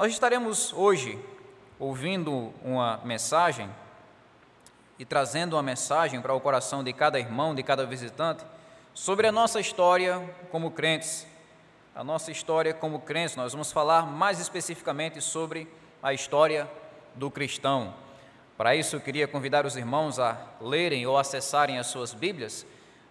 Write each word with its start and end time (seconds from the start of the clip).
Nós 0.00 0.14
estaremos 0.14 0.72
hoje 0.72 1.22
ouvindo 1.78 2.54
uma 2.64 3.02
mensagem 3.04 3.68
e 4.98 5.04
trazendo 5.04 5.56
uma 5.56 5.62
mensagem 5.62 6.22
para 6.22 6.32
o 6.32 6.40
coração 6.40 6.82
de 6.82 6.90
cada 6.90 7.20
irmão, 7.20 7.54
de 7.54 7.62
cada 7.62 7.84
visitante, 7.84 8.42
sobre 8.94 9.26
a 9.26 9.32
nossa 9.32 9.60
história 9.60 10.18
como 10.50 10.70
crentes. 10.70 11.26
A 11.94 12.02
nossa 12.02 12.30
história 12.30 12.72
como 12.72 13.00
crentes, 13.00 13.36
nós 13.36 13.52
vamos 13.52 13.72
falar 13.72 14.06
mais 14.06 14.40
especificamente 14.40 15.20
sobre 15.20 15.68
a 16.02 16.14
história 16.14 16.66
do 17.14 17.30
cristão. 17.30 17.92
Para 18.56 18.74
isso, 18.74 18.96
eu 18.96 19.02
queria 19.02 19.28
convidar 19.28 19.66
os 19.66 19.76
irmãos 19.76 20.18
a 20.18 20.34
lerem 20.62 21.06
ou 21.06 21.18
acessarem 21.18 21.78
as 21.78 21.88
suas 21.88 22.14
Bíblias 22.14 22.64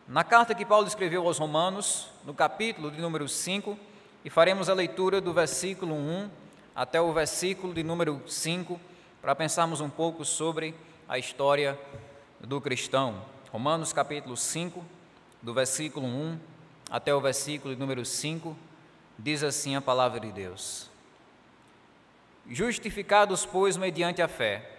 na 0.08 0.24
carta 0.24 0.56
que 0.56 0.66
Paulo 0.66 0.88
escreveu 0.88 1.28
aos 1.28 1.38
Romanos, 1.38 2.10
no 2.26 2.34
capítulo 2.34 2.90
de 2.90 3.00
número 3.00 3.30
5, 3.30 3.78
e 4.26 4.30
faremos 4.32 4.70
a 4.70 4.74
leitura 4.74 5.21
do 5.21 5.32
versículo 5.32 5.94
1 5.94 6.48
até 6.80 7.02
o 7.02 7.11
versículo 7.11 7.73
de 7.73 7.84
número 7.84 8.21
5, 8.25 8.79
para 9.21 9.36
pensarmos 9.36 9.82
um 9.82 9.89
pouco 9.89 10.24
sobre 10.24 10.74
a 11.10 11.19
história 11.19 11.78
do 12.39 12.61
cristão. 12.61 13.21
Romanos 13.52 13.92
capítulo 13.92 14.38
5, 14.38 14.82
do 15.42 15.54
versículo 15.54 16.07
1 16.07 16.39
até 16.89 17.14
o 17.14 17.19
versículo 17.19 17.74
de 17.74 17.79
número 17.82 18.05
5, 18.05 18.55
diz 19.18 19.43
assim 19.43 19.75
a 19.75 19.82
palavra 19.82 20.21
de 20.21 20.32
Deus: 20.32 20.89
Justificados, 22.50 23.46
pois, 23.46 23.75
mediante 23.75 24.21
a 24.21 24.30
fé, 24.30 24.71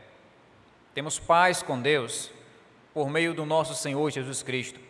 temos 0.94 1.18
paz 1.18 1.62
com 1.62 1.78
Deus 1.78 2.30
por 2.94 3.10
meio 3.10 3.34
do 3.34 3.44
nosso 3.44 3.74
Senhor 3.74 4.10
Jesus 4.10 4.42
Cristo, 4.42 4.80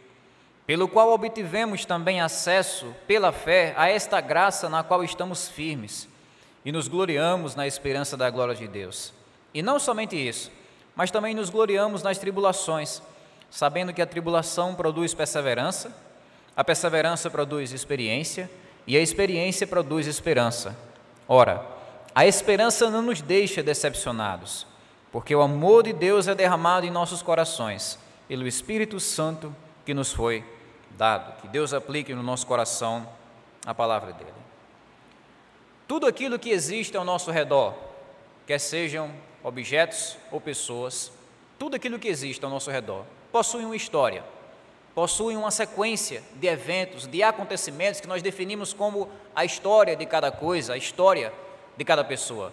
pelo 0.65 0.87
qual 0.87 1.13
obtivemos 1.13 1.85
também 1.85 2.21
acesso 2.21 2.95
pela 3.09 3.33
fé 3.33 3.75
a 3.77 3.89
esta 3.89 4.21
graça 4.21 4.69
na 4.69 4.85
qual 4.85 5.03
estamos 5.03 5.49
firmes 5.49 6.09
e 6.65 6.73
nos 6.73 6.89
gloriamos 6.89 7.55
na 7.55 7.67
esperança 7.67 8.17
da 8.17 8.29
glória 8.31 8.55
de 8.55 8.69
Deus. 8.69 9.13
E 9.53 9.63
não 9.63 9.79
somente 9.79 10.17
isso, 10.17 10.51
mas 10.95 11.11
também 11.11 11.35
nos 11.35 11.51
gloriamos 11.51 12.03
nas 12.03 12.19
tribulações, 12.19 13.03
sabendo 13.51 13.93
que 13.93 14.03
a 14.03 14.07
tribulação 14.07 14.75
produz 14.75 15.15
perseverança, 15.15 15.95
a 16.57 16.63
perseverança 16.63 17.31
produz 17.31 17.73
experiência 17.73 18.51
e 18.87 18.97
a 18.97 19.01
experiência 19.01 19.67
produz 19.67 20.07
esperança. 20.07 20.77
Ora, 21.27 21.65
a 22.15 22.27
esperança 22.27 22.91
não 22.91 23.03
nos 23.03 23.21
deixa 23.21 23.63
decepcionados, 23.63 24.67
porque 25.13 25.35
o 25.35 25.43
amor 25.43 25.85
de 25.85 25.93
Deus 25.93 26.29
é 26.29 26.35
derramado 26.35 26.87
em 26.87 26.91
nossos 26.91 27.23
corações 27.23 27.99
pelo 28.29 28.47
Espírito 28.47 29.01
Santo 29.01 29.55
que 29.85 29.95
nos 29.95 30.13
foi 30.13 30.45
dado. 30.97 31.41
Que 31.41 31.49
Deus 31.49 31.73
aplique 31.73 32.15
no 32.15 32.23
nosso 32.23 32.47
coração 32.47 33.09
a 33.65 33.75
palavra 33.75 34.13
dele. 34.13 34.40
Tudo 35.91 36.07
aquilo 36.07 36.39
que 36.39 36.51
existe 36.51 36.97
ao 36.97 37.05
nosso 37.05 37.33
redor, 37.33 37.75
quer 38.47 38.61
sejam 38.61 39.11
objetos 39.43 40.17
ou 40.31 40.41
pessoas, 40.41 41.11
tudo 41.59 41.75
aquilo 41.75 41.99
que 41.99 42.07
existe 42.07 42.45
ao 42.45 42.49
nosso 42.49 42.71
redor 42.71 43.05
possui 43.33 43.65
uma 43.65 43.75
história, 43.75 44.23
possui 44.95 45.35
uma 45.35 45.51
sequência 45.51 46.23
de 46.37 46.47
eventos, 46.47 47.09
de 47.09 47.25
acontecimentos 47.25 48.01
que 48.01 48.07
nós 48.07 48.23
definimos 48.23 48.73
como 48.73 49.09
a 49.35 49.45
história 49.45 49.97
de 49.97 50.07
cada 50.07 50.31
coisa, 50.31 50.75
a 50.75 50.77
história 50.77 51.33
de 51.77 51.85
cada 51.85 52.05
pessoa. 52.05 52.53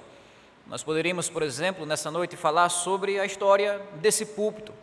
Nós 0.65 0.81
poderíamos, 0.81 1.29
por 1.29 1.43
exemplo, 1.43 1.85
nessa 1.85 2.09
noite 2.09 2.35
falar 2.35 2.69
sobre 2.69 3.19
a 3.19 3.25
história 3.27 3.79
desse 3.97 4.25
púlpito. 4.25 4.73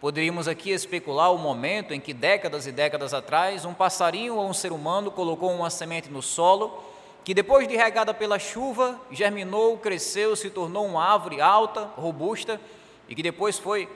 Poderíamos 0.00 0.48
aqui 0.48 0.70
especular 0.70 1.30
o 1.30 1.36
momento 1.36 1.92
em 1.92 2.00
que, 2.00 2.14
décadas 2.14 2.66
e 2.66 2.72
décadas 2.72 3.12
atrás, 3.12 3.66
um 3.66 3.74
passarinho 3.74 4.36
ou 4.36 4.48
um 4.48 4.54
ser 4.54 4.72
humano 4.72 5.10
colocou 5.10 5.52
uma 5.52 5.68
semente 5.68 6.08
no 6.08 6.22
solo 6.22 6.96
que 7.28 7.34
depois 7.34 7.68
de 7.68 7.76
regada 7.76 8.14
pela 8.14 8.38
chuva, 8.38 8.98
germinou, 9.10 9.76
cresceu, 9.76 10.34
se 10.34 10.48
tornou 10.48 10.86
uma 10.86 11.04
árvore 11.04 11.42
alta, 11.42 11.82
robusta, 11.94 12.58
e 13.06 13.14
que 13.14 13.22
depois 13.22 13.58
foi 13.58 13.86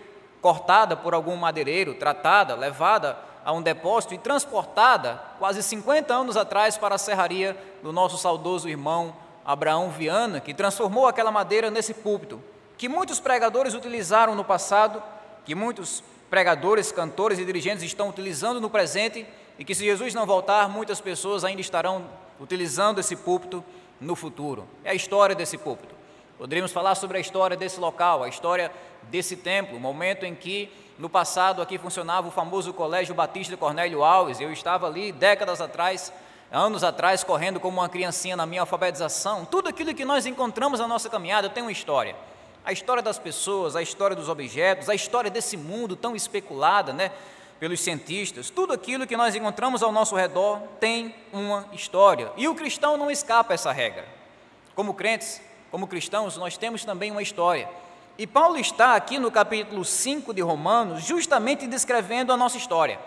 cortada 0.42 0.94
por 0.98 1.14
algum 1.14 1.34
madeireiro, 1.34 1.94
tratada, 1.94 2.54
levada 2.54 3.18
a 3.42 3.50
um 3.50 3.62
depósito 3.62 4.12
e 4.12 4.18
transportada 4.18 5.18
quase 5.38 5.62
50 5.62 6.12
anos 6.12 6.36
atrás 6.36 6.76
para 6.76 6.96
a 6.96 6.98
serraria 6.98 7.56
do 7.82 7.90
nosso 7.90 8.18
saudoso 8.18 8.68
irmão 8.68 9.16
Abraão 9.46 9.88
Viana, 9.88 10.38
que 10.38 10.52
transformou 10.52 11.06
aquela 11.06 11.30
madeira 11.30 11.70
nesse 11.70 11.94
púlpito, 11.94 12.38
que 12.76 12.86
muitos 12.86 13.18
pregadores 13.18 13.72
utilizaram 13.72 14.34
no 14.34 14.44
passado, 14.44 15.02
que 15.46 15.54
muitos 15.54 16.04
pregadores, 16.28 16.92
cantores 16.92 17.38
e 17.38 17.46
dirigentes 17.46 17.82
estão 17.82 18.10
utilizando 18.10 18.60
no 18.60 18.68
presente 18.68 19.26
e 19.62 19.64
que 19.64 19.76
se 19.76 19.84
Jesus 19.84 20.12
não 20.12 20.26
voltar, 20.26 20.68
muitas 20.68 21.00
pessoas 21.00 21.44
ainda 21.44 21.60
estarão 21.60 22.04
utilizando 22.40 22.98
esse 22.98 23.14
púlpito 23.14 23.64
no 24.00 24.16
futuro. 24.16 24.66
É 24.82 24.90
a 24.90 24.94
história 24.94 25.36
desse 25.36 25.56
púlpito. 25.56 25.94
Poderíamos 26.36 26.72
falar 26.72 26.96
sobre 26.96 27.18
a 27.18 27.20
história 27.20 27.56
desse 27.56 27.78
local, 27.78 28.24
a 28.24 28.28
história 28.28 28.72
desse 29.04 29.36
templo, 29.36 29.76
o 29.76 29.80
momento 29.80 30.26
em 30.26 30.34
que 30.34 30.68
no 30.98 31.08
passado 31.08 31.62
aqui 31.62 31.78
funcionava 31.78 32.26
o 32.26 32.32
famoso 32.32 32.72
Colégio 32.72 33.14
Batista 33.14 33.56
Cornélio 33.56 34.02
Alves. 34.02 34.40
Eu 34.40 34.52
estava 34.52 34.88
ali 34.88 35.12
décadas 35.12 35.60
atrás, 35.60 36.12
anos 36.50 36.82
atrás, 36.82 37.22
correndo 37.22 37.60
como 37.60 37.78
uma 37.78 37.88
criancinha 37.88 38.34
na 38.34 38.44
minha 38.44 38.62
alfabetização. 38.62 39.44
Tudo 39.44 39.68
aquilo 39.68 39.94
que 39.94 40.04
nós 40.04 40.26
encontramos 40.26 40.80
na 40.80 40.88
nossa 40.88 41.08
caminhada 41.08 41.48
tem 41.48 41.62
uma 41.62 41.70
história. 41.70 42.16
A 42.64 42.72
história 42.72 43.00
das 43.00 43.16
pessoas, 43.16 43.76
a 43.76 43.82
história 43.82 44.16
dos 44.16 44.28
objetos, 44.28 44.88
a 44.88 44.94
história 44.96 45.30
desse 45.30 45.56
mundo 45.56 45.94
tão 45.94 46.16
especulada, 46.16 46.92
né? 46.92 47.12
Pelos 47.62 47.78
cientistas, 47.78 48.50
tudo 48.50 48.72
aquilo 48.72 49.06
que 49.06 49.16
nós 49.16 49.36
encontramos 49.36 49.84
ao 49.84 49.92
nosso 49.92 50.16
redor 50.16 50.58
tem 50.80 51.14
uma 51.32 51.64
história. 51.72 52.32
E 52.36 52.48
o 52.48 52.56
cristão 52.56 52.96
não 52.96 53.08
escapa 53.08 53.54
essa 53.54 53.70
regra. 53.70 54.04
Como 54.74 54.92
crentes, 54.94 55.40
como 55.70 55.86
cristãos, 55.86 56.36
nós 56.36 56.56
temos 56.56 56.84
também 56.84 57.12
uma 57.12 57.22
história. 57.22 57.70
E 58.18 58.26
Paulo 58.26 58.58
está 58.58 58.96
aqui 58.96 59.16
no 59.16 59.30
capítulo 59.30 59.84
5 59.84 60.34
de 60.34 60.40
Romanos, 60.40 61.04
justamente 61.04 61.68
descrevendo 61.68 62.32
a 62.32 62.36
nossa 62.36 62.56
história. 62.56 62.98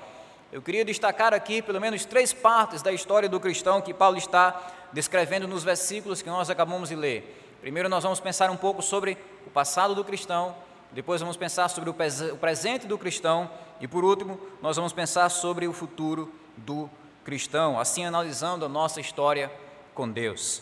Eu 0.54 0.62
queria 0.62 0.86
destacar 0.86 1.34
aqui 1.34 1.62
pelo 1.62 1.82
menos 1.82 2.06
três 2.06 2.32
partes 2.32 2.82
da 2.82 2.94
história 2.94 3.28
do 3.28 3.42
cristão 3.42 3.82
que 3.82 3.94
Paulo 3.94 4.18
está 4.18 4.72
descrevendo 4.94 5.50
nos 5.50 5.66
versículos 5.66 6.22
que 6.22 6.30
nós 6.30 6.50
acabamos 6.50 6.88
de 6.88 6.96
ler. 6.96 7.58
Primeiro, 7.60 7.90
nós 7.90 8.04
vamos 8.04 8.22
pensar 8.22 8.50
um 8.50 8.56
pouco 8.56 8.82
sobre 8.82 9.18
o 9.46 9.50
passado 9.50 9.94
do 9.94 10.06
cristão, 10.06 10.56
depois, 10.95 11.19
vamos 11.19 11.35
pensar 11.35 11.67
sobre 11.67 11.89
o 11.89 12.38
presente 12.38 12.88
do 12.88 12.97
cristão 12.97 13.51
e 13.81 13.88
por 13.88 14.06
último, 14.06 14.39
nós 14.61 14.78
vamos 14.78 14.94
pensar 14.94 15.28
sobre 15.28 15.67
o 15.67 15.73
futuro 15.73 16.33
do 16.56 16.89
cristão, 17.25 17.78
assim 17.78 18.06
analisando 18.06 18.63
a 18.63 18.69
nossa 18.69 19.01
história 19.01 19.51
com 19.94 20.09
Deus. 20.09 20.61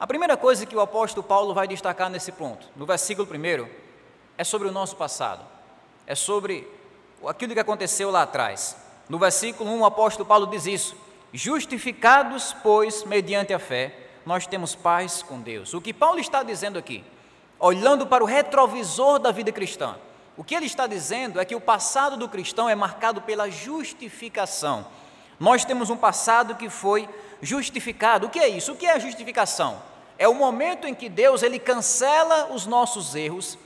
A 0.00 0.06
primeira 0.06 0.38
coisa 0.38 0.64
que 0.64 0.74
o 0.74 0.80
apóstolo 0.80 1.22
Paulo 1.22 1.52
vai 1.52 1.68
destacar 1.68 2.08
nesse 2.08 2.32
ponto, 2.32 2.66
no 2.74 2.86
versículo 2.86 3.28
1, 3.30 3.68
é 4.38 4.42
sobre 4.42 4.68
o 4.68 4.72
nosso 4.72 4.96
passado, 4.96 5.44
é 6.06 6.14
sobre 6.14 6.66
aquilo 7.26 7.52
que 7.52 7.60
aconteceu 7.60 8.10
lá 8.10 8.22
atrás. 8.22 8.78
No 9.06 9.18
versículo 9.18 9.68
1, 9.68 9.80
o 9.80 9.84
apóstolo 9.84 10.26
Paulo 10.26 10.46
diz 10.46 10.64
isso: 10.64 10.96
Justificados, 11.30 12.56
pois, 12.62 13.04
mediante 13.04 13.52
a 13.52 13.58
fé, 13.58 13.94
nós 14.24 14.46
temos 14.46 14.74
paz 14.74 15.22
com 15.22 15.42
Deus. 15.42 15.74
O 15.74 15.80
que 15.82 15.92
Paulo 15.92 16.18
está 16.18 16.42
dizendo 16.42 16.78
aqui, 16.78 17.04
olhando 17.64 18.06
para 18.06 18.22
o 18.22 18.26
retrovisor 18.26 19.18
da 19.18 19.32
vida 19.32 19.50
cristã, 19.50 19.96
o 20.36 20.44
que 20.44 20.54
ele 20.54 20.66
está 20.66 20.86
dizendo 20.86 21.40
é 21.40 21.46
que 21.46 21.54
o 21.54 21.60
passado 21.60 22.14
do 22.14 22.28
cristão 22.28 22.68
é 22.68 22.74
marcado 22.74 23.22
pela 23.22 23.50
justificação. 23.50 24.84
Nós 25.40 25.64
temos 25.64 25.88
um 25.88 25.96
passado 25.96 26.56
que 26.56 26.68
foi 26.68 27.08
justificado. 27.40 28.26
O 28.26 28.28
que 28.28 28.38
é 28.38 28.48
isso? 28.48 28.72
O 28.72 28.76
que 28.76 28.84
é 28.84 28.92
a 28.92 28.98
justificação? 28.98 29.80
É 30.18 30.28
o 30.28 30.34
momento 30.34 30.86
em 30.86 30.94
que 30.94 31.08
Deus 31.08 31.42
ele 31.42 31.58
cancela 31.58 32.52
os 32.52 32.66
nossos 32.66 33.14
erros 33.14 33.56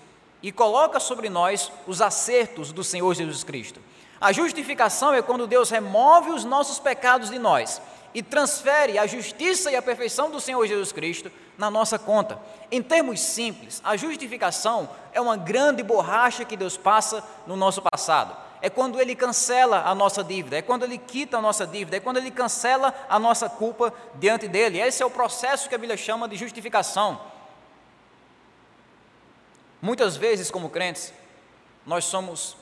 e 0.41 0.53
coloca 0.53 1.01
sobre 1.01 1.29
nós 1.29 1.73
os 1.85 2.01
acertos 2.01 2.71
do 2.71 2.85
Senhor 2.85 3.13
Jesus 3.17 3.43
Cristo. 3.43 3.81
A 4.21 4.31
justificação 4.31 5.13
é 5.13 5.23
quando 5.23 5.45
Deus 5.45 5.71
remove 5.71 6.31
os 6.31 6.45
nossos 6.45 6.79
pecados 6.79 7.31
de 7.31 7.39
nós 7.39 7.83
e 8.15 8.23
transfere 8.23 8.97
a 8.97 9.09
justiça 9.09 9.73
e 9.73 9.77
a 9.77 9.83
perfeição 9.83 10.31
do 10.31 10.41
Senhor 10.41 10.65
Jesus 10.69 10.93
Cristo 10.93 11.33
na 11.59 11.69
nossa 11.69 11.99
conta. 11.99 12.39
Em 12.71 12.81
termos 12.81 13.21
simples, 13.21 13.83
a 13.85 13.97
justificação 13.97 14.89
é 15.13 15.21
uma 15.21 15.37
grande 15.37 15.83
borracha 15.83 16.45
que 16.45 16.57
Deus 16.57 16.77
passa 16.77 17.23
no 17.49 17.57
nosso 17.57 17.83
passado. 17.83 18.35
É 18.63 18.71
quando 18.71 19.01
Ele 19.01 19.15
cancela 19.15 19.83
a 19.83 19.95
nossa 19.95 20.23
dívida, 20.23 20.59
é 20.59 20.63
quando 20.63 20.85
Ele 20.85 20.97
quita 20.97 21.39
a 21.39 21.43
nossa 21.43 21.67
dívida, 21.67 21.97
é 21.97 22.01
quando 22.01 22.19
Ele 22.19 22.31
cancela 22.31 22.95
a 23.09 23.19
nossa 23.19 23.49
culpa 23.49 23.93
diante 24.15 24.47
dEle. 24.47 24.81
Esse 24.81 25.03
é 25.03 25.07
o 25.07 25.11
processo 25.11 25.69
que 25.69 25.75
a 25.75 25.79
Bíblia 25.79 25.97
chama 25.97 26.29
de 26.29 26.37
justificação. 26.37 27.21
Muitas 29.83 30.17
vezes, 30.17 30.51
como 30.51 30.71
crentes, 30.71 31.13
nós 31.85 32.05
somos 32.05 32.57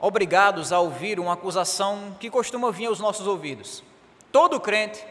obrigados 0.00 0.72
a 0.72 0.80
ouvir 0.80 1.18
uma 1.18 1.32
acusação 1.32 2.16
que 2.20 2.30
costuma 2.30 2.70
vir 2.70 2.86
aos 2.86 3.00
nossos 3.00 3.26
ouvidos. 3.26 3.82
Todo 4.30 4.60
crente 4.60 5.04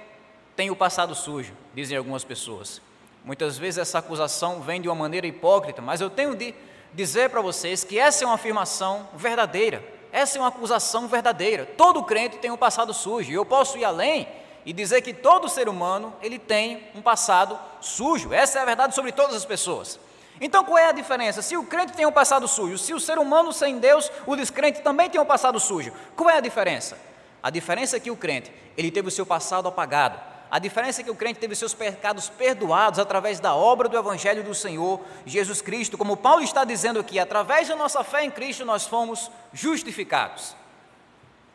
tem 0.55 0.69
o 0.69 0.75
passado 0.75 1.15
sujo, 1.15 1.53
dizem 1.73 1.97
algumas 1.97 2.23
pessoas. 2.23 2.81
Muitas 3.23 3.57
vezes 3.57 3.77
essa 3.77 3.99
acusação 3.99 4.61
vem 4.61 4.81
de 4.81 4.87
uma 4.87 4.95
maneira 4.95 5.25
hipócrita, 5.25 5.81
mas 5.81 6.01
eu 6.01 6.09
tenho 6.09 6.35
de 6.35 6.53
dizer 6.93 7.29
para 7.29 7.41
vocês 7.41 7.83
que 7.83 7.97
essa 7.97 8.23
é 8.23 8.27
uma 8.27 8.35
afirmação 8.35 9.07
verdadeira. 9.15 9.83
Essa 10.11 10.37
é 10.37 10.41
uma 10.41 10.49
acusação 10.49 11.07
verdadeira. 11.07 11.65
Todo 11.77 12.03
crente 12.03 12.37
tem 12.37 12.51
um 12.51 12.57
passado 12.57 12.93
sujo. 12.93 13.31
E 13.31 13.33
eu 13.33 13.45
posso 13.45 13.77
ir 13.77 13.85
além 13.85 14.27
e 14.65 14.71
dizer 14.71 15.01
que 15.01 15.13
todo 15.13 15.49
ser 15.49 15.67
humano 15.67 16.13
ele 16.21 16.37
tem 16.37 16.87
um 16.93 17.01
passado 17.01 17.57
sujo. 17.81 18.31
Essa 18.31 18.59
é 18.59 18.61
a 18.61 18.65
verdade 18.65 18.93
sobre 18.93 19.11
todas 19.11 19.35
as 19.35 19.45
pessoas. 19.45 19.99
Então 20.39 20.63
qual 20.63 20.77
é 20.77 20.87
a 20.87 20.91
diferença? 20.91 21.41
Se 21.41 21.55
o 21.57 21.63
crente 21.63 21.93
tem 21.93 22.05
um 22.05 22.11
passado 22.11 22.47
sujo, 22.47 22.77
se 22.77 22.93
o 22.93 22.99
ser 22.99 23.17
humano 23.17 23.51
sem 23.53 23.79
Deus, 23.79 24.11
o 24.25 24.35
descrente 24.35 24.81
também 24.81 25.09
tem 25.09 25.19
um 25.19 25.25
passado 25.25 25.59
sujo, 25.59 25.91
qual 26.15 26.29
é 26.29 26.37
a 26.37 26.41
diferença? 26.41 26.97
A 27.41 27.49
diferença 27.49 27.97
é 27.97 27.99
que 27.99 28.11
o 28.11 28.15
crente, 28.15 28.51
ele 28.77 28.91
teve 28.91 29.07
o 29.07 29.11
seu 29.11 29.25
passado 29.25 29.67
apagado. 29.67 30.32
A 30.53 30.59
diferença 30.59 31.01
é 31.01 31.03
que 31.03 31.09
o 31.09 31.15
crente 31.15 31.39
teve 31.39 31.55
seus 31.55 31.73
pecados 31.73 32.29
perdoados 32.29 32.99
através 32.99 33.39
da 33.39 33.55
obra 33.55 33.89
do 33.89 33.97
Evangelho 33.97 34.43
do 34.43 34.53
Senhor 34.53 35.01
Jesus 35.25 35.63
Cristo. 35.63 35.97
Como 35.97 36.15
Paulo 36.15 36.43
está 36.43 36.63
dizendo 36.63 36.99
aqui, 36.99 37.17
através 37.17 37.67
da 37.67 37.75
nossa 37.75 38.03
fé 38.03 38.23
em 38.23 38.29
Cristo 38.29 38.63
nós 38.63 38.85
fomos 38.85 39.31
justificados. 39.51 40.55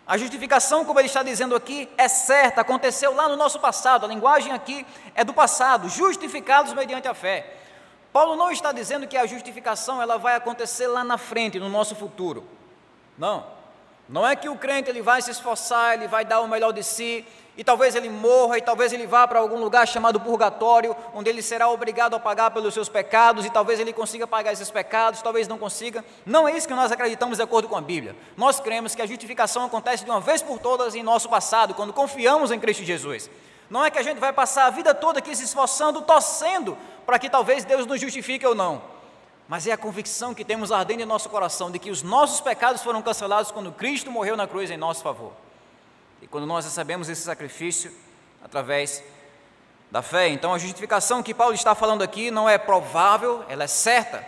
A 0.04 0.18
justificação, 0.18 0.84
como 0.84 0.98
ele 0.98 1.06
está 1.06 1.22
dizendo 1.22 1.54
aqui, 1.54 1.88
é 1.96 2.08
certa, 2.08 2.62
aconteceu 2.62 3.14
lá 3.14 3.28
no 3.28 3.36
nosso 3.36 3.60
passado, 3.60 4.04
a 4.04 4.08
linguagem 4.08 4.50
aqui 4.50 4.84
é 5.14 5.22
do 5.22 5.32
passado, 5.32 5.88
justificados 5.88 6.72
mediante 6.72 7.06
a 7.06 7.14
fé. 7.14 7.54
Paulo 8.12 8.34
não 8.34 8.50
está 8.50 8.72
dizendo 8.72 9.06
que 9.06 9.16
a 9.16 9.26
justificação 9.26 10.02
ela 10.02 10.18
vai 10.18 10.34
acontecer 10.34 10.88
lá 10.88 11.04
na 11.04 11.16
frente, 11.16 11.60
no 11.60 11.68
nosso 11.68 11.94
futuro. 11.94 12.44
Não. 13.16 13.46
Não 14.08 14.26
é 14.26 14.34
que 14.34 14.48
o 14.48 14.56
crente 14.56 14.90
ele 14.90 15.02
vai 15.02 15.22
se 15.22 15.30
esforçar, 15.30 15.94
ele 15.94 16.08
vai 16.08 16.24
dar 16.24 16.40
o 16.40 16.48
melhor 16.48 16.72
de 16.72 16.82
si, 16.82 17.24
e 17.58 17.64
talvez 17.64 17.96
ele 17.96 18.08
morra, 18.08 18.56
e 18.56 18.62
talvez 18.62 18.92
ele 18.92 19.04
vá 19.04 19.26
para 19.26 19.40
algum 19.40 19.58
lugar 19.58 19.86
chamado 19.88 20.20
purgatório, 20.20 20.96
onde 21.12 21.28
ele 21.28 21.42
será 21.42 21.68
obrigado 21.68 22.14
a 22.14 22.20
pagar 22.20 22.52
pelos 22.52 22.72
seus 22.72 22.88
pecados, 22.88 23.44
e 23.44 23.50
talvez 23.50 23.80
ele 23.80 23.92
consiga 23.92 24.28
pagar 24.28 24.52
esses 24.52 24.70
pecados, 24.70 25.20
talvez 25.20 25.48
não 25.48 25.58
consiga. 25.58 26.04
Não 26.24 26.46
é 26.46 26.56
isso 26.56 26.68
que 26.68 26.74
nós 26.74 26.92
acreditamos 26.92 27.38
de 27.38 27.42
acordo 27.42 27.68
com 27.68 27.76
a 27.76 27.80
Bíblia. 27.80 28.14
Nós 28.36 28.60
cremos 28.60 28.94
que 28.94 29.02
a 29.02 29.06
justificação 29.06 29.64
acontece 29.64 30.04
de 30.04 30.10
uma 30.10 30.20
vez 30.20 30.40
por 30.40 30.60
todas 30.60 30.94
em 30.94 31.02
nosso 31.02 31.28
passado, 31.28 31.74
quando 31.74 31.92
confiamos 31.92 32.52
em 32.52 32.60
Cristo 32.60 32.84
Jesus. 32.84 33.28
Não 33.68 33.84
é 33.84 33.90
que 33.90 33.98
a 33.98 34.04
gente 34.04 34.18
vai 34.18 34.32
passar 34.32 34.66
a 34.66 34.70
vida 34.70 34.94
toda 34.94 35.18
aqui 35.18 35.34
se 35.34 35.42
esforçando, 35.42 36.00
torcendo 36.02 36.78
para 37.04 37.18
que 37.18 37.28
talvez 37.28 37.64
Deus 37.64 37.86
nos 37.86 38.00
justifique 38.00 38.46
ou 38.46 38.54
não. 38.54 38.80
Mas 39.48 39.66
é 39.66 39.72
a 39.72 39.76
convicção 39.76 40.32
que 40.32 40.44
temos 40.44 40.70
ardendo 40.70 41.00
em 41.00 41.06
nosso 41.06 41.28
coração 41.28 41.72
de 41.72 41.80
que 41.80 41.90
os 41.90 42.04
nossos 42.04 42.40
pecados 42.40 42.82
foram 42.82 43.02
cancelados 43.02 43.50
quando 43.50 43.72
Cristo 43.72 44.12
morreu 44.12 44.36
na 44.36 44.46
cruz 44.46 44.70
em 44.70 44.76
nosso 44.76 45.02
favor. 45.02 45.32
E 46.20 46.26
quando 46.26 46.46
nós 46.46 46.64
recebemos 46.64 47.08
esse 47.08 47.22
sacrifício 47.22 47.92
através 48.42 49.02
da 49.90 50.02
fé, 50.02 50.28
então 50.28 50.52
a 50.52 50.58
justificação 50.58 51.22
que 51.22 51.32
Paulo 51.32 51.54
está 51.54 51.74
falando 51.74 52.02
aqui 52.02 52.30
não 52.30 52.48
é 52.48 52.58
provável, 52.58 53.44
ela 53.48 53.64
é 53.64 53.68
certa, 53.68 54.26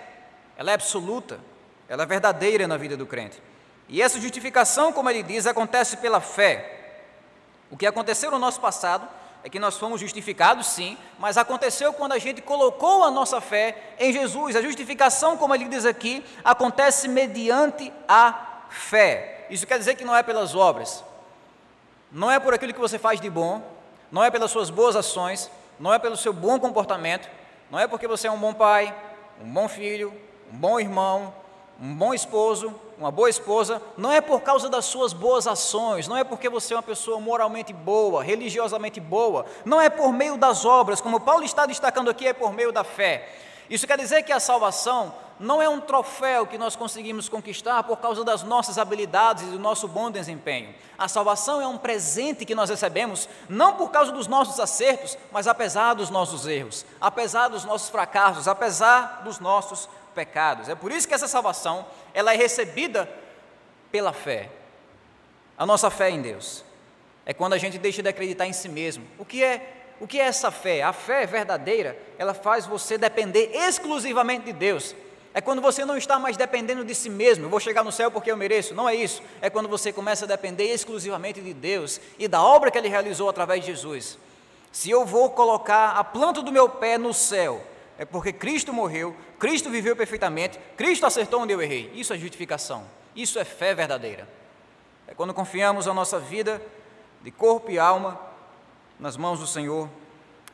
ela 0.57 0.71
é 0.71 0.75
absoluta, 0.75 1.39
ela 1.89 2.05
é 2.05 2.07
verdadeira 2.07 2.67
na 2.67 2.77
vida 2.77 2.97
do 2.97 3.07
crente. 3.07 3.43
E 3.89 4.01
essa 4.01 4.21
justificação, 4.21 4.93
como 4.93 5.11
ele 5.11 5.23
diz, 5.23 5.47
acontece 5.47 5.97
pela 5.97 6.21
fé. 6.21 6.79
O 7.71 7.77
que 7.77 7.87
aconteceu 7.87 8.31
no 8.31 8.39
nosso 8.39 8.61
passado 8.61 9.07
é 9.43 9.49
que 9.49 9.59
nós 9.59 9.77
fomos 9.77 10.01
justificados, 10.01 10.67
sim, 10.67 10.99
mas 11.19 11.37
aconteceu 11.37 11.93
quando 11.93 12.13
a 12.13 12.19
gente 12.19 12.41
colocou 12.43 13.03
a 13.03 13.11
nossa 13.11 13.41
fé 13.41 13.95
em 13.99 14.13
Jesus. 14.13 14.55
A 14.55 14.63
justificação, 14.63 15.37
como 15.37 15.55
ele 15.55 15.65
diz 15.65 15.85
aqui, 15.85 16.25
acontece 16.45 17.09
mediante 17.09 17.93
a 18.07 18.65
fé. 18.69 19.47
Isso 19.51 19.67
quer 19.67 19.79
dizer 19.79 19.97
que 19.97 20.05
não 20.05 20.15
é 20.15 20.23
pelas 20.23 20.55
obras, 20.55 21.03
não 22.11 22.31
é 22.31 22.39
por 22.41 22.55
aquilo 22.55 22.75
que 22.75 22.81
você 22.81 22.99
faz 22.99 23.21
de 23.21 23.31
bom, 23.31 23.63
não 24.11 24.25
é 24.25 24.31
pelas 24.31 24.51
suas 24.51 24.71
boas 24.71 24.97
ações, 24.97 25.51
não 25.79 25.95
é 25.95 25.99
pelo 25.99 26.17
seu 26.17 26.33
bom 26.33 26.59
comportamento, 26.59 27.29
não 27.71 27.79
é 27.79 27.87
porque 27.87 28.09
você 28.09 28.27
é 28.27 28.31
um 28.31 28.39
bom 28.39 28.53
pai, 28.53 28.95
um 29.41 29.51
bom 29.51 29.69
filho, 29.69 30.13
um 30.53 30.57
bom 30.57 30.81
irmão, 30.81 31.33
um 31.81 31.95
bom 31.95 32.13
esposo, 32.13 32.75
uma 32.99 33.11
boa 33.11 33.31
esposa, 33.31 33.81
não 33.97 34.13
é 34.13 34.21
por 34.21 34.43
causa 34.43 34.69
das 34.69 34.85
suas 34.85 35.15
boas 35.15 35.47
ações, 35.47 36.07
não 36.07 36.17
é 36.17 36.23
porque 36.23 36.51
você 36.51 36.75
é 36.75 36.77
uma 36.77 36.83
pessoa 36.83 37.19
moralmente 37.19 37.73
boa, 37.73 38.23
religiosamente 38.23 39.01
boa, 39.01 39.47
não 39.65 39.81
é 39.81 39.89
por 39.89 40.13
meio 40.13 40.37
das 40.37 40.67
obras, 40.67 41.01
como 41.01 41.21
Paulo 41.21 41.45
está 41.45 41.65
destacando 41.65 42.11
aqui, 42.11 42.27
é 42.27 42.35
por 42.35 42.53
meio 42.53 42.71
da 42.73 42.85
fé. 42.85 43.27
Isso 43.71 43.87
quer 43.87 43.97
dizer 43.97 44.25
que 44.25 44.33
a 44.33 44.41
salvação 44.41 45.15
não 45.41 45.61
é 45.63 45.69
um 45.69 45.81
troféu 45.81 46.47
que 46.47 46.59
nós 46.59 46.77
conseguimos 46.77 47.29
conquistar 47.29 47.83
por 47.83 47.97
causa 47.97 48.23
das 48.23 48.43
nossas 48.43 48.77
habilidades 48.77 49.45
e 49.45 49.47
do 49.47 49.59
nosso 49.59 49.89
bom 49.89 50.11
desempenho. 50.11 50.75
A 50.99 51.09
salvação 51.09 51.63
é 51.63 51.67
um 51.67 51.79
presente 51.79 52.45
que 52.45 52.55
nós 52.55 52.69
recebemos 52.69 53.27
não 53.49 53.75
por 53.75 53.91
causa 53.91 54.13
dos 54.13 54.27
nossos 54.27 54.61
acertos, 54.61 55.17
mas 55.33 55.49
apesar 55.49 55.95
dos 55.95 56.11
nossos 56.11 56.47
erros, 56.47 56.85
apesar 57.01 57.49
dos 57.49 57.65
nossos 57.65 57.89
fracassos, 57.89 58.47
apesar 58.47 59.23
dos 59.25 59.41
nossos 59.41 59.89
pecados. 60.15 60.69
É 60.69 60.75
por 60.75 60.93
isso 60.93 61.09
que 61.09 61.15
essa 61.15 61.27
salvação, 61.27 61.87
ela 62.13 62.35
é 62.35 62.37
recebida 62.37 63.11
pela 63.91 64.13
fé. 64.13 64.51
A 65.57 65.65
nossa 65.65 65.91
fé 65.91 66.11
em 66.11 66.21
Deus 66.21 66.63
é 67.25 67.33
quando 67.33 67.55
a 67.55 67.59
gente 67.59 67.79
deixa 67.79 68.03
de 68.03 68.09
acreditar 68.11 68.47
em 68.47 68.53
si 68.53 68.69
mesmo. 68.69 69.07
O 69.19 69.25
que 69.25 69.43
é 69.43 69.77
o 70.01 70.07
que 70.07 70.19
é 70.19 70.25
essa 70.25 70.51
fé? 70.51 70.83
A 70.83 70.95
fé 70.95 71.27
verdadeira, 71.27 71.97
ela 72.19 72.33
faz 72.33 72.67
você 72.67 72.97
depender 72.97 73.51
exclusivamente 73.55 74.47
de 74.47 74.53
Deus. 74.55 74.97
É 75.33 75.41
quando 75.41 75.63
você 75.63 75.85
não 75.85 75.97
está 75.97 76.19
mais 76.19 76.37
dependendo 76.37 76.85
de 76.85 76.95
si 76.95 77.09
mesmo, 77.09 77.45
eu 77.45 77.49
vou 77.49 77.61
chegar 77.61 77.85
no 77.85 77.93
céu 77.93 78.11
porque 78.11 78.31
eu 78.31 78.37
mereço. 78.37 78.75
Não 78.75 78.89
é 78.89 78.95
isso. 78.95 79.23
É 79.41 79.49
quando 79.49 79.69
você 79.69 79.93
começa 79.93 80.25
a 80.25 80.29
depender 80.29 80.65
exclusivamente 80.73 81.41
de 81.41 81.55
Deus 81.55 82.01
e 82.19 82.27
da 82.27 82.43
obra 82.43 82.71
que 82.71 82.79
Ele 82.79 82.89
realizou 82.89 83.29
através 83.29 83.61
de 83.61 83.69
Jesus. 83.69 84.19
Se 84.73 84.91
eu 84.91 85.05
vou 85.05 85.31
colocar 85.31 85.91
a 85.91 86.03
planta 86.03 86.43
do 86.43 86.51
meu 86.51 86.69
pé 86.69 86.99
no 86.99 87.15
céu, 87.15 87.63
é 87.99 88.05
porque 88.05 88.33
Cristo 88.33 88.73
morreu, 88.73 89.15
Cristo 89.39 89.71
viveu 89.71 89.95
perfeitamente, 89.95 90.59
Cristo 90.77 91.07
acertou 91.07 91.43
onde 91.43 91.53
eu 91.53 91.63
errei. 91.63 91.93
Isso 91.95 92.13
é 92.13 92.19
justificação. 92.19 92.85
Isso 93.15 93.39
é 93.39 93.45
fé 93.45 93.75
verdadeira. 93.75 94.29
É 95.07 95.15
quando 95.15 95.35
confiamos 95.35 95.87
a 95.87 95.95
nossa 95.95 96.19
vida 96.19 96.63
de 97.23 97.31
corpo 97.31 97.71
e 97.71 97.79
alma 97.79 98.19
nas 98.99 99.17
mãos 99.17 99.39
do 99.39 99.47
Senhor 99.47 99.89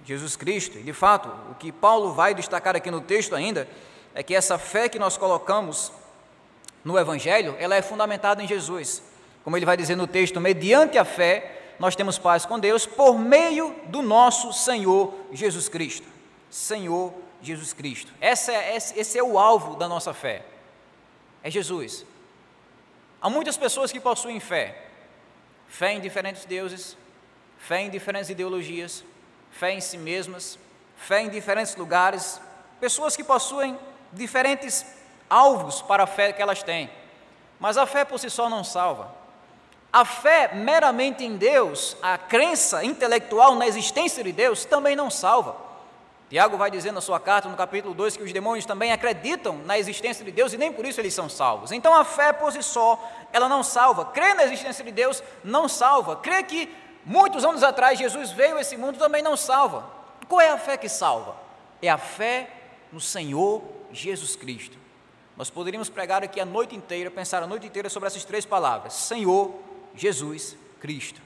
Jesus 0.04 0.36
Cristo. 0.36 0.78
E 0.78 0.82
de 0.82 0.92
fato, 0.92 1.30
o 1.50 1.54
que 1.54 1.70
Paulo 1.70 2.12
vai 2.12 2.34
destacar 2.34 2.76
aqui 2.76 2.90
no 2.90 3.00
texto 3.00 3.34
ainda 3.34 3.68
é 4.16 4.22
que 4.22 4.34
essa 4.34 4.58
fé 4.58 4.88
que 4.88 4.98
nós 4.98 5.18
colocamos 5.18 5.92
no 6.82 6.98
Evangelho, 6.98 7.54
ela 7.58 7.76
é 7.76 7.82
fundamentada 7.82 8.42
em 8.42 8.48
Jesus. 8.48 9.02
Como 9.44 9.58
ele 9.58 9.66
vai 9.66 9.76
dizer 9.76 9.94
no 9.94 10.06
texto, 10.06 10.40
mediante 10.40 10.96
a 10.96 11.04
fé, 11.04 11.74
nós 11.78 11.94
temos 11.94 12.18
paz 12.18 12.46
com 12.46 12.58
Deus 12.58 12.86
por 12.86 13.18
meio 13.18 13.76
do 13.88 14.00
nosso 14.00 14.54
Senhor 14.54 15.14
Jesus 15.32 15.68
Cristo. 15.68 16.08
Senhor 16.48 17.12
Jesus 17.42 17.74
Cristo. 17.74 18.10
Esse 18.18 18.50
é, 18.50 18.74
esse 18.74 19.18
é 19.18 19.22
o 19.22 19.38
alvo 19.38 19.76
da 19.76 19.86
nossa 19.86 20.14
fé. 20.14 20.46
É 21.42 21.50
Jesus. 21.50 22.06
Há 23.20 23.28
muitas 23.28 23.58
pessoas 23.58 23.92
que 23.92 24.00
possuem 24.00 24.40
fé. 24.40 24.86
Fé 25.68 25.92
em 25.92 26.00
diferentes 26.00 26.46
deuses, 26.46 26.96
fé 27.58 27.82
em 27.82 27.90
diferentes 27.90 28.30
ideologias, 28.30 29.04
fé 29.50 29.72
em 29.72 29.80
si 29.82 29.98
mesmas, 29.98 30.58
fé 30.96 31.20
em 31.20 31.28
diferentes 31.28 31.76
lugares, 31.76 32.40
pessoas 32.80 33.14
que 33.14 33.22
possuem 33.22 33.78
diferentes 34.12 34.86
alvos 35.28 35.82
para 35.82 36.04
a 36.04 36.06
fé 36.06 36.32
que 36.32 36.42
elas 36.42 36.62
têm. 36.62 36.90
Mas 37.58 37.76
a 37.76 37.86
fé 37.86 38.04
por 38.04 38.18
si 38.18 38.30
só 38.30 38.48
não 38.48 38.62
salva. 38.62 39.14
A 39.92 40.04
fé 40.04 40.54
meramente 40.54 41.24
em 41.24 41.36
Deus, 41.36 41.96
a 42.02 42.18
crença 42.18 42.84
intelectual 42.84 43.54
na 43.54 43.66
existência 43.66 44.22
de 44.22 44.32
Deus, 44.32 44.64
também 44.64 44.94
não 44.94 45.10
salva. 45.10 45.56
Tiago 46.28 46.56
vai 46.56 46.70
dizer 46.70 46.92
na 46.92 47.00
sua 47.00 47.20
carta, 47.20 47.48
no 47.48 47.56
capítulo 47.56 47.94
2, 47.94 48.16
que 48.16 48.22
os 48.22 48.32
demônios 48.32 48.66
também 48.66 48.92
acreditam 48.92 49.58
na 49.58 49.78
existência 49.78 50.24
de 50.24 50.32
Deus 50.32 50.52
e 50.52 50.58
nem 50.58 50.72
por 50.72 50.84
isso 50.84 51.00
eles 51.00 51.14
são 51.14 51.28
salvos. 51.28 51.70
Então 51.72 51.94
a 51.94 52.04
fé 52.04 52.32
por 52.32 52.52
si 52.52 52.62
só, 52.62 53.00
ela 53.32 53.48
não 53.48 53.62
salva. 53.62 54.06
Crer 54.06 54.34
na 54.34 54.44
existência 54.44 54.84
de 54.84 54.90
Deus 54.90 55.22
não 55.44 55.68
salva. 55.68 56.16
Crer 56.16 56.44
que 56.44 56.68
Muitos 57.08 57.44
anos 57.44 57.62
atrás, 57.62 58.00
Jesus 58.00 58.32
veio 58.32 58.56
a 58.56 58.60
esse 58.60 58.76
mundo 58.76 58.98
também 58.98 59.22
não 59.22 59.36
salva. 59.36 59.88
Qual 60.28 60.40
é 60.40 60.50
a 60.50 60.58
fé 60.58 60.76
que 60.76 60.88
salva? 60.88 61.36
É 61.80 61.88
a 61.88 61.96
fé 61.96 62.50
no 62.90 63.00
Senhor 63.00 63.62
Jesus 63.96 64.36
Cristo. 64.36 64.76
Nós 65.36 65.50
poderíamos 65.50 65.90
pregar 65.90 66.22
aqui 66.22 66.40
a 66.40 66.44
noite 66.44 66.74
inteira, 66.74 67.10
pensar 67.10 67.42
a 67.42 67.46
noite 67.46 67.66
inteira 67.66 67.90
sobre 67.90 68.06
essas 68.06 68.24
três 68.24 68.44
palavras: 68.44 68.94
Senhor 68.94 69.54
Jesus 69.94 70.56
Cristo. 70.80 71.20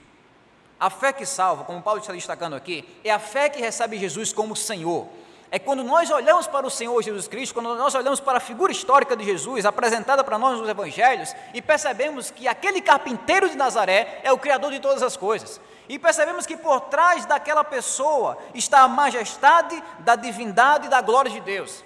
A 0.79 0.89
fé 0.89 1.13
que 1.13 1.27
salva, 1.27 1.65
como 1.65 1.83
Paulo 1.83 2.01
está 2.01 2.13
destacando 2.13 2.55
aqui, 2.55 2.89
é 3.05 3.11
a 3.11 3.19
fé 3.19 3.51
que 3.51 3.61
recebe 3.61 3.99
Jesus 3.99 4.33
como 4.33 4.57
Senhor. 4.57 5.07
É 5.51 5.59
quando 5.59 5.83
nós 5.83 6.11
olhamos 6.11 6.47
para 6.47 6.67
o 6.67 6.71
Senhor 6.71 7.03
Jesus 7.03 7.27
Cristo, 7.27 7.55
quando 7.55 7.75
nós 7.75 7.95
olhamos 7.95 8.21
para 8.21 8.39
a 8.39 8.41
figura 8.41 8.71
histórica 8.71 9.17
de 9.17 9.25
Jesus, 9.25 9.67
apresentada 9.67 10.23
para 10.23 10.39
nós 10.39 10.59
nos 10.59 10.69
Evangelhos, 10.69 11.35
e 11.53 11.61
percebemos 11.61 12.31
que 12.31 12.47
aquele 12.47 12.81
carpinteiro 12.81 13.51
de 13.51 13.57
Nazaré 13.57 14.21
é 14.23 14.33
o 14.33 14.39
Criador 14.39 14.71
de 14.71 14.79
todas 14.79 15.03
as 15.03 15.17
coisas. 15.17 15.61
E 15.89 15.99
percebemos 15.99 16.47
que 16.47 16.57
por 16.57 16.83
trás 16.83 17.27
daquela 17.27 17.65
pessoa 17.65 18.39
está 18.55 18.83
a 18.83 18.89
majestade 18.89 19.83
da 19.99 20.15
divindade 20.15 20.87
e 20.87 20.89
da 20.89 21.01
glória 21.01 21.31
de 21.31 21.41
Deus. 21.41 21.85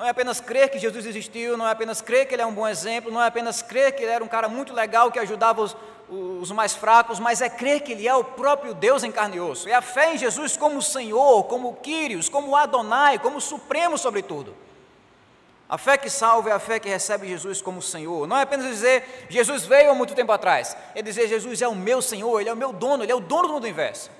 Não 0.00 0.06
é 0.06 0.08
apenas 0.08 0.40
crer 0.40 0.70
que 0.70 0.78
Jesus 0.78 1.04
existiu, 1.04 1.58
não 1.58 1.68
é 1.68 1.72
apenas 1.72 2.00
crer 2.00 2.26
que 2.26 2.34
ele 2.34 2.40
é 2.40 2.46
um 2.46 2.54
bom 2.54 2.66
exemplo, 2.66 3.12
não 3.12 3.22
é 3.22 3.26
apenas 3.26 3.60
crer 3.60 3.94
que 3.94 4.02
ele 4.02 4.10
era 4.10 4.24
um 4.24 4.28
cara 4.28 4.48
muito 4.48 4.72
legal 4.72 5.12
que 5.12 5.18
ajudava 5.18 5.60
os, 5.60 5.76
os 6.08 6.50
mais 6.52 6.74
fracos, 6.74 7.20
mas 7.20 7.42
é 7.42 7.50
crer 7.50 7.82
que 7.82 7.92
ele 7.92 8.08
é 8.08 8.14
o 8.14 8.24
próprio 8.24 8.72
Deus 8.72 9.04
em 9.04 9.12
carne 9.12 9.36
e 9.36 9.40
osso. 9.40 9.68
É 9.68 9.74
a 9.74 9.82
fé 9.82 10.14
em 10.14 10.16
Jesus 10.16 10.56
como 10.56 10.80
Senhor, 10.80 11.44
como 11.44 11.74
Quírios, 11.74 12.30
como 12.30 12.56
Adonai, 12.56 13.18
como 13.18 13.42
Supremo 13.42 13.98
sobre 13.98 14.22
tudo. 14.22 14.56
A 15.68 15.76
fé 15.76 15.98
que 15.98 16.08
salva 16.08 16.48
é 16.48 16.52
a 16.54 16.58
fé 16.58 16.80
que 16.80 16.88
recebe 16.88 17.28
Jesus 17.28 17.60
como 17.60 17.82
Senhor. 17.82 18.26
Não 18.26 18.38
é 18.38 18.42
apenas 18.44 18.64
dizer 18.64 19.26
Jesus 19.28 19.66
veio 19.66 19.90
há 19.90 19.94
muito 19.94 20.14
tempo 20.14 20.32
atrás. 20.32 20.74
É 20.94 21.02
dizer 21.02 21.28
Jesus 21.28 21.60
é 21.60 21.68
o 21.68 21.74
meu 21.74 22.00
Senhor, 22.00 22.40
Ele 22.40 22.48
é 22.48 22.54
o 22.54 22.56
meu 22.56 22.72
dono, 22.72 23.04
Ele 23.04 23.12
é 23.12 23.14
o 23.14 23.20
dono 23.20 23.48
do 23.48 23.52
mundo 23.52 23.68
inverso. 23.68 24.10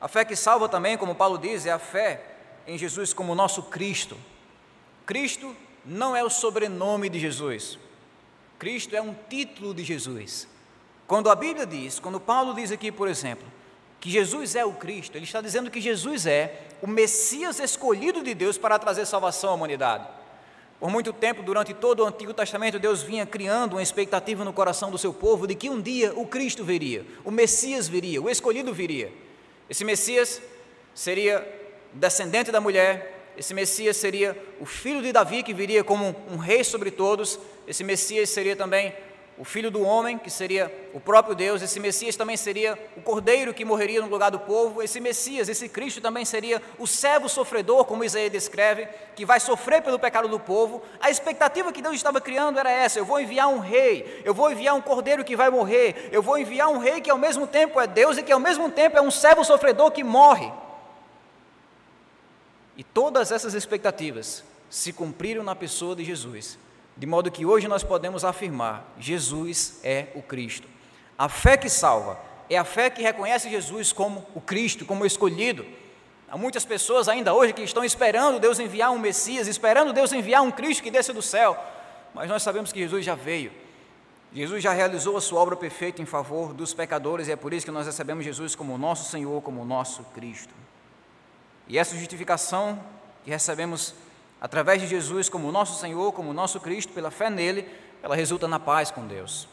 A 0.00 0.08
fé 0.08 0.24
que 0.24 0.34
salva 0.34 0.70
também, 0.70 0.96
como 0.96 1.14
Paulo 1.14 1.36
diz, 1.36 1.66
é 1.66 1.70
a 1.70 1.78
fé 1.78 2.22
em 2.66 2.78
Jesus 2.78 3.12
como 3.12 3.34
nosso 3.34 3.64
Cristo. 3.64 4.16
Cristo 5.08 5.56
não 5.86 6.14
é 6.14 6.22
o 6.22 6.28
sobrenome 6.28 7.08
de 7.08 7.18
Jesus. 7.18 7.78
Cristo 8.58 8.94
é 8.94 9.00
um 9.00 9.16
título 9.30 9.72
de 9.72 9.82
Jesus. 9.82 10.46
Quando 11.06 11.30
a 11.30 11.34
Bíblia 11.34 11.64
diz, 11.64 11.98
quando 11.98 12.20
Paulo 12.20 12.52
diz 12.52 12.70
aqui, 12.70 12.92
por 12.92 13.08
exemplo, 13.08 13.50
que 13.98 14.10
Jesus 14.10 14.54
é 14.54 14.66
o 14.66 14.72
Cristo, 14.74 15.16
ele 15.16 15.24
está 15.24 15.40
dizendo 15.40 15.70
que 15.70 15.80
Jesus 15.80 16.26
é 16.26 16.68
o 16.82 16.86
Messias 16.86 17.58
escolhido 17.58 18.22
de 18.22 18.34
Deus 18.34 18.58
para 18.58 18.78
trazer 18.78 19.06
salvação 19.06 19.48
à 19.48 19.54
humanidade. 19.54 20.06
Por 20.78 20.90
muito 20.90 21.10
tempo, 21.10 21.42
durante 21.42 21.72
todo 21.72 22.00
o 22.00 22.06
Antigo 22.06 22.34
Testamento, 22.34 22.78
Deus 22.78 23.02
vinha 23.02 23.24
criando 23.24 23.76
uma 23.76 23.82
expectativa 23.82 24.44
no 24.44 24.52
coração 24.52 24.90
do 24.90 24.98
seu 24.98 25.14
povo 25.14 25.46
de 25.46 25.54
que 25.54 25.70
um 25.70 25.80
dia 25.80 26.12
o 26.16 26.26
Cristo 26.26 26.62
viria, 26.64 27.06
o 27.24 27.30
Messias 27.30 27.88
viria, 27.88 28.20
o 28.20 28.28
escolhido 28.28 28.74
viria. 28.74 29.10
Esse 29.70 29.86
Messias 29.86 30.42
seria 30.94 31.48
descendente 31.94 32.52
da 32.52 32.60
mulher, 32.60 33.17
esse 33.38 33.54
Messias 33.54 33.96
seria 33.96 34.36
o 34.60 34.66
filho 34.66 35.00
de 35.00 35.12
Davi 35.12 35.44
que 35.44 35.54
viria 35.54 35.84
como 35.84 36.14
um 36.28 36.36
rei 36.36 36.64
sobre 36.64 36.90
todos, 36.90 37.38
esse 37.68 37.84
Messias 37.84 38.30
seria 38.30 38.56
também 38.56 38.92
o 39.38 39.44
filho 39.44 39.70
do 39.70 39.82
homem, 39.82 40.18
que 40.18 40.28
seria 40.28 40.72
o 40.92 40.98
próprio 40.98 41.36
Deus, 41.36 41.62
esse 41.62 41.78
Messias 41.78 42.16
também 42.16 42.36
seria 42.36 42.76
o 42.96 43.00
cordeiro 43.00 43.54
que 43.54 43.64
morreria 43.64 44.00
no 44.00 44.08
lugar 44.08 44.30
do 44.30 44.40
povo, 44.40 44.82
esse 44.82 44.98
Messias, 44.98 45.48
esse 45.48 45.68
Cristo 45.68 46.00
também 46.00 46.24
seria 46.24 46.60
o 46.76 46.86
servo 46.88 47.28
sofredor, 47.28 47.84
como 47.84 48.02
Isaías 48.02 48.32
descreve, 48.32 48.88
que 49.14 49.24
vai 49.24 49.38
sofrer 49.38 49.80
pelo 49.82 50.00
pecado 50.00 50.26
do 50.26 50.40
povo. 50.40 50.82
A 51.00 51.08
expectativa 51.08 51.72
que 51.72 51.80
Deus 51.80 51.94
estava 51.94 52.20
criando 52.20 52.58
era 52.58 52.70
essa: 52.70 52.98
eu 52.98 53.04
vou 53.04 53.20
enviar 53.20 53.46
um 53.46 53.60
rei, 53.60 54.20
eu 54.24 54.34
vou 54.34 54.50
enviar 54.50 54.74
um 54.74 54.82
cordeiro 54.82 55.24
que 55.24 55.36
vai 55.36 55.48
morrer, 55.48 56.08
eu 56.10 56.20
vou 56.20 56.36
enviar 56.36 56.68
um 56.68 56.78
rei 56.78 57.00
que 57.00 57.10
ao 57.10 57.18
mesmo 57.18 57.46
tempo 57.46 57.80
é 57.80 57.86
Deus 57.86 58.18
e 58.18 58.24
que 58.24 58.32
ao 58.32 58.40
mesmo 58.40 58.68
tempo 58.68 58.98
é 58.98 59.00
um 59.00 59.10
servo 59.10 59.44
sofredor 59.44 59.92
que 59.92 60.02
morre. 60.02 60.50
E 62.78 62.84
todas 62.84 63.30
essas 63.30 63.52
expectativas 63.52 64.42
se 64.70 64.92
cumpriram 64.92 65.42
na 65.42 65.54
pessoa 65.54 65.94
de 65.94 66.04
Jesus 66.04 66.58
de 66.98 67.06
modo 67.06 67.30
que 67.30 67.46
hoje 67.46 67.68
nós 67.68 67.84
podemos 67.84 68.24
afirmar: 68.24 68.84
Jesus 68.98 69.78
é 69.84 70.08
o 70.16 70.20
Cristo. 70.20 70.66
A 71.16 71.28
fé 71.28 71.56
que 71.56 71.68
salva 71.68 72.18
é 72.50 72.58
a 72.58 72.64
fé 72.64 72.90
que 72.90 73.02
reconhece 73.02 73.48
Jesus 73.48 73.92
como 73.92 74.26
o 74.34 74.40
Cristo, 74.40 74.84
como 74.84 75.04
o 75.04 75.06
escolhido. 75.06 75.64
Há 76.28 76.36
muitas 76.36 76.64
pessoas 76.64 77.08
ainda 77.08 77.32
hoje 77.32 77.52
que 77.52 77.62
estão 77.62 77.84
esperando 77.84 78.40
Deus 78.40 78.58
enviar 78.58 78.90
um 78.90 78.98
Messias, 78.98 79.46
esperando 79.46 79.92
Deus 79.92 80.12
enviar 80.12 80.42
um 80.42 80.50
Cristo 80.50 80.82
que 80.82 80.90
desça 80.90 81.12
do 81.12 81.22
céu, 81.22 81.56
mas 82.12 82.28
nós 82.28 82.42
sabemos 82.42 82.72
que 82.72 82.80
Jesus 82.80 83.04
já 83.04 83.14
veio. 83.14 83.52
Jesus 84.32 84.62
já 84.62 84.72
realizou 84.72 85.16
a 85.16 85.22
sua 85.22 85.40
obra 85.40 85.56
perfeita 85.56 86.02
em 86.02 86.06
favor 86.06 86.52
dos 86.52 86.74
pecadores 86.74 87.28
e 87.28 87.32
é 87.32 87.36
por 87.36 87.54
isso 87.54 87.64
que 87.64 87.72
nós 87.72 87.86
recebemos 87.86 88.24
Jesus 88.24 88.54
como 88.54 88.76
nosso 88.76 89.10
Senhor, 89.10 89.40
como 89.40 89.64
nosso 89.64 90.02
Cristo. 90.14 90.52
E 91.68 91.78
essa 91.78 91.96
justificação 91.96 92.82
que 93.24 93.30
recebemos 93.30 93.94
através 94.40 94.80
de 94.80 94.88
Jesus 94.88 95.28
como 95.28 95.52
nosso 95.52 95.78
Senhor, 95.78 96.12
como 96.12 96.32
nosso 96.32 96.58
Cristo, 96.60 96.92
pela 96.92 97.10
fé 97.10 97.28
nele, 97.28 97.68
ela 98.02 98.16
resulta 98.16 98.48
na 98.48 98.58
paz 98.58 98.90
com 98.90 99.06
Deus. 99.06 99.48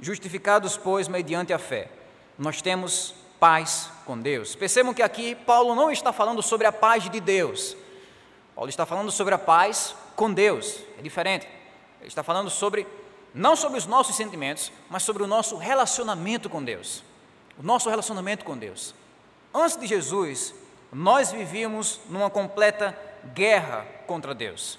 Justificados, 0.00 0.76
pois, 0.76 1.06
mediante 1.08 1.52
a 1.52 1.58
fé, 1.58 1.90
nós 2.38 2.62
temos 2.62 3.14
paz 3.38 3.90
com 4.06 4.18
Deus. 4.18 4.54
Percebam 4.54 4.94
que 4.94 5.02
aqui 5.02 5.34
Paulo 5.34 5.74
não 5.74 5.90
está 5.90 6.12
falando 6.12 6.42
sobre 6.42 6.66
a 6.66 6.72
paz 6.72 7.10
de 7.10 7.20
Deus. 7.20 7.76
Paulo 8.54 8.70
está 8.70 8.86
falando 8.86 9.10
sobre 9.10 9.34
a 9.34 9.38
paz 9.38 9.94
com 10.16 10.32
Deus. 10.32 10.78
É 10.98 11.02
diferente. 11.02 11.46
Ele 12.00 12.08
está 12.08 12.22
falando 12.22 12.48
sobre 12.48 12.86
não 13.34 13.54
sobre 13.54 13.78
os 13.78 13.86
nossos 13.86 14.16
sentimentos, 14.16 14.72
mas 14.88 15.02
sobre 15.02 15.22
o 15.22 15.26
nosso 15.26 15.56
relacionamento 15.56 16.48
com 16.48 16.62
Deus. 16.62 17.02
O 17.58 17.62
nosso 17.62 17.88
relacionamento 17.88 18.44
com 18.44 18.56
Deus. 18.56 18.94
Antes 19.52 19.76
de 19.76 19.86
Jesus, 19.86 20.54
nós 20.92 21.30
vivíamos 21.30 22.00
numa 22.08 22.30
completa 22.30 22.96
guerra 23.34 23.86
contra 24.06 24.34
Deus. 24.34 24.78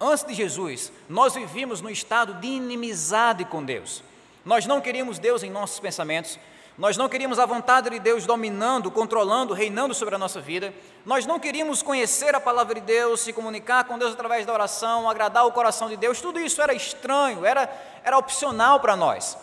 Antes 0.00 0.24
de 0.24 0.34
Jesus, 0.34 0.92
nós 1.08 1.34
vivíamos 1.34 1.80
no 1.80 1.90
estado 1.90 2.34
de 2.34 2.48
inimizade 2.48 3.44
com 3.44 3.64
Deus. 3.64 4.02
Nós 4.44 4.66
não 4.66 4.80
queríamos 4.80 5.18
Deus 5.18 5.42
em 5.42 5.50
nossos 5.50 5.78
pensamentos, 5.78 6.38
nós 6.76 6.96
não 6.96 7.08
queríamos 7.08 7.38
a 7.38 7.44
vontade 7.44 7.90
de 7.90 7.98
Deus 7.98 8.24
dominando, 8.24 8.90
controlando, 8.90 9.52
reinando 9.52 9.94
sobre 9.94 10.14
a 10.14 10.18
nossa 10.18 10.40
vida. 10.40 10.72
Nós 11.04 11.26
não 11.26 11.38
queríamos 11.38 11.82
conhecer 11.82 12.34
a 12.34 12.40
palavra 12.40 12.74
de 12.76 12.80
Deus, 12.80 13.20
se 13.20 13.32
comunicar 13.32 13.84
com 13.84 13.98
Deus 13.98 14.14
através 14.14 14.46
da 14.46 14.52
oração, 14.54 15.08
agradar 15.08 15.46
o 15.46 15.52
coração 15.52 15.88
de 15.88 15.96
Deus. 15.96 16.20
Tudo 16.20 16.40
isso 16.40 16.62
era 16.62 16.74
estranho, 16.74 17.44
era, 17.44 17.70
era 18.02 18.16
opcional 18.16 18.80
para 18.80 18.96
nós. 18.96 19.36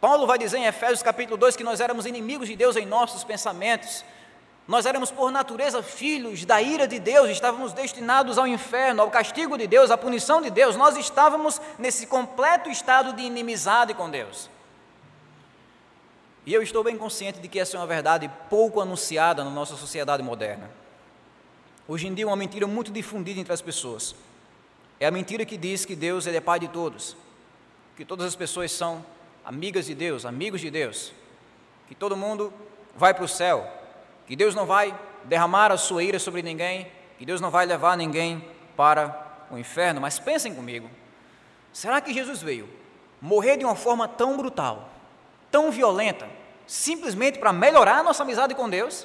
Paulo 0.00 0.26
vai 0.26 0.38
dizer 0.38 0.58
em 0.58 0.64
Efésios 0.64 1.02
capítulo 1.02 1.36
2 1.36 1.56
que 1.56 1.64
nós 1.64 1.80
éramos 1.80 2.06
inimigos 2.06 2.48
de 2.48 2.56
Deus 2.56 2.76
em 2.76 2.86
nossos 2.86 3.24
pensamentos. 3.24 4.04
Nós 4.70 4.86
éramos 4.86 5.10
por 5.10 5.32
natureza 5.32 5.82
filhos 5.82 6.44
da 6.44 6.62
ira 6.62 6.86
de 6.86 7.00
Deus, 7.00 7.28
estávamos 7.28 7.72
destinados 7.72 8.38
ao 8.38 8.46
inferno, 8.46 9.02
ao 9.02 9.10
castigo 9.10 9.58
de 9.58 9.66
Deus, 9.66 9.90
à 9.90 9.98
punição 9.98 10.40
de 10.40 10.48
Deus. 10.48 10.76
Nós 10.76 10.96
estávamos 10.96 11.60
nesse 11.76 12.06
completo 12.06 12.70
estado 12.70 13.12
de 13.12 13.20
inimizade 13.20 13.94
com 13.94 14.08
Deus. 14.08 14.48
E 16.46 16.54
eu 16.54 16.62
estou 16.62 16.84
bem 16.84 16.96
consciente 16.96 17.40
de 17.40 17.48
que 17.48 17.58
essa 17.58 17.76
é 17.76 17.80
uma 17.80 17.86
verdade 17.88 18.30
pouco 18.48 18.80
anunciada 18.80 19.42
na 19.42 19.50
nossa 19.50 19.74
sociedade 19.74 20.22
moderna. 20.22 20.70
Hoje 21.88 22.06
em 22.06 22.14
dia, 22.14 22.28
uma 22.28 22.36
mentira 22.36 22.68
muito 22.68 22.92
difundida 22.92 23.40
entre 23.40 23.52
as 23.52 23.60
pessoas 23.60 24.14
é 25.00 25.06
a 25.08 25.10
mentira 25.10 25.44
que 25.44 25.56
diz 25.56 25.84
que 25.84 25.96
Deus 25.96 26.28
é 26.28 26.40
pai 26.40 26.60
de 26.60 26.68
todos, 26.68 27.16
que 27.96 28.04
todas 28.04 28.24
as 28.24 28.36
pessoas 28.36 28.70
são 28.70 29.04
amigas 29.44 29.86
de 29.86 29.96
Deus, 29.96 30.24
amigos 30.24 30.60
de 30.60 30.70
Deus, 30.70 31.12
que 31.88 31.94
todo 31.96 32.16
mundo 32.16 32.52
vai 32.94 33.12
para 33.12 33.24
o 33.24 33.28
céu, 33.28 33.79
que 34.30 34.36
Deus 34.36 34.54
não 34.54 34.64
vai 34.64 34.96
derramar 35.24 35.72
a 35.72 35.76
sua 35.76 36.04
ira 36.04 36.16
sobre 36.16 36.40
ninguém, 36.40 36.86
que 37.18 37.26
Deus 37.26 37.40
não 37.40 37.50
vai 37.50 37.66
levar 37.66 37.96
ninguém 37.96 38.44
para 38.76 39.26
o 39.50 39.58
inferno. 39.58 40.00
Mas 40.00 40.20
pensem 40.20 40.54
comigo: 40.54 40.88
será 41.72 42.00
que 42.00 42.14
Jesus 42.14 42.40
veio 42.40 42.68
morrer 43.20 43.56
de 43.56 43.64
uma 43.64 43.74
forma 43.74 44.06
tão 44.06 44.36
brutal, 44.36 44.88
tão 45.50 45.72
violenta, 45.72 46.28
simplesmente 46.64 47.40
para 47.40 47.52
melhorar 47.52 47.98
a 47.98 48.02
nossa 48.04 48.22
amizade 48.22 48.54
com 48.54 48.70
Deus? 48.70 49.04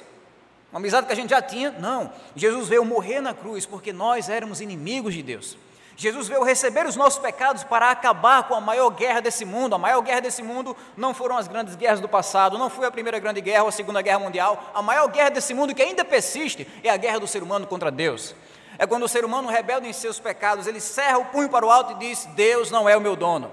Uma 0.70 0.78
amizade 0.78 1.08
que 1.08 1.12
a 1.12 1.16
gente 1.16 1.30
já 1.30 1.42
tinha? 1.42 1.72
Não. 1.72 2.12
Jesus 2.36 2.68
veio 2.68 2.84
morrer 2.84 3.20
na 3.20 3.34
cruz 3.34 3.66
porque 3.66 3.92
nós 3.92 4.28
éramos 4.28 4.60
inimigos 4.60 5.12
de 5.12 5.24
Deus. 5.24 5.58
Jesus 5.96 6.28
veio 6.28 6.44
receber 6.44 6.86
os 6.86 6.94
nossos 6.94 7.18
pecados 7.18 7.64
para 7.64 7.90
acabar 7.90 8.42
com 8.42 8.54
a 8.54 8.60
maior 8.60 8.90
guerra 8.90 9.20
desse 9.20 9.46
mundo. 9.46 9.74
A 9.74 9.78
maior 9.78 10.02
guerra 10.02 10.20
desse 10.20 10.42
mundo 10.42 10.76
não 10.94 11.14
foram 11.14 11.38
as 11.38 11.48
grandes 11.48 11.74
guerras 11.74 12.00
do 12.00 12.08
passado, 12.08 12.58
não 12.58 12.68
foi 12.68 12.86
a 12.86 12.90
primeira 12.90 13.18
grande 13.18 13.40
guerra 13.40 13.62
ou 13.62 13.70
a 13.70 13.72
segunda 13.72 14.02
guerra 14.02 14.18
mundial. 14.18 14.72
A 14.74 14.82
maior 14.82 15.08
guerra 15.08 15.30
desse 15.30 15.54
mundo 15.54 15.74
que 15.74 15.80
ainda 15.80 16.04
persiste 16.04 16.68
é 16.84 16.90
a 16.90 16.98
guerra 16.98 17.18
do 17.18 17.26
ser 17.26 17.42
humano 17.42 17.66
contra 17.66 17.90
Deus. 17.90 18.34
É 18.78 18.86
quando 18.86 19.04
o 19.04 19.08
ser 19.08 19.24
humano 19.24 19.48
rebelde 19.48 19.88
em 19.88 19.92
seus 19.94 20.20
pecados, 20.20 20.66
ele 20.66 20.80
cerra 20.80 21.16
o 21.16 21.24
punho 21.24 21.48
para 21.48 21.64
o 21.64 21.70
alto 21.70 21.92
e 21.92 21.94
diz: 21.94 22.26
Deus 22.34 22.70
não 22.70 22.86
é 22.86 22.94
o 22.94 23.00
meu 23.00 23.16
dono. 23.16 23.50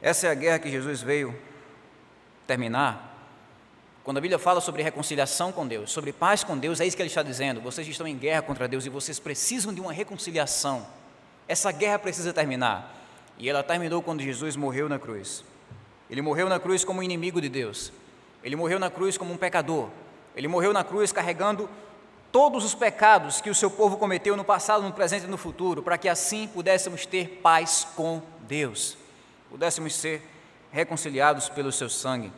Essa 0.00 0.28
é 0.28 0.30
a 0.30 0.34
guerra 0.34 0.58
que 0.58 0.70
Jesus 0.70 1.02
veio 1.02 1.38
terminar 2.46 3.05
quando 4.06 4.18
a 4.18 4.20
Bíblia 4.20 4.38
fala 4.38 4.60
sobre 4.60 4.84
reconciliação 4.84 5.50
com 5.50 5.66
Deus, 5.66 5.90
sobre 5.90 6.12
paz 6.12 6.44
com 6.44 6.56
Deus, 6.56 6.80
é 6.80 6.86
isso 6.86 6.96
que 6.96 7.02
ele 7.02 7.08
está 7.08 7.24
dizendo. 7.24 7.60
Vocês 7.60 7.88
estão 7.88 8.06
em 8.06 8.16
guerra 8.16 8.40
contra 8.40 8.68
Deus 8.68 8.86
e 8.86 8.88
vocês 8.88 9.18
precisam 9.18 9.74
de 9.74 9.80
uma 9.80 9.92
reconciliação. 9.92 10.86
Essa 11.48 11.72
guerra 11.72 11.98
precisa 11.98 12.32
terminar. 12.32 12.94
E 13.36 13.50
ela 13.50 13.64
terminou 13.64 14.00
quando 14.00 14.22
Jesus 14.22 14.54
morreu 14.54 14.88
na 14.88 14.96
cruz. 14.96 15.42
Ele 16.08 16.22
morreu 16.22 16.48
na 16.48 16.60
cruz 16.60 16.84
como 16.84 17.02
inimigo 17.02 17.40
de 17.40 17.48
Deus. 17.48 17.92
Ele 18.44 18.54
morreu 18.54 18.78
na 18.78 18.88
cruz 18.90 19.18
como 19.18 19.34
um 19.34 19.36
pecador. 19.36 19.88
Ele 20.36 20.46
morreu 20.46 20.72
na 20.72 20.84
cruz 20.84 21.10
carregando 21.10 21.68
todos 22.30 22.64
os 22.64 22.76
pecados 22.76 23.40
que 23.40 23.50
o 23.50 23.54
seu 23.56 23.72
povo 23.72 23.96
cometeu 23.96 24.36
no 24.36 24.44
passado, 24.44 24.84
no 24.84 24.92
presente 24.92 25.24
e 25.24 25.28
no 25.28 25.36
futuro, 25.36 25.82
para 25.82 25.98
que 25.98 26.08
assim 26.08 26.46
pudéssemos 26.46 27.06
ter 27.06 27.40
paz 27.42 27.88
com 27.96 28.22
Deus, 28.42 28.96
pudéssemos 29.50 29.96
ser 29.96 30.22
reconciliados 30.70 31.48
pelo 31.48 31.72
seu 31.72 31.90
sangue. 31.90 32.30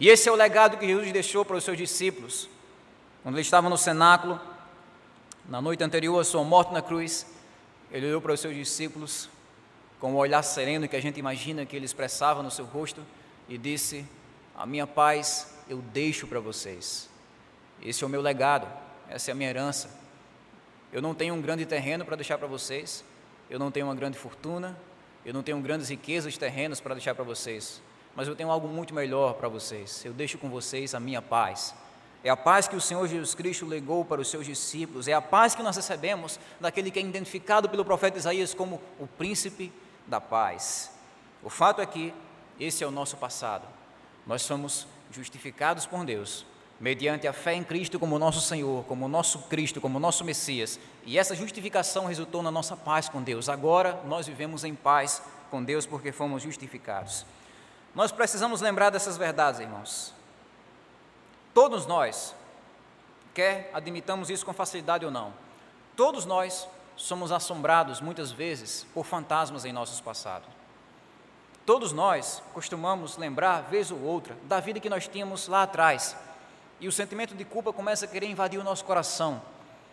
E 0.00 0.08
esse 0.08 0.30
é 0.30 0.32
o 0.32 0.34
legado 0.34 0.78
que 0.78 0.86
Jesus 0.86 1.12
deixou 1.12 1.44
para 1.44 1.56
os 1.56 1.62
seus 1.62 1.76
discípulos. 1.76 2.48
Quando 3.22 3.34
ele 3.34 3.42
estava 3.42 3.68
no 3.68 3.76
cenáculo, 3.76 4.40
na 5.46 5.60
noite 5.60 5.84
anterior 5.84 6.18
à 6.18 6.24
sua 6.24 6.42
morte 6.42 6.72
na 6.72 6.80
cruz, 6.80 7.26
ele 7.92 8.06
olhou 8.06 8.22
para 8.22 8.32
os 8.32 8.40
seus 8.40 8.54
discípulos 8.54 9.28
com 10.00 10.14
o 10.14 10.16
olhar 10.16 10.42
sereno 10.42 10.88
que 10.88 10.96
a 10.96 11.02
gente 11.02 11.20
imagina 11.20 11.66
que 11.66 11.76
ele 11.76 11.84
expressava 11.84 12.42
no 12.42 12.50
seu 12.50 12.64
rosto 12.64 13.02
e 13.46 13.58
disse: 13.58 14.06
A 14.56 14.64
minha 14.64 14.86
paz 14.86 15.54
eu 15.68 15.82
deixo 15.92 16.26
para 16.26 16.40
vocês. 16.40 17.06
Esse 17.82 18.02
é 18.02 18.06
o 18.06 18.10
meu 18.10 18.22
legado, 18.22 18.66
essa 19.06 19.30
é 19.30 19.32
a 19.32 19.34
minha 19.34 19.50
herança. 19.50 19.90
Eu 20.90 21.02
não 21.02 21.14
tenho 21.14 21.34
um 21.34 21.42
grande 21.42 21.66
terreno 21.66 22.06
para 22.06 22.16
deixar 22.16 22.38
para 22.38 22.48
vocês, 22.48 23.04
eu 23.50 23.58
não 23.58 23.70
tenho 23.70 23.86
uma 23.86 23.94
grande 23.94 24.16
fortuna, 24.16 24.78
eu 25.26 25.34
não 25.34 25.42
tenho 25.42 25.60
grandes 25.60 25.90
riquezas 25.90 26.38
terrenos 26.38 26.80
para 26.80 26.94
deixar 26.94 27.14
para 27.14 27.22
vocês 27.22 27.82
mas 28.20 28.28
eu 28.28 28.36
tenho 28.36 28.50
algo 28.50 28.68
muito 28.68 28.92
melhor 28.92 29.32
para 29.32 29.48
vocês. 29.48 30.04
Eu 30.04 30.12
deixo 30.12 30.36
com 30.36 30.50
vocês 30.50 30.94
a 30.94 31.00
minha 31.00 31.22
paz. 31.22 31.74
É 32.22 32.28
a 32.28 32.36
paz 32.36 32.68
que 32.68 32.76
o 32.76 32.80
Senhor 32.80 33.08
Jesus 33.08 33.34
Cristo 33.34 33.64
legou 33.64 34.04
para 34.04 34.20
os 34.20 34.28
seus 34.28 34.44
discípulos, 34.44 35.08
é 35.08 35.14
a 35.14 35.22
paz 35.22 35.54
que 35.54 35.62
nós 35.62 35.74
recebemos 35.74 36.38
daquele 36.60 36.90
que 36.90 36.98
é 36.98 37.02
identificado 37.02 37.66
pelo 37.66 37.82
profeta 37.82 38.18
Isaías 38.18 38.52
como 38.52 38.78
o 38.98 39.06
príncipe 39.06 39.72
da 40.06 40.20
paz. 40.20 40.90
O 41.42 41.48
fato 41.48 41.80
é 41.80 41.86
que 41.86 42.12
esse 42.60 42.84
é 42.84 42.86
o 42.86 42.90
nosso 42.90 43.16
passado. 43.16 43.66
Nós 44.26 44.42
somos 44.42 44.86
justificados 45.10 45.86
por 45.86 46.04
Deus, 46.04 46.44
mediante 46.78 47.26
a 47.26 47.32
fé 47.32 47.54
em 47.54 47.64
Cristo 47.64 47.98
como 47.98 48.18
nosso 48.18 48.42
Senhor, 48.42 48.84
como 48.84 49.08
nosso 49.08 49.38
Cristo, 49.48 49.80
como 49.80 49.98
nosso 49.98 50.26
Messias. 50.26 50.78
E 51.06 51.18
essa 51.18 51.34
justificação 51.34 52.04
resultou 52.04 52.42
na 52.42 52.50
nossa 52.50 52.76
paz 52.76 53.08
com 53.08 53.22
Deus. 53.22 53.48
Agora 53.48 53.98
nós 54.04 54.26
vivemos 54.26 54.62
em 54.62 54.74
paz 54.74 55.22
com 55.50 55.64
Deus 55.64 55.86
porque 55.86 56.12
fomos 56.12 56.42
justificados. 56.42 57.24
Nós 57.94 58.12
precisamos 58.12 58.60
lembrar 58.60 58.90
dessas 58.90 59.16
verdades, 59.16 59.60
irmãos. 59.60 60.14
Todos 61.52 61.86
nós, 61.86 62.34
quer 63.34 63.70
admitamos 63.74 64.30
isso 64.30 64.46
com 64.46 64.52
facilidade 64.52 65.04
ou 65.04 65.10
não, 65.10 65.32
todos 65.96 66.24
nós 66.24 66.68
somos 66.96 67.32
assombrados 67.32 68.00
muitas 68.00 68.30
vezes 68.30 68.86
por 68.94 69.04
fantasmas 69.04 69.64
em 69.64 69.72
nossos 69.72 70.00
passados. 70.00 70.48
Todos 71.66 71.92
nós 71.92 72.42
costumamos 72.54 73.16
lembrar, 73.16 73.62
vez 73.62 73.90
ou 73.90 74.00
outra, 74.00 74.36
da 74.44 74.60
vida 74.60 74.80
que 74.80 74.90
nós 74.90 75.06
tínhamos 75.06 75.48
lá 75.48 75.62
atrás. 75.62 76.16
E 76.80 76.88
o 76.88 76.92
sentimento 76.92 77.34
de 77.34 77.44
culpa 77.44 77.72
começa 77.72 78.06
a 78.06 78.08
querer 78.08 78.26
invadir 78.26 78.58
o 78.58 78.64
nosso 78.64 78.84
coração. 78.84 79.40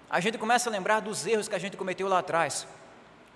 A 0.10 0.20
gente 0.20 0.38
começa 0.38 0.70
a 0.70 0.72
lembrar 0.72 1.02
dos 1.02 1.26
erros 1.26 1.48
que 1.48 1.56
a 1.56 1.60
gente 1.60 1.76
cometeu 1.76 2.08
lá 2.08 2.20
atrás. 2.20 2.66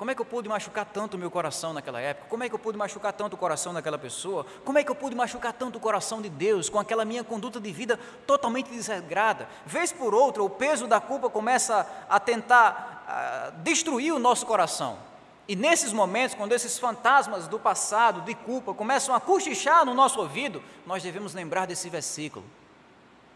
Como 0.02 0.10
é 0.10 0.16
que 0.16 0.22
eu 0.22 0.26
pude 0.26 0.50
machucar 0.50 0.84
tanto 0.84 1.14
o 1.14 1.18
meu 1.20 1.30
coração 1.30 1.74
naquela 1.74 2.02
época? 2.02 2.26
Como 2.28 2.44
é 2.44 2.50
que 2.50 2.56
eu 2.56 2.58
pude 2.58 2.76
machucar 2.76 3.14
tanto 3.14 3.36
o 3.36 3.38
coração 3.38 3.72
daquela 3.72 4.00
pessoa? 4.00 4.48
Como 4.66 4.80
é 4.80 4.84
que 4.84 4.90
eu 4.90 4.96
pude 4.96 5.16
machucar 5.16 5.54
tanto 5.54 5.76
o 5.76 5.80
coração 5.80 6.24
de 6.24 6.28
Deus 6.28 6.72
com 6.72 6.80
aquela 6.80 7.06
minha 7.06 7.24
conduta 7.24 7.60
de 7.60 7.72
vida 7.72 8.00
totalmente 8.26 8.72
desregrada? 8.72 9.48
Vez 9.64 9.92
por 9.92 10.16
outra, 10.16 10.42
o 10.42 10.50
peso 10.50 10.88
da 10.88 11.00
culpa 11.00 11.30
começa 11.30 11.88
a 12.10 12.20
tentar 12.20 13.06
a 13.08 13.50
destruir 13.58 14.12
o 14.12 14.18
nosso 14.18 14.44
coração. 14.44 14.98
E 15.48 15.56
nesses 15.56 15.94
momentos, 15.94 16.36
quando 16.36 16.54
esses 16.54 16.80
fantasmas 16.80 17.48
do 17.48 17.60
passado, 17.60 18.22
de 18.22 18.34
culpa, 18.34 18.74
começam 18.74 19.14
a 19.14 19.20
cochichar 19.20 19.86
no 19.86 19.94
nosso 19.94 20.20
ouvido, 20.20 20.64
nós 20.84 21.04
devemos 21.04 21.36
lembrar 21.36 21.68
desse 21.68 21.92
versículo. 21.92 22.44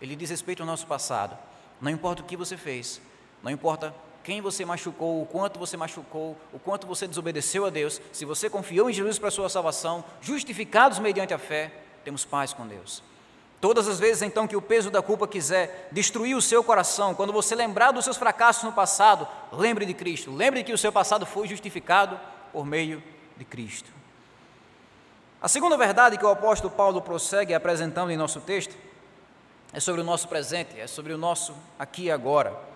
Ele 0.01 0.15
diz 0.15 0.31
respeito 0.31 0.63
ao 0.63 0.65
nosso 0.65 0.88
passado. 0.88 1.38
Não 1.79 1.91
importa 1.91 2.24
o 2.24 2.25
que 2.25 2.36
você 2.36 2.57
fez, 2.57 3.00
não 3.43 3.51
importa 3.51 3.93
quem 4.25 4.41
você 4.41 4.65
machucou, 4.65 5.22
o 5.22 5.25
quanto 5.27 5.60
você 5.60 5.77
machucou, 5.77 6.36
o 6.51 6.58
quanto 6.58 6.88
você 6.88 7.08
desobedeceu 7.08 7.63
a 7.63 7.70
Deus, 7.70 8.01
se 8.12 8.25
você 8.25 8.50
confiou 8.50 8.89
em 8.89 8.94
Jesus 8.94 9.20
para 9.20 9.27
a 9.27 9.32
sua 9.32 9.48
salvação, 9.48 10.03
justificados 10.20 10.98
mediante 10.98 11.32
a 11.32 11.38
fé, 11.38 11.72
temos 12.03 12.25
paz 12.25 12.51
com 12.51 12.65
Deus. 12.65 13.03
Todas 13.62 13.88
as 13.88 14.00
vezes 14.00 14.24
então 14.24 14.48
que 14.48 14.55
o 14.55 14.62
peso 14.62 14.89
da 14.89 15.00
culpa 15.00 15.27
quiser 15.27 15.89
destruir 15.91 16.36
o 16.36 16.41
seu 16.41 16.63
coração, 16.63 17.13
quando 17.13 17.32
você 17.32 17.53
lembrar 17.53 17.91
dos 17.91 18.03
seus 18.03 18.17
fracassos 18.17 18.63
no 18.63 18.74
passado, 18.74 19.27
lembre 19.51 19.86
de 19.86 19.94
Cristo, 19.94 20.34
lembre 20.34 20.63
que 20.63 20.74
o 20.74 20.77
seu 20.77 20.91
passado 20.91 21.24
foi 21.24 21.48
justificado 21.48 22.20
por 22.51 22.65
meio 22.65 23.03
de 23.38 23.46
Cristo. 23.46 23.91
A 25.39 25.48
segunda 25.48 25.77
verdade 25.77 26.17
que 26.17 26.25
o 26.25 26.29
apóstolo 26.29 26.74
Paulo 26.74 27.00
prossegue 27.00 27.53
apresentando 27.53 28.10
em 28.10 28.17
nosso 28.17 28.41
texto 28.41 28.75
é 29.72 29.79
sobre 29.79 30.01
o 30.01 30.03
nosso 30.03 30.27
presente, 30.27 30.79
é 30.79 30.88
sobre 30.88 31.13
o 31.13 31.17
nosso 31.17 31.53
aqui 31.77 32.05
e 32.05 32.12
agora. 32.12 32.75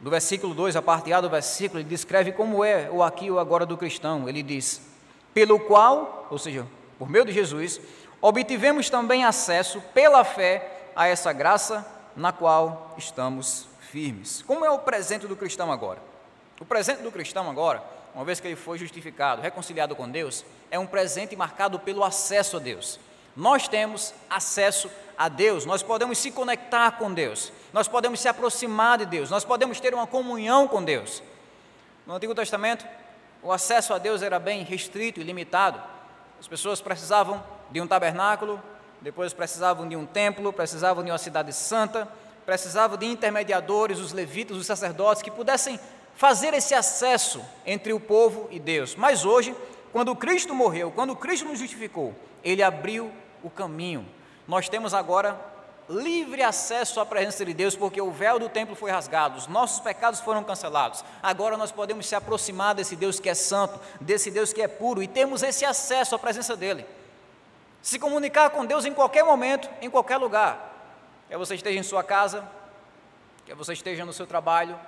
No 0.00 0.10
versículo 0.10 0.54
2, 0.54 0.76
a 0.76 0.82
parte 0.82 1.12
A 1.12 1.20
do 1.20 1.28
versículo, 1.28 1.80
ele 1.80 1.88
descreve 1.88 2.32
como 2.32 2.64
é 2.64 2.88
o 2.90 3.02
aqui 3.02 3.26
e 3.26 3.30
o 3.30 3.38
agora 3.38 3.66
do 3.66 3.76
cristão. 3.76 4.28
Ele 4.28 4.42
diz: 4.42 4.80
Pelo 5.34 5.58
qual, 5.58 6.28
ou 6.30 6.38
seja, 6.38 6.66
por 6.98 7.08
meio 7.08 7.24
de 7.24 7.32
Jesus, 7.32 7.80
obtivemos 8.20 8.88
também 8.88 9.24
acesso 9.24 9.80
pela 9.92 10.24
fé 10.24 10.90
a 10.94 11.08
essa 11.08 11.32
graça 11.32 11.86
na 12.14 12.32
qual 12.32 12.94
estamos 12.96 13.68
firmes. 13.80 14.42
Como 14.42 14.64
é 14.64 14.70
o 14.70 14.78
presente 14.78 15.26
do 15.26 15.36
cristão 15.36 15.72
agora? 15.72 16.00
O 16.60 16.64
presente 16.64 17.02
do 17.02 17.12
cristão 17.12 17.48
agora, 17.48 17.82
uma 18.14 18.24
vez 18.24 18.40
que 18.40 18.48
ele 18.48 18.56
foi 18.56 18.78
justificado, 18.78 19.42
reconciliado 19.42 19.94
com 19.94 20.08
Deus, 20.08 20.44
é 20.70 20.78
um 20.78 20.86
presente 20.86 21.36
marcado 21.36 21.78
pelo 21.78 22.04
acesso 22.04 22.56
a 22.56 22.60
Deus. 22.60 22.98
Nós 23.38 23.68
temos 23.68 24.12
acesso 24.28 24.90
a 25.16 25.28
Deus, 25.28 25.64
nós 25.64 25.80
podemos 25.80 26.18
se 26.18 26.32
conectar 26.32 26.98
com 26.98 27.14
Deus, 27.14 27.52
nós 27.72 27.86
podemos 27.86 28.18
se 28.18 28.26
aproximar 28.26 28.98
de 28.98 29.06
Deus, 29.06 29.30
nós 29.30 29.44
podemos 29.44 29.78
ter 29.78 29.94
uma 29.94 30.08
comunhão 30.08 30.66
com 30.66 30.82
Deus. 30.82 31.22
No 32.04 32.14
Antigo 32.14 32.34
Testamento, 32.34 32.84
o 33.40 33.52
acesso 33.52 33.94
a 33.94 33.98
Deus 33.98 34.22
era 34.22 34.40
bem 34.40 34.64
restrito 34.64 35.20
e 35.20 35.22
limitado. 35.22 35.80
As 36.40 36.48
pessoas 36.48 36.80
precisavam 36.80 37.40
de 37.70 37.80
um 37.80 37.86
tabernáculo, 37.86 38.60
depois 39.00 39.32
precisavam 39.32 39.88
de 39.88 39.94
um 39.94 40.04
templo, 40.04 40.52
precisavam 40.52 41.04
de 41.04 41.10
uma 41.12 41.18
cidade 41.18 41.52
santa, 41.52 42.08
precisavam 42.44 42.98
de 42.98 43.06
intermediadores, 43.06 44.00
os 44.00 44.12
levitas, 44.12 44.56
os 44.56 44.66
sacerdotes, 44.66 45.22
que 45.22 45.30
pudessem 45.30 45.78
fazer 46.16 46.54
esse 46.54 46.74
acesso 46.74 47.40
entre 47.64 47.92
o 47.92 48.00
povo 48.00 48.48
e 48.50 48.58
Deus. 48.58 48.96
Mas 48.96 49.24
hoje, 49.24 49.54
quando 49.92 50.16
Cristo 50.16 50.52
morreu, 50.56 50.90
quando 50.90 51.14
Cristo 51.14 51.46
nos 51.46 51.60
justificou, 51.60 52.16
ele 52.42 52.64
abriu 52.64 53.12
o 53.42 53.50
caminho. 53.50 54.06
Nós 54.46 54.68
temos 54.68 54.94
agora 54.94 55.38
livre 55.88 56.42
acesso 56.42 57.00
à 57.00 57.06
presença 57.06 57.44
de 57.44 57.54
Deus, 57.54 57.74
porque 57.74 58.00
o 58.00 58.10
véu 58.10 58.38
do 58.38 58.48
templo 58.48 58.76
foi 58.76 58.90
rasgado, 58.90 59.38
os 59.38 59.46
nossos 59.46 59.80
pecados 59.80 60.20
foram 60.20 60.44
cancelados. 60.44 61.02
Agora 61.22 61.56
nós 61.56 61.72
podemos 61.72 62.06
se 62.06 62.14
aproximar 62.14 62.74
desse 62.74 62.94
Deus 62.94 63.18
que 63.18 63.28
é 63.28 63.34
santo, 63.34 63.80
desse 64.00 64.30
Deus 64.30 64.52
que 64.52 64.60
é 64.60 64.68
puro, 64.68 65.02
e 65.02 65.08
temos 65.08 65.42
esse 65.42 65.64
acesso 65.64 66.14
à 66.14 66.18
presença 66.18 66.54
dEle. 66.54 66.86
Se 67.80 67.98
comunicar 67.98 68.50
com 68.50 68.66
Deus 68.66 68.84
em 68.84 68.92
qualquer 68.92 69.24
momento, 69.24 69.68
em 69.80 69.88
qualquer 69.88 70.18
lugar. 70.18 70.66
Quer 71.28 71.38
você 71.38 71.54
esteja 71.54 71.78
em 71.78 71.82
sua 71.82 72.02
casa, 72.02 72.46
quer 73.46 73.54
você 73.54 73.72
esteja 73.72 74.04
no 74.04 74.12
seu 74.12 74.26
trabalho, 74.26 74.78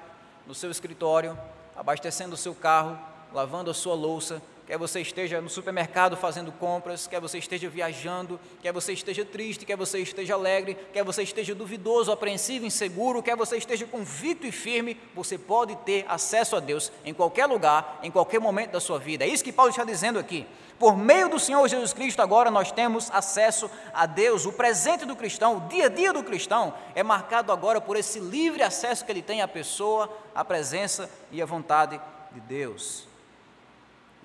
no 0.46 0.54
seu 0.54 0.70
escritório, 0.70 1.38
abastecendo 1.76 2.34
o 2.34 2.38
seu 2.38 2.54
carro, 2.54 2.98
lavando 3.32 3.70
a 3.70 3.74
sua 3.74 3.94
louça, 3.94 4.42
quer 4.70 4.78
você 4.78 5.00
esteja 5.00 5.40
no 5.40 5.50
supermercado 5.50 6.16
fazendo 6.16 6.52
compras, 6.52 7.08
quer 7.08 7.20
você 7.20 7.38
esteja 7.38 7.68
viajando, 7.68 8.38
quer 8.62 8.72
você 8.72 8.92
esteja 8.92 9.24
triste, 9.24 9.66
quer 9.66 9.76
você 9.76 9.98
esteja 9.98 10.34
alegre, 10.34 10.78
quer 10.92 11.02
você 11.02 11.24
esteja 11.24 11.56
duvidoso, 11.56 12.12
apreensivo, 12.12 12.64
inseguro, 12.64 13.20
quer 13.20 13.34
você 13.34 13.56
esteja 13.56 13.84
convicto 13.84 14.46
e 14.46 14.52
firme, 14.52 14.96
você 15.12 15.36
pode 15.36 15.74
ter 15.78 16.04
acesso 16.06 16.54
a 16.54 16.60
Deus 16.60 16.92
em 17.04 17.12
qualquer 17.12 17.46
lugar, 17.46 17.98
em 18.00 18.12
qualquer 18.12 18.38
momento 18.38 18.70
da 18.70 18.78
sua 18.78 18.96
vida. 18.96 19.24
É 19.24 19.28
isso 19.28 19.42
que 19.42 19.50
Paulo 19.50 19.70
está 19.70 19.82
dizendo 19.82 20.20
aqui. 20.20 20.46
Por 20.78 20.96
meio 20.96 21.28
do 21.28 21.40
Senhor 21.40 21.66
Jesus 21.66 21.92
Cristo, 21.92 22.22
agora 22.22 22.48
nós 22.48 22.70
temos 22.70 23.10
acesso 23.10 23.68
a 23.92 24.06
Deus. 24.06 24.46
O 24.46 24.52
presente 24.52 25.04
do 25.04 25.16
cristão, 25.16 25.56
o 25.56 25.60
dia 25.62 25.86
a 25.86 25.88
dia 25.88 26.12
do 26.12 26.22
cristão, 26.22 26.72
é 26.94 27.02
marcado 27.02 27.50
agora 27.50 27.80
por 27.80 27.96
esse 27.96 28.20
livre 28.20 28.62
acesso 28.62 29.04
que 29.04 29.10
ele 29.10 29.20
tem 29.20 29.42
à 29.42 29.48
pessoa, 29.48 30.08
à 30.32 30.44
presença 30.44 31.10
e 31.32 31.42
à 31.42 31.44
vontade 31.44 32.00
de 32.30 32.38
Deus. 32.38 33.09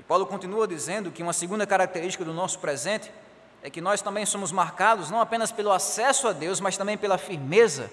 Paulo 0.07 0.25
continua 0.25 0.67
dizendo 0.67 1.11
que 1.11 1.23
uma 1.23 1.33
segunda 1.33 1.65
característica 1.65 2.23
do 2.23 2.33
nosso 2.33 2.59
presente 2.59 3.11
é 3.63 3.69
que 3.69 3.81
nós 3.81 4.01
também 4.01 4.25
somos 4.25 4.51
marcados 4.51 5.09
não 5.09 5.19
apenas 5.19 5.51
pelo 5.51 5.71
acesso 5.71 6.27
a 6.27 6.31
Deus, 6.31 6.59
mas 6.59 6.77
também 6.77 6.97
pela 6.97 7.17
firmeza, 7.17 7.89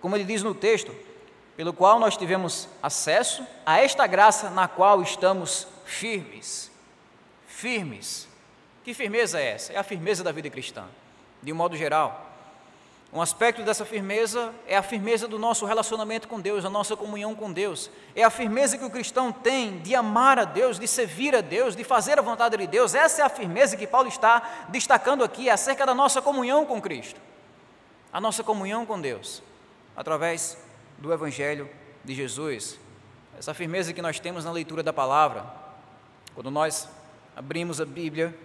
como 0.00 0.14
ele 0.14 0.24
diz 0.24 0.42
no 0.42 0.54
texto, 0.54 0.94
pelo 1.56 1.72
qual 1.72 1.98
nós 1.98 2.16
tivemos 2.16 2.68
acesso 2.82 3.46
a 3.64 3.80
esta 3.80 4.06
graça 4.06 4.50
na 4.50 4.68
qual 4.68 5.00
estamos 5.00 5.66
firmes. 5.86 6.70
Firmes. 7.46 8.28
Que 8.82 8.92
firmeza 8.92 9.40
é 9.40 9.52
essa? 9.52 9.72
É 9.72 9.78
a 9.78 9.82
firmeza 9.82 10.22
da 10.22 10.30
vida 10.30 10.50
cristã, 10.50 10.84
de 11.42 11.50
um 11.50 11.56
modo 11.56 11.74
geral. 11.76 12.23
Um 13.14 13.22
aspecto 13.22 13.62
dessa 13.62 13.84
firmeza 13.84 14.52
é 14.66 14.76
a 14.76 14.82
firmeza 14.82 15.28
do 15.28 15.38
nosso 15.38 15.64
relacionamento 15.64 16.26
com 16.26 16.40
Deus, 16.40 16.64
a 16.64 16.68
nossa 16.68 16.96
comunhão 16.96 17.32
com 17.32 17.52
Deus. 17.52 17.88
É 18.12 18.24
a 18.24 18.28
firmeza 18.28 18.76
que 18.76 18.84
o 18.84 18.90
cristão 18.90 19.30
tem 19.30 19.78
de 19.78 19.94
amar 19.94 20.36
a 20.36 20.44
Deus, 20.44 20.80
de 20.80 20.88
servir 20.88 21.32
a 21.32 21.40
Deus, 21.40 21.76
de 21.76 21.84
fazer 21.84 22.18
a 22.18 22.22
vontade 22.22 22.56
de 22.56 22.66
Deus. 22.66 22.92
Essa 22.92 23.22
é 23.22 23.24
a 23.24 23.28
firmeza 23.28 23.76
que 23.76 23.86
Paulo 23.86 24.08
está 24.08 24.66
destacando 24.68 25.22
aqui 25.22 25.48
acerca 25.48 25.86
da 25.86 25.94
nossa 25.94 26.20
comunhão 26.20 26.66
com 26.66 26.82
Cristo. 26.82 27.20
A 28.12 28.20
nossa 28.20 28.42
comunhão 28.42 28.84
com 28.84 29.00
Deus, 29.00 29.44
através 29.96 30.58
do 30.98 31.12
Evangelho 31.12 31.70
de 32.04 32.16
Jesus. 32.16 32.80
Essa 33.38 33.54
firmeza 33.54 33.92
que 33.92 34.02
nós 34.02 34.18
temos 34.18 34.44
na 34.44 34.50
leitura 34.50 34.82
da 34.82 34.92
palavra. 34.92 35.46
Quando 36.34 36.50
nós 36.50 36.88
abrimos 37.36 37.80
a 37.80 37.84
Bíblia 37.84 38.36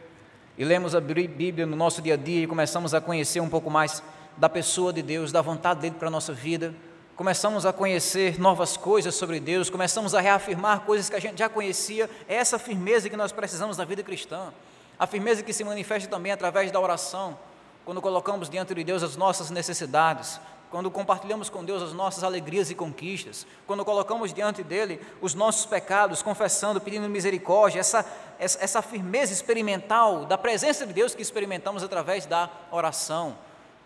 e 0.56 0.64
lemos 0.64 0.94
a 0.94 1.02
Bíblia 1.02 1.66
no 1.66 1.76
nosso 1.76 2.04
dia 2.04 2.14
a 2.14 2.18
dia 2.18 2.44
e 2.44 2.48
começamos 2.48 2.94
a 2.94 3.02
conhecer 3.02 3.40
um 3.40 3.50
pouco 3.50 3.72
mais 3.72 4.04
da 4.40 4.48
pessoa 4.48 4.94
de 4.94 5.02
Deus, 5.02 5.34
da 5.34 5.42
vontade 5.42 5.82
dele 5.82 5.96
para 6.00 6.08
a 6.08 6.12
nossa 6.12 6.32
vida, 6.32 6.74
começamos 7.14 7.66
a 7.66 7.74
conhecer 7.74 8.40
novas 8.40 8.78
coisas 8.78 9.14
sobre 9.14 9.38
Deus, 9.38 9.70
começamos 9.70 10.16
a 10.16 10.22
reafirmar 10.22 10.80
coisas 10.82 11.10
que 11.10 11.16
a 11.18 11.20
gente 11.20 11.38
já 11.38 11.50
conhecia, 11.50 12.10
é 12.26 12.36
essa 12.36 12.58
firmeza 12.58 13.10
que 13.10 13.18
nós 13.18 13.34
precisamos 13.34 13.76
na 13.76 13.84
vida 13.84 14.02
cristã, 14.02 14.54
a 14.98 15.06
firmeza 15.06 15.44
que 15.44 15.52
se 15.52 15.66
manifesta 15.66 16.10
também 16.10 16.32
através 16.32 16.72
da 16.72 16.80
oração, 16.80 17.38
quando 17.84 18.02
colocamos 18.02 18.50
diante 18.50 18.74
de 18.74 18.82
Deus 18.82 19.04
as 19.04 19.18
nossas 19.18 19.52
necessidades, 19.52 20.40
quando 20.72 20.90
compartilhamos 20.90 21.50
com 21.50 21.66
Deus 21.66 21.84
as 21.84 21.92
nossas 21.92 22.24
alegrias 22.24 22.72
e 22.72 22.76
conquistas, 22.76 23.46
quando 23.68 23.84
colocamos 23.84 24.34
diante 24.34 24.64
dele 24.64 25.02
os 25.20 25.34
nossos 25.34 25.66
pecados, 25.66 26.22
confessando, 26.22 26.80
pedindo 26.80 27.10
misericórdia, 27.10 27.82
essa, 27.82 28.06
essa, 28.40 28.64
essa 28.64 28.82
firmeza 28.82 29.34
experimental 29.34 30.24
da 30.24 30.38
presença 30.38 30.88
de 30.88 30.94
Deus 30.94 31.14
que 31.14 31.22
experimentamos 31.22 31.84
através 31.84 32.26
da 32.26 32.50
oração 32.72 33.36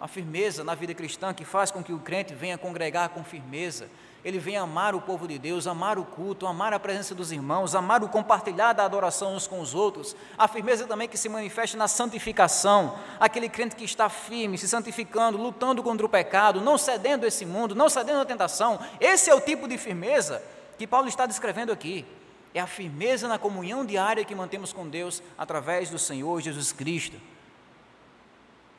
a 0.04 0.08
firmeza 0.10 0.66
na 0.66 0.76
vida 0.76 0.94
cristã 0.94 1.34
que 1.34 1.46
faz 1.46 1.72
com 1.72 1.82
que 1.82 1.94
o 1.94 1.98
crente 1.98 2.36
venha 2.36 2.58
congregar 2.58 3.08
com 3.08 3.24
firmeza, 3.24 3.88
ele 4.22 4.38
venha 4.38 4.62
amar 4.62 4.94
o 4.94 5.00
povo 5.00 5.26
de 5.26 5.40
Deus, 5.40 5.66
amar 5.66 5.98
o 5.98 6.04
culto, 6.04 6.46
amar 6.46 6.74
a 6.74 6.80
presença 6.80 7.16
dos 7.16 7.32
irmãos, 7.32 7.74
amar 7.74 8.04
o 8.04 8.10
compartilhar 8.10 8.74
da 8.74 8.84
adoração 8.84 9.34
uns 9.34 9.48
com 9.48 9.62
os 9.62 9.74
outros, 9.74 10.14
a 10.38 10.46
firmeza 10.46 10.86
também 10.86 11.08
que 11.08 11.16
se 11.16 11.30
manifesta 11.30 11.78
na 11.78 11.88
santificação, 11.88 13.00
aquele 13.18 13.48
crente 13.48 13.78
que 13.78 13.86
está 13.86 14.10
firme, 14.10 14.58
se 14.58 14.68
santificando, 14.68 15.38
lutando 15.38 15.82
contra 15.82 16.06
o 16.06 16.10
pecado, 16.10 16.60
não 16.60 16.78
cedendo 16.78 17.24
a 17.24 17.30
esse 17.30 17.46
mundo, 17.46 17.74
não 17.74 17.88
cedendo 17.88 18.20
à 18.20 18.26
tentação, 18.26 18.82
esse 19.00 19.30
é 19.30 19.34
o 19.34 19.40
tipo 19.40 19.70
de 19.70 19.78
firmeza 19.78 20.44
que 20.78 20.86
Paulo 20.86 21.08
está 21.08 21.26
descrevendo 21.26 21.72
aqui. 21.72 22.06
É 22.54 22.60
a 22.60 22.68
firmeza 22.68 23.30
na 23.30 23.40
comunhão 23.40 23.86
diária 23.86 24.26
que 24.26 24.36
mantemos 24.36 24.74
com 24.74 24.86
Deus 24.86 25.24
através 25.38 25.90
do 25.90 25.98
Senhor 25.98 26.42
Jesus 26.42 26.74
Cristo. 26.74 27.16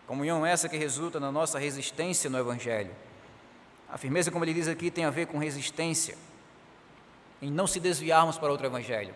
Comunhão 0.06 0.44
essa 0.44 0.68
que 0.68 0.76
resulta 0.76 1.18
na 1.18 1.32
nossa 1.32 1.58
resistência 1.58 2.28
no 2.28 2.38
Evangelho. 2.38 2.94
A 3.90 3.96
firmeza, 3.96 4.30
como 4.30 4.44
ele 4.44 4.52
diz 4.52 4.68
aqui, 4.68 4.90
tem 4.90 5.04
a 5.04 5.10
ver 5.10 5.26
com 5.26 5.38
resistência, 5.38 6.16
em 7.40 7.50
não 7.50 7.66
se 7.66 7.80
desviarmos 7.80 8.36
para 8.36 8.50
outro 8.50 8.66
Evangelho. 8.66 9.14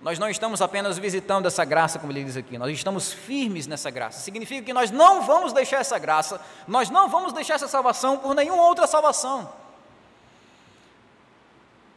Nós 0.00 0.18
não 0.18 0.28
estamos 0.28 0.60
apenas 0.60 0.98
visitando 0.98 1.46
essa 1.46 1.64
graça, 1.64 1.98
como 1.98 2.12
ele 2.12 2.24
diz 2.24 2.36
aqui, 2.36 2.58
nós 2.58 2.72
estamos 2.72 3.12
firmes 3.12 3.68
nessa 3.68 3.88
graça. 3.88 4.20
Significa 4.20 4.62
que 4.62 4.72
nós 4.72 4.90
não 4.90 5.22
vamos 5.22 5.52
deixar 5.52 5.78
essa 5.78 5.98
graça, 5.98 6.40
nós 6.66 6.90
não 6.90 7.08
vamos 7.08 7.32
deixar 7.32 7.54
essa 7.54 7.68
salvação 7.68 8.18
por 8.18 8.34
nenhuma 8.34 8.64
outra 8.64 8.86
salvação. 8.86 9.52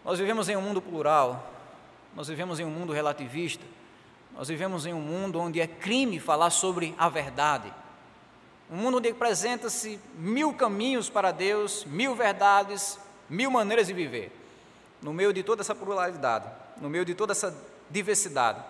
Nós 0.03 0.19
vivemos 0.19 0.47
em 0.47 0.55
um 0.55 0.61
mundo 0.61 0.81
plural, 0.81 1.51
nós 2.15 2.27
vivemos 2.27 2.59
em 2.59 2.63
um 2.63 2.69
mundo 2.69 2.93
relativista, 2.93 3.65
nós 4.37 4.49
vivemos 4.49 4.85
em 4.85 4.93
um 4.93 5.01
mundo 5.01 5.39
onde 5.39 5.59
é 5.59 5.65
crime 5.65 6.19
falar 6.19 6.51
sobre 6.51 6.93
a 6.99 7.09
verdade. 7.09 7.73
Um 8.69 8.77
mundo 8.77 8.97
onde 8.97 9.09
apresenta-se 9.09 9.99
mil 10.17 10.53
caminhos 10.53 11.09
para 11.09 11.31
Deus, 11.31 11.85
mil 11.85 12.15
verdades, 12.15 12.97
mil 13.29 13.51
maneiras 13.51 13.87
de 13.87 13.93
viver. 13.93 14.31
No 15.01 15.13
meio 15.13 15.31
de 15.31 15.43
toda 15.43 15.61
essa 15.61 15.75
pluralidade, 15.75 16.49
no 16.81 16.89
meio 16.89 17.05
de 17.05 17.13
toda 17.13 17.31
essa 17.31 17.55
diversidade, 17.89 18.63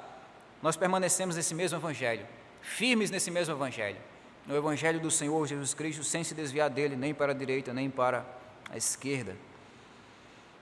nós 0.61 0.75
permanecemos 0.75 1.35
nesse 1.37 1.55
mesmo 1.55 1.77
Evangelho, 1.77 2.25
firmes 2.61 3.09
nesse 3.09 3.31
mesmo 3.31 3.55
Evangelho, 3.55 3.97
no 4.45 4.55
Evangelho 4.55 4.99
do 4.99 5.09
Senhor 5.09 5.47
Jesus 5.47 5.73
Cristo, 5.73 6.03
sem 6.03 6.23
se 6.23 6.33
desviar 6.33 6.69
dele 6.69 6.95
nem 6.95 7.13
para 7.13 7.31
a 7.31 7.35
direita 7.35 7.73
nem 7.73 7.89
para 7.89 8.25
a 8.69 8.75
esquerda. 8.75 9.35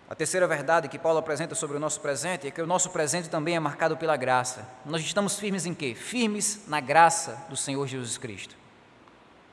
A 0.08 0.14
terceira 0.14 0.46
verdade 0.46 0.88
que 0.88 1.00
Paulo 1.00 1.18
apresenta 1.18 1.56
sobre 1.56 1.78
o 1.78 1.80
nosso 1.80 2.00
presente 2.02 2.46
é 2.46 2.52
que 2.52 2.62
o 2.62 2.68
nosso 2.68 2.92
presente 2.92 3.30
também 3.30 3.56
é 3.56 3.60
marcado 3.60 3.98
pela 3.98 4.16
graça. 4.16 4.68
Nós 4.86 5.02
estamos 5.02 5.40
firmes 5.40 5.66
em 5.66 5.74
quê? 5.74 5.96
Firmes 5.96 6.68
na 6.68 6.80
graça 6.80 7.46
do 7.50 7.58
Senhor 7.58 7.88
Jesus 7.88 8.18
Cristo 8.18 8.63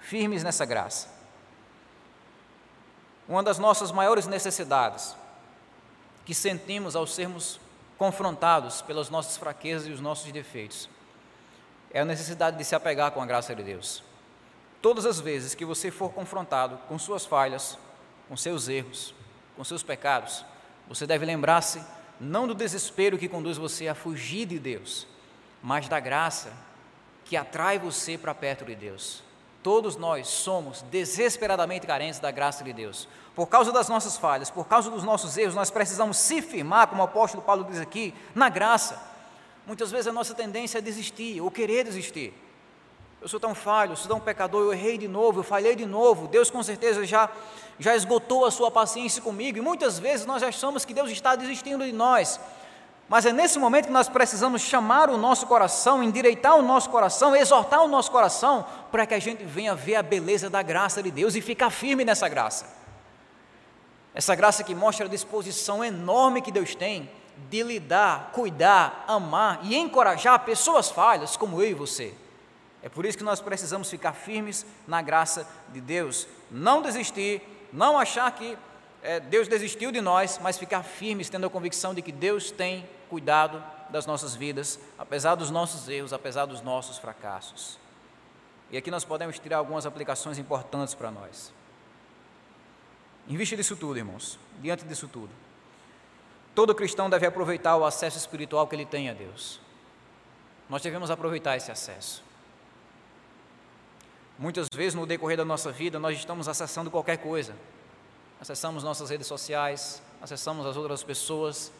firmes 0.00 0.42
nessa 0.42 0.64
graça. 0.64 1.08
Uma 3.28 3.42
das 3.42 3.58
nossas 3.58 3.92
maiores 3.92 4.26
necessidades 4.26 5.14
que 6.24 6.34
sentimos 6.34 6.96
ao 6.96 7.06
sermos 7.06 7.60
confrontados 7.96 8.82
pelas 8.82 9.10
nossas 9.10 9.36
fraquezas 9.36 9.88
e 9.88 9.92
os 9.92 10.00
nossos 10.00 10.32
defeitos 10.32 10.88
é 11.92 12.00
a 12.00 12.04
necessidade 12.04 12.56
de 12.56 12.64
se 12.64 12.74
apegar 12.74 13.10
com 13.10 13.20
a 13.20 13.26
graça 13.26 13.54
de 13.54 13.62
Deus. 13.62 14.02
Todas 14.80 15.04
as 15.04 15.20
vezes 15.20 15.54
que 15.54 15.64
você 15.64 15.90
for 15.90 16.10
confrontado 16.12 16.78
com 16.88 16.98
suas 16.98 17.26
falhas, 17.26 17.78
com 18.28 18.36
seus 18.36 18.68
erros, 18.68 19.14
com 19.56 19.64
seus 19.64 19.82
pecados, 19.82 20.44
você 20.88 21.06
deve 21.06 21.26
lembrar-se 21.26 21.84
não 22.18 22.46
do 22.46 22.54
desespero 22.54 23.18
que 23.18 23.28
conduz 23.28 23.58
você 23.58 23.88
a 23.88 23.94
fugir 23.94 24.46
de 24.46 24.58
Deus, 24.58 25.06
mas 25.62 25.88
da 25.88 26.00
graça 26.00 26.52
que 27.24 27.36
atrai 27.36 27.78
você 27.78 28.16
para 28.16 28.34
perto 28.34 28.64
de 28.64 28.74
Deus. 28.74 29.22
Todos 29.62 29.96
nós 29.96 30.26
somos 30.28 30.82
desesperadamente 30.90 31.86
carentes 31.86 32.18
da 32.18 32.30
graça 32.30 32.64
de 32.64 32.72
Deus. 32.72 33.06
Por 33.34 33.46
causa 33.46 33.70
das 33.70 33.88
nossas 33.88 34.16
falhas, 34.16 34.50
por 34.50 34.66
causa 34.66 34.90
dos 34.90 35.04
nossos 35.04 35.36
erros, 35.36 35.54
nós 35.54 35.70
precisamos 35.70 36.16
se 36.16 36.40
firmar, 36.40 36.86
como 36.86 37.02
o 37.02 37.04
apóstolo 37.04 37.42
Paulo 37.42 37.64
diz 37.64 37.78
aqui, 37.78 38.14
na 38.34 38.48
graça. 38.48 38.98
Muitas 39.66 39.90
vezes 39.90 40.06
a 40.06 40.12
nossa 40.12 40.34
tendência 40.34 40.78
é 40.78 40.80
desistir 40.80 41.40
ou 41.40 41.50
querer 41.50 41.84
desistir. 41.84 42.32
Eu 43.20 43.28
sou 43.28 43.38
tão 43.38 43.54
falho, 43.54 43.92
eu 43.92 43.96
sou 43.96 44.08
tão 44.08 44.18
pecador, 44.18 44.62
eu 44.64 44.72
errei 44.72 44.96
de 44.96 45.06
novo, 45.06 45.40
eu 45.40 45.44
falhei 45.44 45.76
de 45.76 45.84
novo. 45.84 46.26
Deus 46.26 46.50
com 46.50 46.62
certeza 46.62 47.04
já, 47.04 47.28
já 47.78 47.94
esgotou 47.94 48.46
a 48.46 48.50
sua 48.50 48.70
paciência 48.70 49.20
comigo. 49.20 49.58
E 49.58 49.60
muitas 49.60 49.98
vezes 49.98 50.24
nós 50.24 50.42
achamos 50.42 50.86
que 50.86 50.94
Deus 50.94 51.10
está 51.10 51.36
desistindo 51.36 51.84
de 51.84 51.92
nós. 51.92 52.40
Mas 53.10 53.26
é 53.26 53.32
nesse 53.32 53.58
momento 53.58 53.86
que 53.86 53.92
nós 53.92 54.08
precisamos 54.08 54.62
chamar 54.62 55.10
o 55.10 55.16
nosso 55.16 55.44
coração, 55.48 56.00
endireitar 56.00 56.54
o 56.54 56.62
nosso 56.62 56.88
coração, 56.90 57.34
exortar 57.34 57.82
o 57.82 57.88
nosso 57.88 58.08
coração, 58.08 58.64
para 58.92 59.04
que 59.04 59.12
a 59.12 59.18
gente 59.18 59.42
venha 59.42 59.74
ver 59.74 59.96
a 59.96 60.02
beleza 60.02 60.48
da 60.48 60.62
graça 60.62 61.02
de 61.02 61.10
Deus 61.10 61.34
e 61.34 61.40
ficar 61.40 61.70
firme 61.70 62.04
nessa 62.04 62.28
graça. 62.28 62.66
Essa 64.14 64.32
graça 64.36 64.62
que 64.62 64.76
mostra 64.76 65.06
a 65.06 65.08
disposição 65.08 65.84
enorme 65.84 66.40
que 66.40 66.52
Deus 66.52 66.76
tem 66.76 67.10
de 67.50 67.64
lidar, 67.64 68.30
cuidar, 68.32 69.04
amar 69.08 69.58
e 69.64 69.74
encorajar 69.74 70.38
pessoas 70.44 70.88
falhas 70.88 71.36
como 71.36 71.60
eu 71.60 71.68
e 71.68 71.74
você. 71.74 72.14
É 72.80 72.88
por 72.88 73.04
isso 73.04 73.18
que 73.18 73.24
nós 73.24 73.40
precisamos 73.40 73.90
ficar 73.90 74.12
firmes 74.12 74.64
na 74.86 75.02
graça 75.02 75.48
de 75.70 75.80
Deus, 75.80 76.28
não 76.48 76.80
desistir, 76.80 77.42
não 77.72 77.98
achar 77.98 78.30
que 78.30 78.56
é, 79.02 79.18
Deus 79.18 79.48
desistiu 79.48 79.90
de 79.90 80.00
nós, 80.00 80.38
mas 80.40 80.56
ficar 80.56 80.84
firmes, 80.84 81.28
tendo 81.28 81.48
a 81.48 81.50
convicção 81.50 81.92
de 81.92 82.02
que 82.02 82.12
Deus 82.12 82.52
tem 82.52 82.88
cuidado 83.10 83.62
das 83.90 84.06
nossas 84.06 84.36
vidas, 84.36 84.78
apesar 84.96 85.34
dos 85.34 85.50
nossos 85.50 85.88
erros, 85.88 86.12
apesar 86.12 86.46
dos 86.46 86.62
nossos 86.62 86.96
fracassos. 86.96 87.76
E 88.70 88.76
aqui 88.76 88.90
nós 88.90 89.04
podemos 89.04 89.38
tirar 89.38 89.58
algumas 89.58 89.84
aplicações 89.84 90.38
importantes 90.38 90.94
para 90.94 91.10
nós. 91.10 91.52
Em 93.28 93.36
vista 93.36 93.56
disso 93.56 93.76
tudo, 93.76 93.98
irmãos, 93.98 94.38
diante 94.60 94.84
disso 94.84 95.08
tudo, 95.08 95.30
todo 96.54 96.74
cristão 96.74 97.10
deve 97.10 97.26
aproveitar 97.26 97.76
o 97.76 97.84
acesso 97.84 98.16
espiritual 98.16 98.66
que 98.68 98.76
ele 98.76 98.86
tem 98.86 99.10
a 99.10 99.12
Deus. 99.12 99.60
Nós 100.68 100.80
devemos 100.80 101.10
aproveitar 101.10 101.56
esse 101.56 101.70
acesso. 101.70 102.22
Muitas 104.38 104.68
vezes 104.72 104.94
no 104.94 105.04
decorrer 105.04 105.36
da 105.36 105.44
nossa 105.44 105.72
vida 105.72 105.98
nós 105.98 106.16
estamos 106.16 106.48
acessando 106.48 106.90
qualquer 106.90 107.18
coisa. 107.18 107.54
Acessamos 108.40 108.82
nossas 108.82 109.10
redes 109.10 109.26
sociais, 109.26 110.00
acessamos 110.22 110.64
as 110.64 110.76
outras 110.76 111.02
pessoas, 111.02 111.70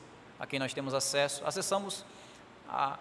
a 0.40 0.46
quem 0.46 0.58
nós 0.58 0.72
temos 0.72 0.94
acesso, 0.94 1.42
acessamos 1.44 2.02
a, 2.66 2.98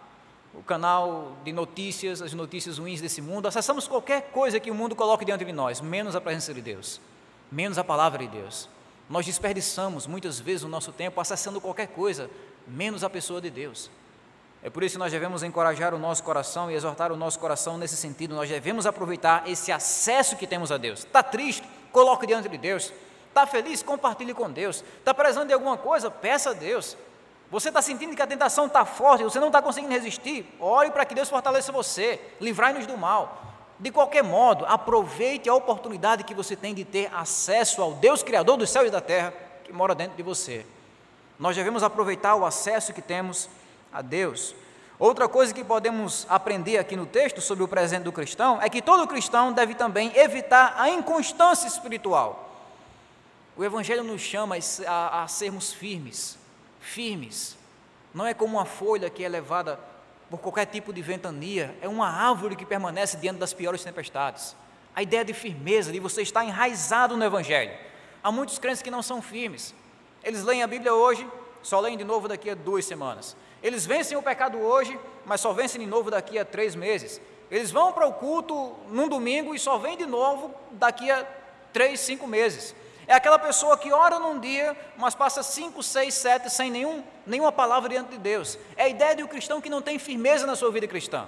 o 0.53 0.61
canal 0.61 1.37
de 1.45 1.53
notícias, 1.53 2.21
as 2.21 2.33
notícias 2.33 2.77
ruins 2.77 2.99
desse 2.99 3.21
mundo, 3.21 3.47
acessamos 3.47 3.87
qualquer 3.87 4.23
coisa 4.31 4.59
que 4.59 4.69
o 4.69 4.75
mundo 4.75 4.93
coloque 4.93 5.23
diante 5.23 5.45
de 5.45 5.53
nós, 5.53 5.79
menos 5.79 6.17
a 6.17 6.21
presença 6.21 6.53
de 6.53 6.61
Deus, 6.61 6.99
menos 7.49 7.77
a 7.77 7.83
palavra 7.83 8.19
de 8.19 8.27
Deus. 8.27 8.67
Nós 9.09 9.25
desperdiçamos 9.25 10.05
muitas 10.05 10.37
vezes 10.37 10.63
o 10.63 10.67
nosso 10.67 10.91
tempo 10.91 11.21
acessando 11.21 11.61
qualquer 11.61 11.87
coisa, 11.87 12.29
menos 12.67 13.05
a 13.05 13.09
pessoa 13.09 13.39
de 13.39 13.49
Deus. 13.49 13.89
É 14.61 14.69
por 14.69 14.83
isso 14.83 14.95
que 14.95 14.99
nós 14.99 15.11
devemos 15.11 15.41
encorajar 15.41 15.93
o 15.93 15.97
nosso 15.97 16.21
coração 16.21 16.69
e 16.69 16.75
exortar 16.75 17.09
o 17.09 17.15
nosso 17.15 17.39
coração 17.39 17.77
nesse 17.77 17.95
sentido. 17.95 18.35
Nós 18.35 18.49
devemos 18.49 18.85
aproveitar 18.85 19.49
esse 19.49 19.71
acesso 19.71 20.35
que 20.35 20.45
temos 20.45 20.69
a 20.69 20.77
Deus. 20.77 21.05
Está 21.05 21.23
triste? 21.23 21.65
Coloque 21.93 22.27
diante 22.27 22.49
de 22.49 22.57
Deus. 22.57 22.91
Está 23.29 23.47
feliz? 23.47 23.81
Compartilhe 23.81 24.33
com 24.33 24.51
Deus. 24.51 24.83
Está 24.97 25.13
precisando 25.13 25.47
de 25.47 25.53
alguma 25.53 25.77
coisa? 25.77 26.11
Peça 26.11 26.49
a 26.49 26.53
Deus. 26.53 26.97
Você 27.51 27.69
está 27.69 27.81
sentindo 27.81 28.15
que 28.15 28.21
a 28.21 28.27
tentação 28.27 28.67
está 28.67 28.85
forte, 28.85 29.23
você 29.23 29.39
não 29.39 29.47
está 29.47 29.61
conseguindo 29.61 29.91
resistir? 29.91 30.45
Ore 30.59 30.91
para 30.91 31.05
que 31.05 31.15
Deus 31.15 31.29
fortaleça 31.29 31.71
você, 31.71 32.19
livrai-nos 32.39 32.85
do 32.85 32.95
mal. 32.95 33.41
De 33.79 33.91
qualquer 33.91 34.23
modo, 34.23 34.65
aproveite 34.65 35.49
a 35.49 35.55
oportunidade 35.55 36.23
que 36.23 36.35
você 36.35 36.55
tem 36.55 36.73
de 36.75 36.83
ter 36.83 37.09
acesso 37.13 37.81
ao 37.81 37.93
Deus 37.93 38.21
Criador 38.21 38.57
dos 38.57 38.69
céus 38.69 38.87
e 38.87 38.91
da 38.91 39.01
terra, 39.01 39.33
que 39.63 39.73
mora 39.73 39.95
dentro 39.95 40.15
de 40.15 40.21
você. 40.21 40.65
Nós 41.39 41.55
devemos 41.55 41.81
aproveitar 41.81 42.35
o 42.35 42.45
acesso 42.45 42.93
que 42.93 43.01
temos 43.01 43.49
a 43.91 44.01
Deus. 44.01 44.53
Outra 44.99 45.29
coisa 45.29 45.53
que 45.53 45.63
podemos 45.63 46.27
aprender 46.29 46.77
aqui 46.77 46.97
no 46.97 47.05
texto 47.05 47.39
sobre 47.39 47.63
o 47.63 47.67
presente 47.69 48.03
do 48.03 48.11
cristão 48.11 48.61
é 48.61 48.69
que 48.69 48.81
todo 48.81 49.07
cristão 49.07 49.53
deve 49.53 49.73
também 49.73 50.11
evitar 50.15 50.75
a 50.77 50.89
inconstância 50.89 51.67
espiritual. 51.67 52.47
O 53.55 53.63
Evangelho 53.63 54.03
nos 54.03 54.21
chama 54.21 54.57
a, 54.85 55.25
sermos 55.29 55.71
firmes, 55.71 56.37
firmes. 56.79 57.57
Não 58.13 58.25
é 58.25 58.33
como 58.33 58.57
uma 58.57 58.65
folha 58.65 59.09
que 59.09 59.23
é 59.23 59.29
levada 59.29 59.79
por 60.29 60.39
qualquer 60.39 60.65
tipo 60.65 60.93
de 60.93 61.01
ventania, 61.01 61.75
é 61.81 61.87
uma 61.87 62.07
árvore 62.07 62.55
que 62.55 62.65
permanece 62.65 63.17
diante 63.17 63.39
das 63.39 63.53
piores 63.53 63.83
tempestades. 63.83 64.55
A 64.95 65.01
ideia 65.01 65.25
de 65.25 65.33
firmeza, 65.33 65.91
de 65.91 65.99
você 65.99 66.21
estar 66.21 66.45
enraizado 66.45 67.17
no 67.17 67.25
Evangelho. 67.25 67.71
Há 68.23 68.31
muitos 68.31 68.59
crentes 68.59 68.81
que 68.81 68.91
não 68.91 69.01
são 69.01 69.21
firmes. 69.21 69.73
Eles 70.23 70.43
leem 70.43 70.61
a 70.61 70.67
Bíblia 70.67 70.93
hoje, 70.93 71.27
só 71.61 71.79
leem 71.79 71.97
de 71.97 72.03
novo 72.03 72.27
daqui 72.27 72.49
a 72.49 72.55
duas 72.55 72.85
semanas. 72.85 73.35
Eles 73.61 73.85
vencem 73.85 74.17
o 74.17 74.21
pecado 74.21 74.57
hoje, 74.57 74.99
mas 75.25 75.41
só 75.41 75.51
vencem 75.51 75.81
de 75.81 75.87
novo 75.87 76.11
daqui 76.11 76.37
a 76.37 76.45
três 76.45 76.75
meses. 76.75 77.19
Eles 77.49 77.71
vão 77.71 77.91
para 77.91 78.05
o 78.05 78.13
culto 78.13 78.75
num 78.89 79.07
domingo 79.07 79.55
e 79.55 79.59
só 79.59 79.77
vêm 79.77 79.97
de 79.97 80.05
novo 80.05 80.53
daqui 80.71 81.09
a 81.09 81.25
três, 81.73 81.99
cinco 81.99 82.27
meses. 82.27 82.75
É 83.09 83.15
aquela 83.15 83.39
pessoa 83.39 83.75
que 83.75 83.91
ora 83.91 84.19
num 84.19 84.39
dia, 84.39 84.77
mas 84.95 85.15
passa 85.15 85.41
cinco, 85.41 85.81
seis, 85.81 86.13
sete 86.13 86.47
sem 86.47 86.69
nenhum, 86.69 87.03
nenhuma 87.25 87.51
palavra 87.51 87.89
diante 87.89 88.11
de 88.11 88.19
Deus. 88.19 88.55
É 88.77 88.83
a 88.83 88.87
ideia 88.87 89.15
de 89.15 89.23
um 89.23 89.27
cristão 89.27 89.59
que 89.59 89.67
não 89.67 89.81
tem 89.81 89.97
firmeza 89.97 90.45
na 90.45 90.55
sua 90.55 90.69
vida 90.71 90.87
cristã. 90.87 91.27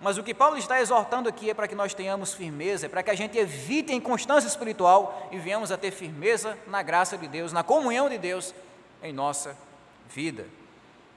Mas 0.00 0.16
o 0.18 0.22
que 0.22 0.32
Paulo 0.32 0.56
está 0.56 0.80
exortando 0.80 1.28
aqui 1.28 1.50
é 1.50 1.54
para 1.54 1.66
que 1.66 1.74
nós 1.74 1.94
tenhamos 1.94 2.32
firmeza, 2.32 2.86
é 2.86 2.88
para 2.88 3.02
que 3.02 3.10
a 3.10 3.16
gente 3.16 3.36
evite 3.36 3.90
a 3.90 3.94
inconstância 3.96 4.46
espiritual 4.46 5.28
e 5.32 5.38
venhamos 5.40 5.72
a 5.72 5.76
ter 5.76 5.90
firmeza 5.90 6.56
na 6.68 6.80
graça 6.80 7.18
de 7.18 7.26
Deus, 7.26 7.52
na 7.52 7.64
comunhão 7.64 8.08
de 8.08 8.16
Deus 8.16 8.54
em 9.02 9.12
nossa 9.12 9.58
vida. 10.08 10.46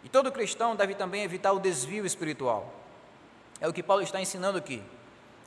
E 0.03 0.09
todo 0.09 0.31
cristão 0.31 0.75
deve 0.75 0.95
também 0.95 1.21
evitar 1.21 1.51
o 1.51 1.59
desvio 1.59 2.03
espiritual. 2.03 2.73
É 3.59 3.67
o 3.67 3.73
que 3.73 3.83
Paulo 3.83 4.01
está 4.01 4.19
ensinando 4.19 4.57
aqui. 4.57 4.81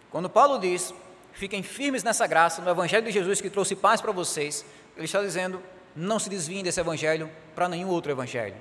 Quando 0.08 0.30
Paulo 0.30 0.56
diz, 0.56 0.94
fiquem 1.34 1.62
firmes 1.62 2.02
nessa 2.02 2.26
graça, 2.26 2.62
no 2.62 2.70
Evangelho 2.70 3.04
de 3.04 3.12
Jesus 3.12 3.40
que 3.40 3.50
trouxe 3.50 3.76
paz 3.76 4.00
para 4.00 4.12
vocês, 4.12 4.64
ele 4.96 5.04
está 5.04 5.20
dizendo, 5.20 5.62
não 5.94 6.18
se 6.18 6.30
desviem 6.30 6.62
desse 6.62 6.80
Evangelho 6.80 7.30
para 7.54 7.68
nenhum 7.68 7.88
outro 7.88 8.10
Evangelho. 8.10 8.56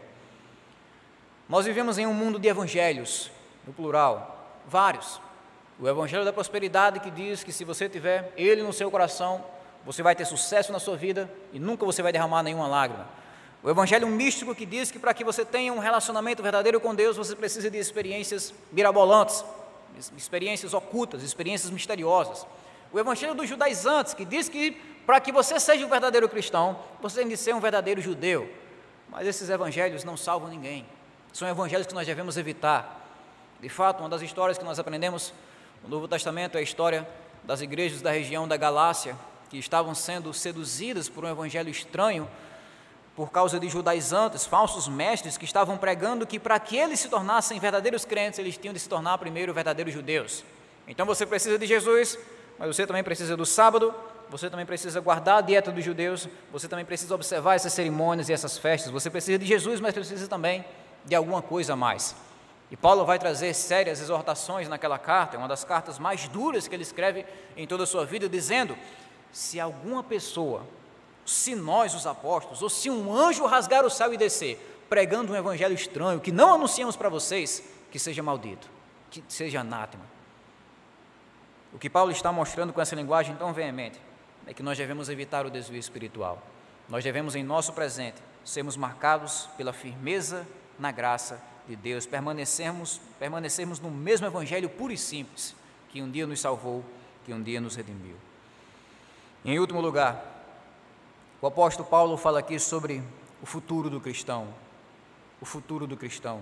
Nós 1.47 1.65
vivemos 1.65 1.97
em 1.97 2.07
um 2.07 2.13
mundo 2.13 2.39
de 2.39 2.47
evangelhos, 2.47 3.29
no 3.67 3.73
plural, 3.73 4.57
vários. 4.67 5.19
O 5.79 5.87
Evangelho 5.87 6.23
da 6.23 6.31
Prosperidade 6.31 6.99
que 6.99 7.11
diz 7.11 7.43
que 7.43 7.51
se 7.51 7.65
você 7.65 7.89
tiver 7.89 8.31
Ele 8.37 8.63
no 8.63 8.71
seu 8.71 8.89
coração, 8.89 9.43
você 9.85 10.01
vai 10.01 10.15
ter 10.15 10.25
sucesso 10.25 10.71
na 10.71 10.79
sua 10.79 10.95
vida 10.95 11.29
e 11.51 11.59
nunca 11.59 11.85
você 11.85 12.01
vai 12.01 12.11
derramar 12.11 12.43
nenhuma 12.43 12.67
lágrima. 12.67 13.07
O 13.61 13.69
Evangelho 13.69 14.07
místico 14.07 14.55
que 14.55 14.65
diz 14.65 14.89
que 14.89 14.99
para 14.99 15.13
que 15.13 15.23
você 15.23 15.43
tenha 15.45 15.73
um 15.73 15.79
relacionamento 15.79 16.41
verdadeiro 16.41 16.79
com 16.79 16.95
Deus, 16.95 17.17
você 17.17 17.35
precisa 17.35 17.69
de 17.69 17.77
experiências 17.77 18.53
mirabolantes, 18.71 19.43
experiências 20.17 20.73
ocultas, 20.73 21.23
experiências 21.23 21.71
misteriosas. 21.71 22.45
O 22.93 22.99
Evangelho 22.99 23.33
dos 23.33 23.49
judaizantes 23.49 24.13
que 24.13 24.23
diz 24.23 24.47
que 24.47 24.71
para 25.05 25.19
que 25.19 25.31
você 25.31 25.59
seja 25.59 25.85
um 25.85 25.89
verdadeiro 25.89 26.29
cristão, 26.29 26.79
você 27.01 27.21
tem 27.21 27.27
de 27.27 27.35
ser 27.35 27.53
um 27.53 27.59
verdadeiro 27.59 27.99
judeu. 27.99 28.49
Mas 29.09 29.27
esses 29.27 29.49
evangelhos 29.49 30.03
não 30.03 30.15
salvam 30.15 30.49
ninguém. 30.49 30.85
São 31.33 31.47
evangelhos 31.47 31.87
que 31.87 31.93
nós 31.93 32.07
devemos 32.07 32.37
evitar. 32.37 33.01
De 33.59 33.67
fato, 33.67 33.99
uma 33.99 34.09
das 34.09 34.21
histórias 34.21 34.57
que 34.57 34.63
nós 34.63 34.79
aprendemos 34.79 35.33
no 35.83 35.89
Novo 35.89 36.07
Testamento 36.07 36.55
é 36.55 36.59
a 36.59 36.63
história 36.63 37.07
das 37.43 37.61
igrejas 37.61 38.01
da 38.01 38.11
região 38.11 38.47
da 38.47 38.55
Galácia, 38.55 39.17
que 39.49 39.57
estavam 39.57 39.93
sendo 39.93 40.33
seduzidas 40.33 41.09
por 41.09 41.25
um 41.25 41.29
evangelho 41.29 41.69
estranho 41.69 42.29
por 43.15 43.31
causa 43.31 43.59
de 43.59 43.69
judaizantes, 43.69 44.45
falsos 44.45 44.87
mestres 44.87 45.37
que 45.37 45.45
estavam 45.45 45.77
pregando 45.77 46.25
que 46.25 46.39
para 46.39 46.59
que 46.59 46.77
eles 46.77 46.99
se 46.99 47.09
tornassem 47.09 47.59
verdadeiros 47.59 48.05
crentes, 48.05 48.39
eles 48.39 48.57
tinham 48.57 48.73
de 48.73 48.79
se 48.79 48.89
tornar 48.89 49.17
primeiro 49.17 49.53
verdadeiros 49.53 49.93
judeus. 49.93 50.43
Então 50.87 51.05
você 51.05 51.25
precisa 51.25 51.59
de 51.59 51.67
Jesus, 51.67 52.17
mas 52.63 52.77
você 52.77 52.87
também 52.87 53.03
precisa 53.03 53.35
do 53.35 53.45
sábado, 53.45 53.93
você 54.29 54.49
também 54.49 54.65
precisa 54.65 55.01
guardar 55.01 55.39
a 55.39 55.41
dieta 55.41 55.69
dos 55.69 55.83
judeus, 55.83 56.29
você 56.49 56.65
também 56.65 56.85
precisa 56.85 57.13
observar 57.13 57.55
essas 57.55 57.73
cerimônias 57.73 58.29
e 58.29 58.33
essas 58.33 58.57
festas, 58.57 58.89
você 58.89 59.09
precisa 59.09 59.37
de 59.37 59.45
Jesus, 59.45 59.81
mas 59.81 59.93
precisa 59.93 60.29
também 60.29 60.63
de 61.03 61.13
alguma 61.13 61.41
coisa 61.41 61.73
a 61.73 61.75
mais. 61.75 62.15
E 62.71 62.77
Paulo 62.77 63.03
vai 63.03 63.19
trazer 63.19 63.53
sérias 63.53 63.99
exortações 63.99 64.69
naquela 64.69 64.97
carta, 64.97 65.35
é 65.35 65.39
uma 65.39 65.47
das 65.49 65.65
cartas 65.65 65.99
mais 65.99 66.29
duras 66.29 66.65
que 66.65 66.73
ele 66.73 66.83
escreve 66.83 67.25
em 67.57 67.67
toda 67.67 67.83
a 67.83 67.85
sua 67.85 68.05
vida, 68.05 68.29
dizendo: 68.29 68.77
se 69.29 69.59
alguma 69.59 70.01
pessoa, 70.01 70.65
se 71.25 71.55
nós, 71.55 71.93
os 71.93 72.07
apóstolos, 72.07 72.61
ou 72.61 72.69
se 72.69 72.89
um 72.89 73.13
anjo 73.13 73.45
rasgar 73.45 73.85
o 73.85 73.89
céu 73.89 74.13
e 74.13 74.17
descer, 74.17 74.85
pregando 74.87 75.33
um 75.33 75.35
evangelho 75.35 75.75
estranho 75.75 76.21
que 76.21 76.31
não 76.31 76.53
anunciamos 76.53 76.95
para 76.95 77.09
vocês, 77.09 77.61
que 77.91 77.99
seja 77.99 78.23
maldito, 78.23 78.69
que 79.11 79.21
seja 79.27 79.59
anátema. 79.59 80.12
O 81.73 81.79
que 81.79 81.89
Paulo 81.89 82.11
está 82.11 82.31
mostrando 82.31 82.71
com 82.71 82.79
essa 82.79 82.95
linguagem 82.95 83.35
tão 83.35 83.51
veemente 83.51 83.99
é 84.45 84.53
que 84.53 84.61
nós 84.61 84.77
devemos 84.77 85.09
evitar 85.09 85.45
o 85.45 85.49
desvio 85.49 85.79
espiritual. 85.79 86.41
Nós 86.87 87.03
devemos, 87.03 87.35
em 87.35 87.43
nosso 87.43 87.73
presente, 87.73 88.21
sermos 88.43 88.77
marcados 88.77 89.49
pela 89.57 89.73
firmeza 89.73 90.45
na 90.77 90.91
graça 90.91 91.41
de 91.67 91.75
Deus, 91.75 92.05
permanecermos, 92.05 92.99
permanecermos 93.17 93.79
no 93.79 93.89
mesmo 93.89 94.27
Evangelho 94.27 94.69
puro 94.69 94.93
e 94.93 94.97
simples, 94.97 95.55
que 95.89 96.01
um 96.01 96.11
dia 96.11 96.27
nos 96.27 96.39
salvou, 96.39 96.83
que 97.25 97.33
um 97.33 97.41
dia 97.41 97.59
nos 97.59 97.75
redimiu. 97.75 98.15
Em 99.45 99.57
último 99.59 99.81
lugar, 99.81 100.23
o 101.41 101.47
apóstolo 101.47 101.87
Paulo 101.87 102.17
fala 102.17 102.39
aqui 102.39 102.59
sobre 102.59 103.01
o 103.41 103.45
futuro 103.45 103.89
do 103.89 103.99
cristão. 103.99 104.47
O 105.41 105.45
futuro 105.45 105.87
do 105.87 105.97
cristão. 105.97 106.41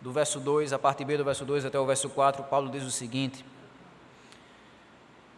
Do 0.00 0.12
verso 0.12 0.40
2, 0.40 0.72
a 0.72 0.78
parte 0.78 1.04
B 1.04 1.16
do 1.16 1.24
verso 1.24 1.44
2 1.44 1.64
até 1.64 1.78
o 1.78 1.86
verso 1.86 2.10
4, 2.10 2.44
Paulo 2.44 2.70
diz 2.70 2.82
o 2.82 2.90
seguinte: 2.90 3.44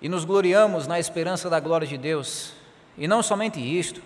E 0.01 0.09
nos 0.09 0.25
gloriamos 0.25 0.87
na 0.87 0.99
esperança 0.99 1.51
da 1.51 1.61
glória 1.61 1.87
de 1.87 1.99
Deus, 1.99 2.53
e 2.97 3.09
não 3.09 3.23
somente 3.23 3.61
isto, 3.61 4.03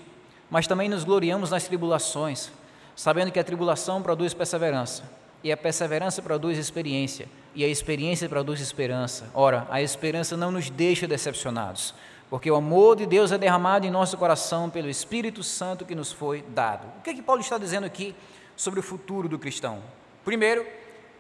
mas 0.51 0.67
também 0.67 0.89
nos 0.89 1.05
gloriamos 1.05 1.51
nas 1.51 1.65
tribulações 1.65 2.51
sabendo 2.95 3.33
que 3.33 3.39
a 3.39 3.45
tribulação 3.45 4.03
produz 4.03 4.35
perseverança, 4.35 5.03
e 5.43 5.51
a 5.51 5.57
perseverança 5.57 6.23
produz 6.23 6.59
experiência, 6.59 7.29
e 7.55 7.65
a 7.65 7.69
experiência 7.69 8.29
produz 8.29 8.61
esperança. 8.61 9.29
Ora, 9.35 9.67
a 9.71 9.83
esperança 9.83 10.37
não 10.37 10.51
nos 10.51 10.71
deixa 10.71 11.07
decepcionados, 11.07 11.95
porque 12.31 12.51
o 12.51 12.55
amor 12.55 12.97
de 12.97 13.07
Deus 13.07 13.33
é 13.33 13.39
derramado 13.39 13.87
em 13.87 13.91
nosso 13.91 14.17
coração 14.17 14.71
pelo 14.71 14.89
Espírito 14.89 15.43
Santo 15.43 15.85
que 15.85 15.95
nos 15.95 16.13
foi 16.13 16.43
dado. 16.49 16.87
O 16.99 17.03
que 17.03 17.11
é 17.11 17.15
que 17.15 17.23
Paulo 17.23 17.41
está 17.41 17.59
dizendo 17.59 17.85
aqui 17.85 18.15
sobre 18.57 18.81
o 18.81 18.83
futuro 18.83 19.29
do 19.29 19.39
cristão? 19.39 19.83
Primeiro, 20.25 20.65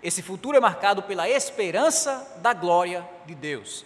esse 0.03 0.23
futuro 0.23 0.57
é 0.57 0.61
marcado 0.61 1.03
pela 1.03 1.29
esperança 1.29 2.39
da 2.41 2.53
glória 2.53 3.07
de 3.27 3.35
Deus. 3.35 3.85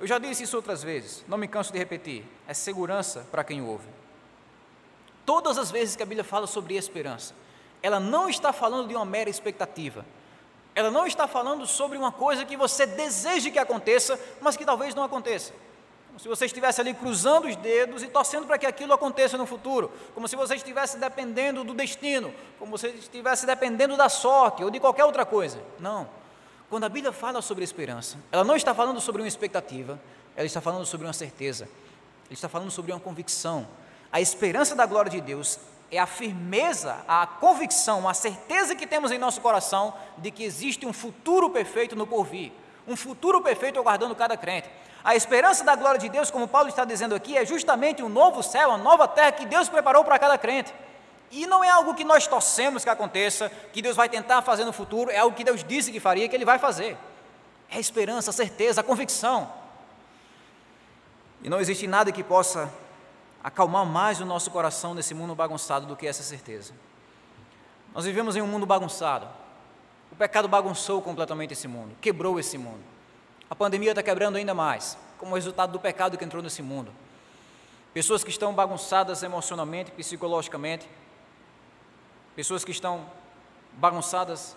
Eu 0.00 0.06
já 0.06 0.18
disse 0.18 0.44
isso 0.44 0.56
outras 0.56 0.82
vezes, 0.82 1.24
não 1.26 1.36
me 1.36 1.48
canso 1.48 1.72
de 1.72 1.78
repetir, 1.78 2.24
é 2.46 2.54
segurança 2.54 3.26
para 3.30 3.42
quem 3.42 3.60
ouve. 3.62 3.86
Todas 5.26 5.58
as 5.58 5.70
vezes 5.70 5.96
que 5.96 6.02
a 6.02 6.06
Bíblia 6.06 6.24
fala 6.24 6.46
sobre 6.46 6.76
esperança, 6.76 7.34
ela 7.82 7.98
não 7.98 8.28
está 8.28 8.52
falando 8.52 8.88
de 8.88 8.94
uma 8.94 9.04
mera 9.04 9.28
expectativa. 9.28 10.04
Ela 10.74 10.90
não 10.90 11.06
está 11.06 11.26
falando 11.26 11.66
sobre 11.66 11.98
uma 11.98 12.12
coisa 12.12 12.44
que 12.44 12.56
você 12.56 12.86
deseja 12.86 13.50
que 13.50 13.58
aconteça, 13.58 14.18
mas 14.40 14.56
que 14.56 14.64
talvez 14.64 14.94
não 14.94 15.02
aconteça. 15.02 15.52
Como 16.06 16.20
se 16.20 16.28
você 16.28 16.46
estivesse 16.46 16.80
ali 16.80 16.94
cruzando 16.94 17.46
os 17.46 17.56
dedos 17.56 18.02
e 18.02 18.08
torcendo 18.08 18.46
para 18.46 18.58
que 18.58 18.66
aquilo 18.66 18.92
aconteça 18.92 19.36
no 19.36 19.46
futuro, 19.46 19.90
como 20.14 20.26
se 20.26 20.34
você 20.34 20.54
estivesse 20.54 20.98
dependendo 20.98 21.62
do 21.62 21.74
destino, 21.74 22.32
como 22.58 22.78
se 22.78 22.88
você 22.88 22.96
estivesse 22.96 23.46
dependendo 23.46 23.96
da 23.96 24.08
sorte 24.08 24.64
ou 24.64 24.70
de 24.70 24.80
qualquer 24.80 25.04
outra 25.04 25.26
coisa. 25.26 25.60
Não. 25.78 26.08
Quando 26.68 26.84
a 26.84 26.88
Bíblia 26.88 27.12
fala 27.12 27.40
sobre 27.40 27.64
esperança, 27.64 28.18
ela 28.30 28.44
não 28.44 28.54
está 28.54 28.74
falando 28.74 29.00
sobre 29.00 29.22
uma 29.22 29.28
expectativa, 29.28 29.98
ela 30.36 30.46
está 30.46 30.60
falando 30.60 30.84
sobre 30.84 31.06
uma 31.06 31.12
certeza, 31.12 31.64
ela 31.64 32.32
está 32.32 32.48
falando 32.48 32.70
sobre 32.70 32.92
uma 32.92 33.00
convicção, 33.00 33.66
a 34.10 34.20
esperança 34.20 34.74
da 34.74 34.86
glória 34.86 35.10
de 35.10 35.20
Deus 35.20 35.58
é 35.90 35.98
a 35.98 36.06
firmeza, 36.06 36.96
a 37.06 37.26
convicção, 37.26 38.08
a 38.08 38.14
certeza 38.14 38.74
que 38.74 38.86
temos 38.86 39.10
em 39.10 39.18
nosso 39.18 39.40
coração 39.40 39.94
de 40.18 40.30
que 40.30 40.44
existe 40.44 40.86
um 40.86 40.92
futuro 40.92 41.50
perfeito 41.50 41.94
no 41.94 42.06
porvir, 42.06 42.52
um 42.86 42.96
futuro 42.96 43.42
perfeito 43.42 43.78
aguardando 43.78 44.14
cada 44.14 44.36
crente. 44.36 44.68
A 45.04 45.14
esperança 45.14 45.62
da 45.62 45.76
glória 45.76 45.98
de 45.98 46.08
Deus, 46.08 46.30
como 46.30 46.48
Paulo 46.48 46.68
está 46.68 46.84
dizendo 46.84 47.14
aqui, 47.14 47.36
é 47.36 47.44
justamente 47.44 48.02
um 48.02 48.08
novo 48.08 48.42
céu, 48.42 48.70
uma 48.70 48.78
nova 48.78 49.06
terra 49.06 49.32
que 49.32 49.46
Deus 49.46 49.68
preparou 49.68 50.04
para 50.04 50.18
cada 50.18 50.36
crente. 50.36 50.74
E 51.30 51.46
não 51.46 51.62
é 51.62 51.68
algo 51.68 51.94
que 51.94 52.04
nós 52.04 52.26
torcemos 52.26 52.84
que 52.84 52.90
aconteça, 52.90 53.50
que 53.72 53.82
Deus 53.82 53.96
vai 53.96 54.08
tentar 54.08 54.42
fazer 54.42 54.64
no 54.64 54.72
futuro, 54.72 55.10
é 55.10 55.18
algo 55.18 55.36
que 55.36 55.44
Deus 55.44 55.62
disse 55.62 55.92
que 55.92 56.00
faria, 56.00 56.28
que 56.28 56.34
Ele 56.34 56.44
vai 56.44 56.58
fazer. 56.58 56.96
É 57.70 57.76
a 57.76 57.80
esperança, 57.80 58.30
a 58.30 58.32
certeza, 58.32 58.80
a 58.80 58.84
convicção. 58.84 59.52
E 61.42 61.50
não 61.50 61.60
existe 61.60 61.86
nada 61.86 62.10
que 62.10 62.24
possa 62.24 62.72
acalmar 63.42 63.84
mais 63.84 64.20
o 64.20 64.24
nosso 64.24 64.50
coração 64.50 64.94
nesse 64.94 65.14
mundo 65.14 65.34
bagunçado 65.34 65.86
do 65.86 65.94
que 65.94 66.06
essa 66.06 66.22
certeza. 66.22 66.72
Nós 67.94 68.04
vivemos 68.04 68.36
em 68.36 68.42
um 68.42 68.46
mundo 68.46 68.66
bagunçado. 68.66 69.28
O 70.10 70.16
pecado 70.16 70.48
bagunçou 70.48 71.00
completamente 71.02 71.52
esse 71.52 71.68
mundo, 71.68 71.94
quebrou 72.00 72.40
esse 72.40 72.56
mundo. 72.56 72.80
A 73.50 73.54
pandemia 73.54 73.90
está 73.90 74.02
quebrando 74.02 74.36
ainda 74.36 74.54
mais, 74.54 74.98
como 75.18 75.34
resultado 75.34 75.72
do 75.72 75.78
pecado 75.78 76.16
que 76.18 76.24
entrou 76.24 76.42
nesse 76.42 76.62
mundo. 76.62 76.92
Pessoas 77.94 78.22
que 78.22 78.30
estão 78.30 78.52
bagunçadas 78.52 79.22
emocionalmente, 79.22 79.90
psicologicamente, 79.90 80.88
pessoas 82.38 82.64
que 82.64 82.70
estão 82.70 83.04
bagunçadas 83.72 84.56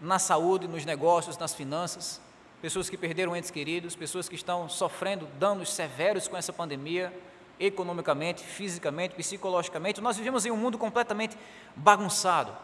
na 0.00 0.18
saúde, 0.18 0.66
nos 0.66 0.86
negócios, 0.86 1.36
nas 1.36 1.52
finanças, 1.52 2.18
pessoas 2.62 2.88
que 2.88 2.96
perderam 2.96 3.36
entes 3.36 3.50
queridos, 3.50 3.94
pessoas 3.94 4.26
que 4.26 4.34
estão 4.34 4.70
sofrendo 4.70 5.26
danos 5.38 5.70
severos 5.70 6.26
com 6.26 6.34
essa 6.34 6.50
pandemia, 6.50 7.12
economicamente, 7.58 8.42
fisicamente, 8.42 9.14
psicologicamente. 9.14 10.00
Nós 10.00 10.16
vivemos 10.16 10.46
em 10.46 10.50
um 10.50 10.56
mundo 10.56 10.78
completamente 10.78 11.36
bagunçado. 11.76 12.56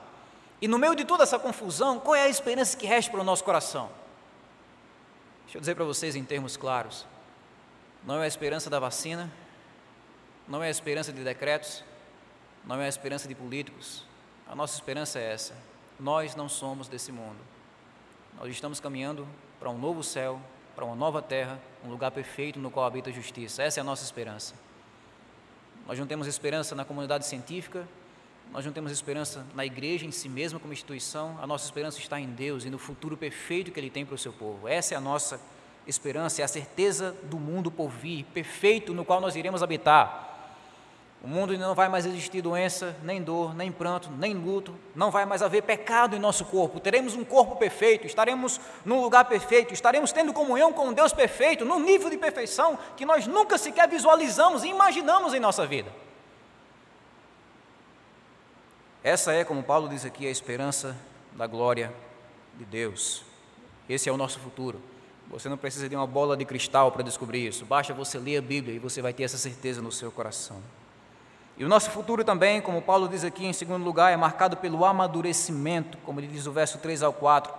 E 0.59 0.67
no 0.67 0.79
meio 0.79 0.95
de 0.95 1.05
toda 1.05 1.25
essa 1.25 1.39
confusão, 1.39 2.01
qual 2.01 2.15
é 2.15 2.23
a 2.23 2.29
esperança 2.31 2.79
que 2.79 2.87
resta 2.87 3.11
para 3.11 3.21
o 3.21 3.25
nosso 3.25 3.45
coração? 3.45 3.91
Deixa 5.45 5.59
eu 5.59 5.61
dizer 5.61 5.75
para 5.75 5.85
vocês 5.85 6.17
em 6.17 6.25
termos 6.25 6.57
claros: 6.57 7.07
não 8.07 8.23
é 8.23 8.25
a 8.25 8.27
esperança 8.27 8.71
da 8.71 8.81
vacina, 8.81 9.31
não 10.49 10.63
é 10.63 10.69
a 10.69 10.71
esperança 10.71 11.13
de 11.13 11.23
decretos, 11.23 11.85
não 12.65 12.81
é 12.81 12.87
a 12.87 12.89
esperança 12.89 13.29
de 13.29 13.35
políticos. 13.35 14.06
A 14.49 14.55
nossa 14.55 14.75
esperança 14.75 15.19
é 15.19 15.33
essa. 15.33 15.55
Nós 15.99 16.37
não 16.37 16.49
somos 16.49 16.89
desse 16.89 17.11
mundo. 17.11 17.39
Nós 18.39 18.51
estamos 18.51 18.81
caminhando 18.81 19.27
para 19.59 19.71
um 19.71 19.79
novo 19.79 20.03
céu, 20.03 20.41
para 20.75 20.85
uma 20.85 20.95
nova 20.95 21.23
terra, 21.23 21.59
um 21.85 21.89
lugar 21.89 22.11
perfeito 22.11 22.59
no 22.59 22.71
qual 22.71 22.87
habita 22.87 23.11
a 23.11 23.13
justiça. 23.13 23.63
Essa 23.63 23.81
é 23.81 23.83
a 23.83 23.85
nossa 23.85 24.05
esperança. 24.05 24.55
Nós 25.87 25.99
não 25.99 26.07
temos 26.07 26.27
esperança 26.27 26.75
na 26.75 26.85
comunidade 26.85 27.27
científica, 27.27 27.87
nós 28.53 28.65
não 28.65 28.73
temos 28.73 28.93
esperança 28.93 29.45
na 29.55 29.65
igreja 29.65 30.07
em 30.07 30.11
si 30.11 30.29
mesma 30.29 30.59
como 30.59 30.73
instituição, 30.73 31.39
a 31.41 31.47
nossa 31.47 31.65
esperança 31.65 31.99
está 31.99 32.21
em 32.21 32.29
Deus 32.29 32.65
e 32.65 32.71
no 32.71 32.79
futuro 32.79 33.17
perfeito 33.17 33.71
que 33.71 33.81
Ele 33.81 33.91
tem 33.91 34.05
para 34.05 34.15
o 34.15 34.19
seu 34.19 34.33
povo. 34.33 34.69
Essa 34.69 34.95
é 34.95 34.97
a 34.97 35.01
nossa 35.01 35.41
esperança, 35.87 36.43
é 36.43 36.45
a 36.45 36.49
certeza 36.49 37.13
do 37.25 37.39
mundo 37.39 37.71
por 37.71 37.89
vir, 37.89 38.25
perfeito 38.35 38.93
no 38.93 39.05
qual 39.05 39.21
nós 39.21 39.37
iremos 39.37 39.63
habitar. 39.63 40.36
O 41.27 41.29
mundo 41.29 41.59
não 41.59 41.75
vai 41.75 41.89
mais 41.89 42.07
existir 42.07 42.41
doença, 42.41 42.95
nem 43.03 43.21
dor, 43.21 43.53
nem 43.53 43.73
pranto, 43.73 44.09
nem 44.13 44.33
luto, 44.33 44.73
não 44.95 45.11
vai 45.11 45.27
mais 45.27 45.43
haver 45.43 45.61
pecado 45.61 46.15
em 46.15 46.21
nosso 46.21 46.45
corpo. 46.45 46.79
Teremos 46.79 47.17
um 47.17 47.25
corpo 47.25 47.57
perfeito, 47.57 48.07
estaremos 48.07 48.61
num 48.85 49.01
lugar 49.01 49.25
perfeito, 49.25 49.75
estaremos 49.75 50.13
tendo 50.13 50.33
comunhão 50.33 50.73
com 50.73 50.87
um 50.87 50.93
Deus 50.93 51.13
perfeito, 51.13 51.65
num 51.65 51.81
nível 51.81 52.09
de 52.09 52.17
perfeição 52.17 52.79
que 52.97 53.05
nós 53.05 53.27
nunca 53.27 53.59
sequer 53.59 53.89
visualizamos 53.89 54.63
e 54.63 54.69
imaginamos 54.69 55.35
em 55.35 55.41
nossa 55.41 55.67
vida. 55.67 55.91
Essa 59.03 59.33
é, 59.33 59.43
como 59.43 59.65
Paulo 59.65 59.89
diz 59.89 60.05
aqui, 60.05 60.29
a 60.29 60.31
esperança 60.31 60.97
da 61.33 61.49
glória 61.49 61.93
de 62.55 62.65
Deus. 62.65 63.25
Esse 63.89 64.09
é 64.09 64.13
o 64.13 64.17
nosso 64.17 64.39
futuro. 64.39 64.81
Você 65.29 65.49
não 65.49 65.59
precisa 65.59 65.89
de 65.89 65.97
uma 65.97 66.07
bola 66.07 66.37
de 66.37 66.45
cristal 66.45 66.93
para 66.93 67.03
descobrir 67.03 67.49
isso. 67.49 67.67
Basta 67.67 67.93
você 67.93 68.17
ler 68.17 68.37
a 68.37 68.43
Bíblia 68.43 68.77
e 68.77 68.79
você 68.79 69.03
vai 69.03 69.13
ter 69.13 69.25
essa 69.25 69.37
certeza 69.37 69.83
no 69.83 69.91
seu 69.91 70.13
coração. 70.13 70.63
E 71.59 71.65
o 71.65 71.69
nosso 71.69 71.91
futuro 71.91 72.23
também, 72.23 72.61
como 72.61 72.83
Paulo 72.83 73.09
diz 73.09 73.25
aqui 73.25 73.47
em 73.47 73.53
segundo 73.53 73.83
lugar, 73.83 74.13
é 74.13 74.17
marcado 74.17 74.59
pelo 74.59 74.85
amadurecimento, 74.85 75.97
como 76.05 76.21
ele 76.21 76.27
diz 76.27 76.47
o 76.47 76.53
verso 76.53 76.77
3 76.77 77.03
ao 77.03 77.15
4. 77.15 77.51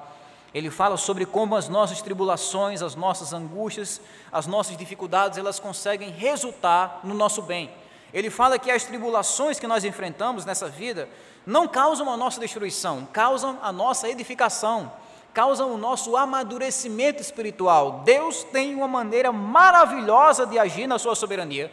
Ele 0.54 0.70
fala 0.70 0.98
sobre 0.98 1.26
como 1.26 1.56
as 1.56 1.68
nossas 1.68 2.00
tribulações, 2.00 2.84
as 2.84 2.96
nossas 2.96 3.34
angústias, 3.34 4.00
as 4.32 4.46
nossas 4.46 4.78
dificuldades, 4.78 5.40
elas 5.40 5.60
conseguem 5.60 6.12
resultar 6.12 7.00
no 7.04 7.16
nosso 7.16 7.42
bem. 7.42 7.72
Ele 8.14 8.30
fala 8.30 8.60
que 8.60 8.70
as 8.70 8.84
tribulações 8.84 9.60
que 9.60 9.66
nós 9.66 9.84
enfrentamos 9.84 10.46
nessa 10.46 10.70
vida, 10.70 11.10
não 11.44 11.68
causam 11.68 12.12
a 12.12 12.16
nossa 12.16 12.40
destruição, 12.40 13.08
causam 13.12 13.58
a 13.64 13.72
nossa 13.72 14.08
edificação, 14.08 14.92
causam 15.34 15.74
o 15.74 15.78
nosso 15.78 16.16
amadurecimento 16.16 17.20
espiritual. 17.20 18.04
Deus 18.06 18.44
tem 18.44 18.76
uma 18.76 18.88
maneira 18.88 19.32
maravilhosa 19.32 20.46
de 20.46 20.60
agir 20.60 20.86
na 20.86 21.00
sua 21.00 21.16
soberania, 21.16 21.72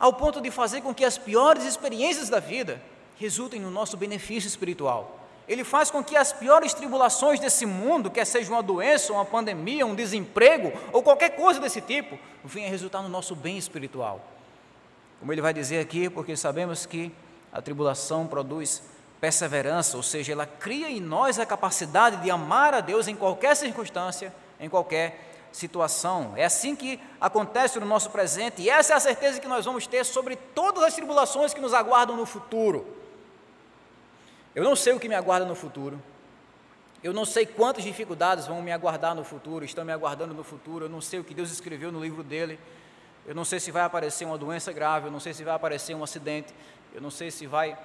ao 0.00 0.14
ponto 0.14 0.40
de 0.40 0.50
fazer 0.50 0.80
com 0.80 0.94
que 0.94 1.04
as 1.04 1.18
piores 1.18 1.64
experiências 1.64 2.30
da 2.30 2.40
vida 2.40 2.80
resultem 3.16 3.60
no 3.60 3.70
nosso 3.70 3.98
benefício 3.98 4.48
espiritual. 4.48 5.18
Ele 5.46 5.62
faz 5.62 5.90
com 5.90 6.02
que 6.02 6.16
as 6.16 6.32
piores 6.32 6.72
tribulações 6.72 7.38
desse 7.38 7.66
mundo, 7.66 8.10
quer 8.10 8.24
seja 8.24 8.50
uma 8.50 8.62
doença, 8.62 9.12
uma 9.12 9.24
pandemia, 9.24 9.84
um 9.84 9.94
desemprego 9.94 10.72
ou 10.92 11.02
qualquer 11.02 11.30
coisa 11.30 11.60
desse 11.60 11.82
tipo, 11.82 12.18
venha 12.42 12.70
resultar 12.70 13.02
no 13.02 13.08
nosso 13.08 13.36
bem 13.36 13.58
espiritual. 13.58 14.24
Como 15.18 15.30
ele 15.32 15.42
vai 15.42 15.52
dizer 15.52 15.80
aqui, 15.80 16.08
porque 16.08 16.34
sabemos 16.34 16.86
que 16.86 17.12
a 17.52 17.60
tribulação 17.60 18.26
produz 18.26 18.82
perseverança, 19.20 19.98
ou 19.98 20.02
seja, 20.02 20.32
ela 20.32 20.46
cria 20.46 20.88
em 20.88 21.00
nós 21.00 21.38
a 21.38 21.44
capacidade 21.44 22.22
de 22.22 22.30
amar 22.30 22.72
a 22.72 22.80
Deus 22.80 23.06
em 23.06 23.14
qualquer 23.14 23.54
circunstância, 23.54 24.32
em 24.58 24.68
qualquer 24.68 25.29
situação. 25.52 26.34
É 26.36 26.44
assim 26.44 26.76
que 26.76 27.00
acontece 27.20 27.78
no 27.78 27.86
nosso 27.86 28.10
presente, 28.10 28.62
e 28.62 28.70
essa 28.70 28.92
é 28.92 28.96
a 28.96 29.00
certeza 29.00 29.40
que 29.40 29.48
nós 29.48 29.64
vamos 29.64 29.86
ter 29.86 30.04
sobre 30.04 30.36
todas 30.36 30.82
as 30.82 30.94
tribulações 30.94 31.52
que 31.52 31.60
nos 31.60 31.74
aguardam 31.74 32.16
no 32.16 32.26
futuro. 32.26 32.96
Eu 34.54 34.64
não 34.64 34.74
sei 34.74 34.92
o 34.92 35.00
que 35.00 35.08
me 35.08 35.14
aguarda 35.14 35.46
no 35.46 35.54
futuro. 35.54 36.00
Eu 37.02 37.14
não 37.14 37.24
sei 37.24 37.46
quantas 37.46 37.82
dificuldades 37.82 38.46
vão 38.46 38.60
me 38.60 38.72
aguardar 38.72 39.14
no 39.14 39.24
futuro, 39.24 39.64
estão 39.64 39.84
me 39.84 39.92
aguardando 39.92 40.34
no 40.34 40.44
futuro. 40.44 40.84
Eu 40.84 40.88
não 40.88 41.00
sei 41.00 41.18
o 41.18 41.24
que 41.24 41.32
Deus 41.32 41.50
escreveu 41.50 41.90
no 41.90 42.00
livro 42.00 42.22
dele. 42.22 42.58
Eu 43.26 43.34
não 43.34 43.44
sei 43.44 43.60
se 43.60 43.70
vai 43.70 43.82
aparecer 43.82 44.24
uma 44.24 44.36
doença 44.36 44.72
grave, 44.72 45.06
eu 45.06 45.10
não 45.10 45.20
sei 45.20 45.32
se 45.32 45.44
vai 45.44 45.54
aparecer 45.54 45.94
um 45.94 46.02
acidente, 46.02 46.54
eu 46.92 47.00
não 47.00 47.10
sei 47.10 47.30
se 47.30 47.46
vai 47.46 47.78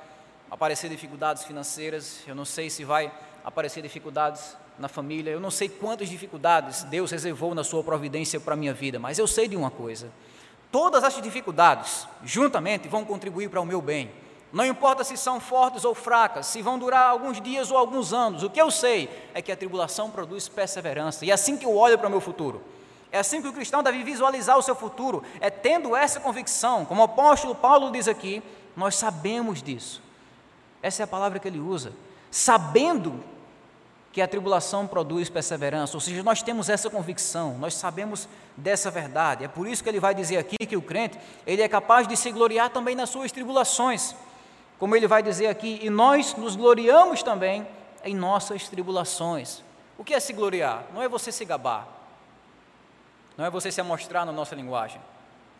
aparecer 0.49 0.89
dificuldades 0.89 1.43
financeiras, 1.43 2.21
eu 2.27 2.35
não 2.35 2.45
sei 2.45 2.69
se 2.69 2.83
vai 2.83 3.11
aparecer 3.43 3.81
dificuldades 3.81 4.57
na 4.77 4.87
família, 4.87 5.31
eu 5.31 5.39
não 5.39 5.51
sei 5.51 5.69
quantas 5.69 6.09
dificuldades 6.09 6.83
Deus 6.83 7.11
reservou 7.11 7.55
na 7.55 7.63
sua 7.63 7.83
providência 7.83 8.39
para 8.39 8.53
a 8.53 8.57
minha 8.57 8.73
vida, 8.73 8.99
mas 8.99 9.17
eu 9.17 9.27
sei 9.27 9.47
de 9.47 9.55
uma 9.55 9.71
coisa: 9.71 10.11
todas 10.71 11.03
as 11.03 11.21
dificuldades, 11.21 12.07
juntamente, 12.23 12.87
vão 12.87 13.05
contribuir 13.05 13.49
para 13.49 13.61
o 13.61 13.65
meu 13.65 13.81
bem. 13.81 14.11
Não 14.51 14.65
importa 14.65 15.03
se 15.03 15.17
são 15.17 15.39
fortes 15.39 15.83
ou 15.83 15.93
fracas, 15.93 16.45
se 16.45 16.61
vão 16.61 16.79
durar 16.79 17.09
alguns 17.09 17.41
dias 17.41 17.71
ou 17.71 17.77
alguns 17.77 18.13
anos, 18.13 18.43
o 18.43 18.49
que 18.49 18.61
eu 18.61 18.71
sei 18.71 19.09
é 19.33 19.41
que 19.41 19.51
a 19.51 19.55
tribulação 19.55 20.09
produz 20.09 20.47
perseverança, 20.47 21.25
e 21.25 21.31
é 21.31 21.33
assim 21.33 21.57
que 21.57 21.65
eu 21.65 21.75
olho 21.75 21.97
para 21.97 22.07
o 22.07 22.11
meu 22.11 22.21
futuro. 22.21 22.61
É 23.11 23.19
assim 23.19 23.41
que 23.41 23.47
o 23.47 23.53
cristão 23.53 23.83
deve 23.83 24.03
visualizar 24.03 24.57
o 24.57 24.61
seu 24.61 24.75
futuro, 24.75 25.23
é 25.39 25.49
tendo 25.49 25.95
essa 25.95 26.19
convicção, 26.19 26.85
como 26.85 27.01
o 27.01 27.05
apóstolo 27.05 27.55
Paulo 27.55 27.91
diz 27.91 28.07
aqui, 28.07 28.41
nós 28.75 28.95
sabemos 28.95 29.61
disso. 29.61 30.01
Essa 30.81 31.03
é 31.03 31.05
a 31.05 31.07
palavra 31.07 31.39
que 31.39 31.47
ele 31.47 31.59
usa. 31.59 31.93
Sabendo 32.29 33.23
que 34.15 34.21
a 34.21 34.27
tribulação 34.29 34.87
produz 34.87 35.29
perseverança, 35.29 35.97
ou 35.97 35.99
seja, 35.99 36.23
nós 36.23 36.41
temos 36.41 36.69
essa 36.69 36.89
convicção, 36.89 37.57
nós 37.57 37.73
sabemos 37.73 38.29
dessa 38.55 38.89
verdade. 38.89 39.43
É 39.43 39.47
por 39.49 39.67
isso 39.67 39.83
que 39.83 39.89
ele 39.89 39.99
vai 39.99 40.15
dizer 40.15 40.37
aqui 40.37 40.55
que 40.55 40.77
o 40.77 40.81
crente, 40.81 41.19
ele 41.45 41.61
é 41.61 41.67
capaz 41.67 42.07
de 42.07 42.15
se 42.15 42.31
gloriar 42.31 42.69
também 42.69 42.95
nas 42.95 43.09
suas 43.09 43.29
tribulações. 43.29 44.15
Como 44.79 44.95
ele 44.95 45.05
vai 45.05 45.21
dizer 45.21 45.47
aqui, 45.47 45.81
e 45.83 45.89
nós 45.89 46.33
nos 46.33 46.55
gloriamos 46.55 47.21
também 47.23 47.67
em 48.05 48.15
nossas 48.15 48.69
tribulações. 48.69 49.61
O 49.97 50.03
que 50.05 50.13
é 50.13 50.19
se 50.21 50.31
gloriar? 50.31 50.85
Não 50.93 51.01
é 51.01 51.09
você 51.09 51.29
se 51.29 51.43
gabar. 51.43 51.85
Não 53.35 53.43
é 53.43 53.49
você 53.49 53.69
se 53.69 53.81
amostrar 53.81 54.25
na 54.25 54.31
nossa 54.31 54.55
linguagem 54.55 55.01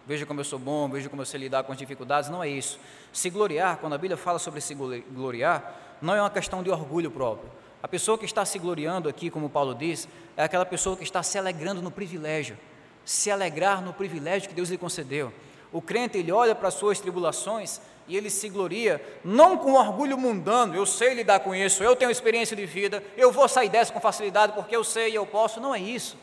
veja 0.08 0.24
como 0.24 0.40
eu 0.40 0.46
sou 0.46 0.60
bom, 0.60 0.88
veja 0.88 1.10
como 1.10 1.24
eu 1.24 1.26
sei 1.26 1.40
lidar 1.40 1.64
com 1.64 1.72
as 1.72 1.78
dificuldades, 1.80 2.30
não 2.30 2.44
é 2.44 2.48
isso. 2.48 2.80
Se 3.12 3.28
gloriar, 3.28 3.78
quando 3.78 3.94
a 3.94 3.98
Bíblia 3.98 4.16
fala 4.16 4.38
sobre 4.38 4.62
se 4.62 4.76
gloriar, 4.76 5.74
não 6.00 6.14
é 6.14 6.22
uma 6.22 6.30
questão 6.30 6.62
de 6.62 6.70
orgulho 6.70 7.10
próprio. 7.10 7.50
A 7.86 7.88
pessoa 7.88 8.18
que 8.18 8.26
está 8.26 8.44
se 8.44 8.58
gloriando 8.58 9.08
aqui, 9.08 9.30
como 9.30 9.48
Paulo 9.48 9.76
diz, 9.76 10.08
é 10.36 10.44
aquela 10.44 10.66
pessoa 10.66 10.98
que 10.98 11.04
está 11.04 11.22
se 11.22 11.38
alegrando 11.38 11.84
no 11.84 11.92
privilégio, 11.92 12.58
se 13.06 13.30
alegrar 13.30 13.80
no 13.80 13.94
privilégio 13.94 14.50
que 14.50 14.56
Deus 14.56 14.70
lhe 14.70 14.78
concedeu. 14.80 15.32
O 15.72 15.80
crente, 15.80 16.18
ele 16.18 16.32
olha 16.32 16.56
para 16.56 16.70
as 16.70 16.74
suas 16.74 17.00
tribulações 17.00 17.80
e 18.08 18.18
ele 18.18 18.32
se 18.32 18.50
gloria, 18.50 19.00
não 19.24 19.56
com 19.56 19.74
orgulho 19.74 20.18
mundano, 20.18 20.74
eu 20.76 20.84
sei 20.84 21.14
lidar 21.14 21.42
com 21.42 21.54
isso, 21.54 21.84
eu 21.84 21.96
tenho 21.96 22.10
experiência 22.10 22.56
de 22.56 22.66
vida, 22.66 23.04
eu 23.16 23.32
vou 23.32 23.48
sair 23.48 23.70
dessa 23.70 23.94
com 23.94 24.00
facilidade 24.00 24.54
porque 24.54 24.76
eu 24.76 24.84
sei 24.84 25.12
e 25.12 25.16
eu 25.16 25.28
posso, 25.28 25.62
não 25.62 25.76
é 25.76 25.80
isso 25.80 26.18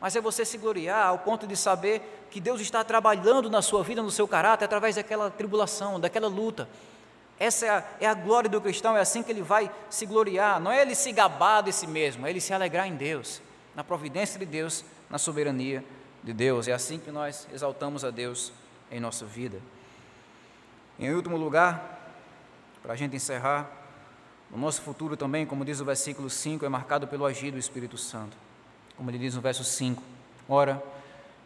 mas 0.00 0.14
é 0.14 0.20
você 0.20 0.44
se 0.44 0.58
gloriar 0.58 1.06
ao 1.06 1.18
ponto 1.20 1.46
de 1.46 1.56
saber 1.56 2.26
que 2.30 2.40
Deus 2.40 2.60
está 2.60 2.84
trabalhando 2.84 3.48
na 3.48 3.62
sua 3.62 3.82
vida, 3.82 4.02
no 4.02 4.10
seu 4.10 4.28
caráter, 4.28 4.66
através 4.66 4.96
daquela 4.96 5.30
tribulação, 5.30 5.98
daquela 5.98 6.28
luta. 6.28 6.68
Essa 7.38 7.66
é 7.66 7.70
a, 7.70 7.84
é 8.00 8.06
a, 8.06 8.14
glória 8.14 8.48
do 8.48 8.60
cristão, 8.60 8.96
é 8.96 9.00
assim 9.00 9.22
que 9.22 9.30
ele 9.30 9.42
vai 9.42 9.70
se 9.90 10.06
gloriar. 10.06 10.60
Não 10.60 10.72
é 10.72 10.82
ele 10.82 10.94
se 10.94 11.12
gabar 11.12 11.62
de 11.62 11.72
si 11.72 11.86
mesmo, 11.86 12.26
é 12.26 12.30
ele 12.30 12.40
se 12.40 12.52
alegrar 12.52 12.86
em 12.86 12.94
Deus, 12.94 13.42
na 13.74 13.84
providência 13.84 14.38
de 14.38 14.46
Deus, 14.46 14.84
na 15.10 15.18
soberania 15.18 15.84
de 16.24 16.32
Deus. 16.32 16.66
É 16.66 16.72
assim 16.72 16.98
que 16.98 17.10
nós 17.10 17.46
exaltamos 17.52 18.04
a 18.04 18.10
Deus 18.10 18.52
em 18.90 19.00
nossa 19.00 19.26
vida. 19.26 19.60
Em 20.98 21.12
último 21.12 21.36
lugar, 21.36 22.10
para 22.82 22.94
a 22.94 22.96
gente 22.96 23.14
encerrar, 23.14 23.70
o 24.50 24.56
nosso 24.56 24.80
futuro 24.80 25.16
também, 25.16 25.44
como 25.44 25.64
diz 25.64 25.80
o 25.80 25.84
versículo 25.84 26.30
5, 26.30 26.64
é 26.64 26.68
marcado 26.68 27.06
pelo 27.06 27.26
agir 27.26 27.50
do 27.50 27.58
Espírito 27.58 27.98
Santo 27.98 28.36
como 28.96 29.10
ele 29.10 29.18
diz 29.18 29.34
no 29.34 29.40
verso 29.40 29.62
5. 29.62 30.02
Ora, 30.48 30.82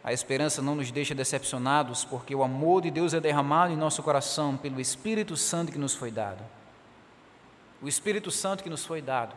a 0.03 0.11
esperança 0.11 0.61
não 0.61 0.75
nos 0.75 0.91
deixa 0.91 1.13
decepcionados, 1.13 2.03
porque 2.03 2.33
o 2.33 2.43
amor 2.43 2.81
de 2.81 2.89
Deus 2.89 3.13
é 3.13 3.19
derramado 3.19 3.71
em 3.71 3.77
nosso 3.77 4.01
coração 4.01 4.57
pelo 4.57 4.81
Espírito 4.81 5.37
Santo 5.37 5.71
que 5.71 5.77
nos 5.77 5.93
foi 5.93 6.09
dado. 6.09 6.43
O 7.81 7.87
Espírito 7.87 8.31
Santo 8.31 8.63
que 8.63 8.69
nos 8.69 8.85
foi 8.85 9.01
dado. 9.01 9.35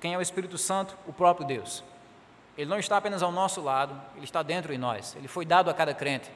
Quem 0.00 0.14
é 0.14 0.18
o 0.18 0.22
Espírito 0.22 0.58
Santo? 0.58 0.96
O 1.06 1.12
próprio 1.12 1.46
Deus. 1.46 1.82
Ele 2.56 2.68
não 2.68 2.78
está 2.78 2.98
apenas 2.98 3.22
ao 3.22 3.32
nosso 3.32 3.62
lado, 3.62 3.98
ele 4.14 4.24
está 4.24 4.42
dentro 4.42 4.72
de 4.72 4.78
nós. 4.78 5.14
Ele 5.16 5.28
foi 5.28 5.46
dado 5.46 5.70
a 5.70 5.74
cada 5.74 5.94
crente. 5.94 6.30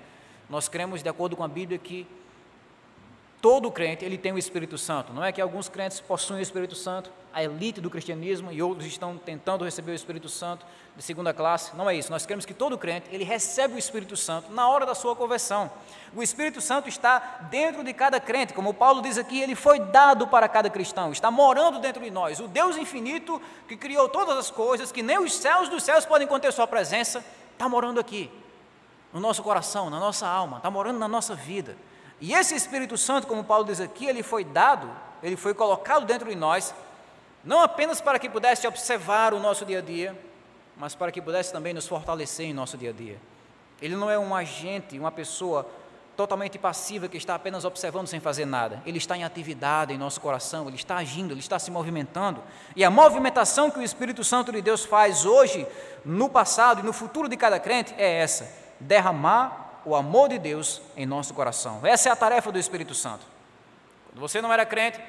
Nós 0.49 0.69
cremos, 0.69 1.03
de 1.03 1.09
acordo 1.09 1.37
com 1.37 1.45
a 1.45 1.49
Bíblia, 1.49 1.79
que 1.79 2.07
todo 3.45 3.71
crente 3.71 4.07
ele 4.07 4.17
tem 4.17 4.33
o 4.33 4.39
Espírito 4.39 4.79
Santo. 4.79 5.13
Não 5.13 5.23
é 5.23 5.31
que 5.31 5.39
alguns 5.39 5.69
crentes 5.69 6.01
possuem 6.01 6.41
o 6.41 6.43
Espírito 6.43 6.75
Santo, 6.75 7.13
a 7.31 7.45
elite 7.45 7.79
do 7.79 7.91
cristianismo, 7.91 8.51
e 8.51 8.63
outros 8.63 8.87
estão 8.87 9.19
tentando 9.19 9.67
receber 9.67 9.93
o 9.93 9.95
Espírito 9.95 10.31
Santo 10.31 10.65
de 10.97 11.03
segunda 11.03 11.35
classe. 11.35 11.77
Não 11.77 11.91
é 11.91 11.95
isso. 11.95 12.11
Nós 12.11 12.25
queremos 12.25 12.47
que 12.47 12.55
todo 12.55 12.79
crente 12.79 13.07
ele 13.13 13.23
recebe 13.23 13.75
o 13.75 13.79
Espírito 13.79 14.17
Santo 14.17 14.51
na 14.51 14.67
hora 14.67 14.87
da 14.87 14.95
sua 14.95 15.15
conversão. 15.15 15.71
O 16.17 16.23
Espírito 16.23 16.63
Santo 16.63 16.89
está 16.89 17.19
dentro 17.51 17.85
de 17.85 17.93
cada 17.93 18.19
crente, 18.19 18.55
como 18.55 18.73
Paulo 18.73 19.03
diz 19.03 19.19
aqui, 19.19 19.43
ele 19.43 19.55
foi 19.55 19.79
dado 19.79 20.27
para 20.27 20.49
cada 20.49 20.71
cristão, 20.71 21.13
está 21.13 21.31
morando 21.31 21.79
dentro 21.79 22.03
de 22.03 22.11
nós. 22.11 22.41
O 22.41 22.49
Deus 22.49 22.79
infinito 22.79 23.43
que 23.69 23.77
criou 23.77 24.09
todas 24.09 24.39
as 24.39 24.51
coisas, 24.51 24.91
que 24.91 25.03
nem 25.03 25.19
os 25.19 25.35
céus 25.35 25.69
dos 25.69 25.83
céus 25.83 26.07
podem 26.07 26.27
conter 26.27 26.51
sua 26.51 26.67
presença, 26.67 27.23
está 27.53 27.69
morando 27.69 28.01
aqui, 28.01 28.31
no 29.13 29.21
nosso 29.21 29.43
coração, 29.43 29.91
na 29.91 30.01
nossa 30.01 30.27
alma, 30.27 30.57
está 30.57 30.71
morando 30.71 30.99
na 30.99 31.09
nossa 31.09 31.35
vida. 31.35 31.77
E 32.25 32.33
esse 32.33 32.55
Espírito 32.55 32.97
Santo, 32.97 33.27
como 33.27 33.45
Paulo 33.45 33.67
diz 33.67 33.81
aqui, 33.81 34.07
ele 34.07 34.23
foi 34.23 34.45
dado, 34.45 34.91
ele 35.23 35.37
foi 35.37 35.53
colocado 35.53 36.07
dentro 36.07 36.27
de 36.31 36.35
nós, 36.35 36.75
não 37.45 37.61
apenas 37.61 38.01
para 38.01 38.19
que 38.19 38.31
pudesse 38.31 38.67
observar 38.67 39.35
o 39.35 39.39
nosso 39.39 39.67
dia 39.67 39.81
a 39.81 39.83
dia, 39.83 40.19
mas 40.75 40.95
para 40.95 41.13
que 41.13 41.21
pudesse 41.21 41.53
também 41.53 41.75
nos 41.75 41.87
fortalecer 41.87 42.47
em 42.47 42.55
nosso 42.55 42.79
dia 42.79 42.89
a 42.89 42.93
dia. 42.95 43.21
Ele 43.79 43.95
não 43.95 44.11
é 44.11 44.19
um 44.19 44.35
agente, 44.35 44.99
uma 44.99 45.13
pessoa 45.13 45.69
totalmente 46.17 46.59
passiva 46.59 47.09
que 47.09 47.19
está 47.19 47.35
apenas 47.35 47.63
observando 47.67 48.07
sem 48.07 48.21
fazer 48.21 48.47
nada. 48.47 48.83
Ele 48.87 48.97
está 48.97 49.15
em 49.19 49.23
atividade 49.23 49.93
em 49.93 49.99
nosso 49.99 50.19
coração, 50.19 50.67
ele 50.67 50.77
está 50.77 50.97
agindo, 50.97 51.35
ele 51.35 51.41
está 51.41 51.59
se 51.59 51.71
movimentando. 51.71 52.43
E 52.75 52.83
a 52.83 52.91
movimentação 52.91 53.71
que 53.71 53.81
o 53.81 53.83
Espírito 53.83 54.25
Santo 54.25 54.51
de 54.51 54.63
Deus 54.63 54.83
faz 54.83 55.27
hoje, 55.27 55.67
no 56.03 56.31
passado 56.31 56.81
e 56.81 56.83
no 56.83 56.95
futuro 56.95 57.29
de 57.29 57.37
cada 57.37 57.61
crente 57.61 57.95
é 57.99 58.21
essa: 58.21 58.51
derramar 58.81 59.64
o 59.85 59.95
amor 59.95 60.29
de 60.29 60.39
Deus 60.39 60.81
em 60.97 61.07
nosso 61.07 61.35
coração. 61.35 61.81
Essa 61.85 62.09
é 62.09 62.13
a 62.13 62.17
tarefa 62.17 62.51
do 62.51 62.59
Espírito 62.59 62.95
Santo. 62.95 63.27
Quando 64.07 64.21
você 64.21 64.41
não 64.41 64.53
era 64.53 64.65
crente, 64.65 65.01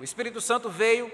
o 0.00 0.04
Espírito 0.04 0.40
Santo 0.40 0.68
veio 0.68 1.10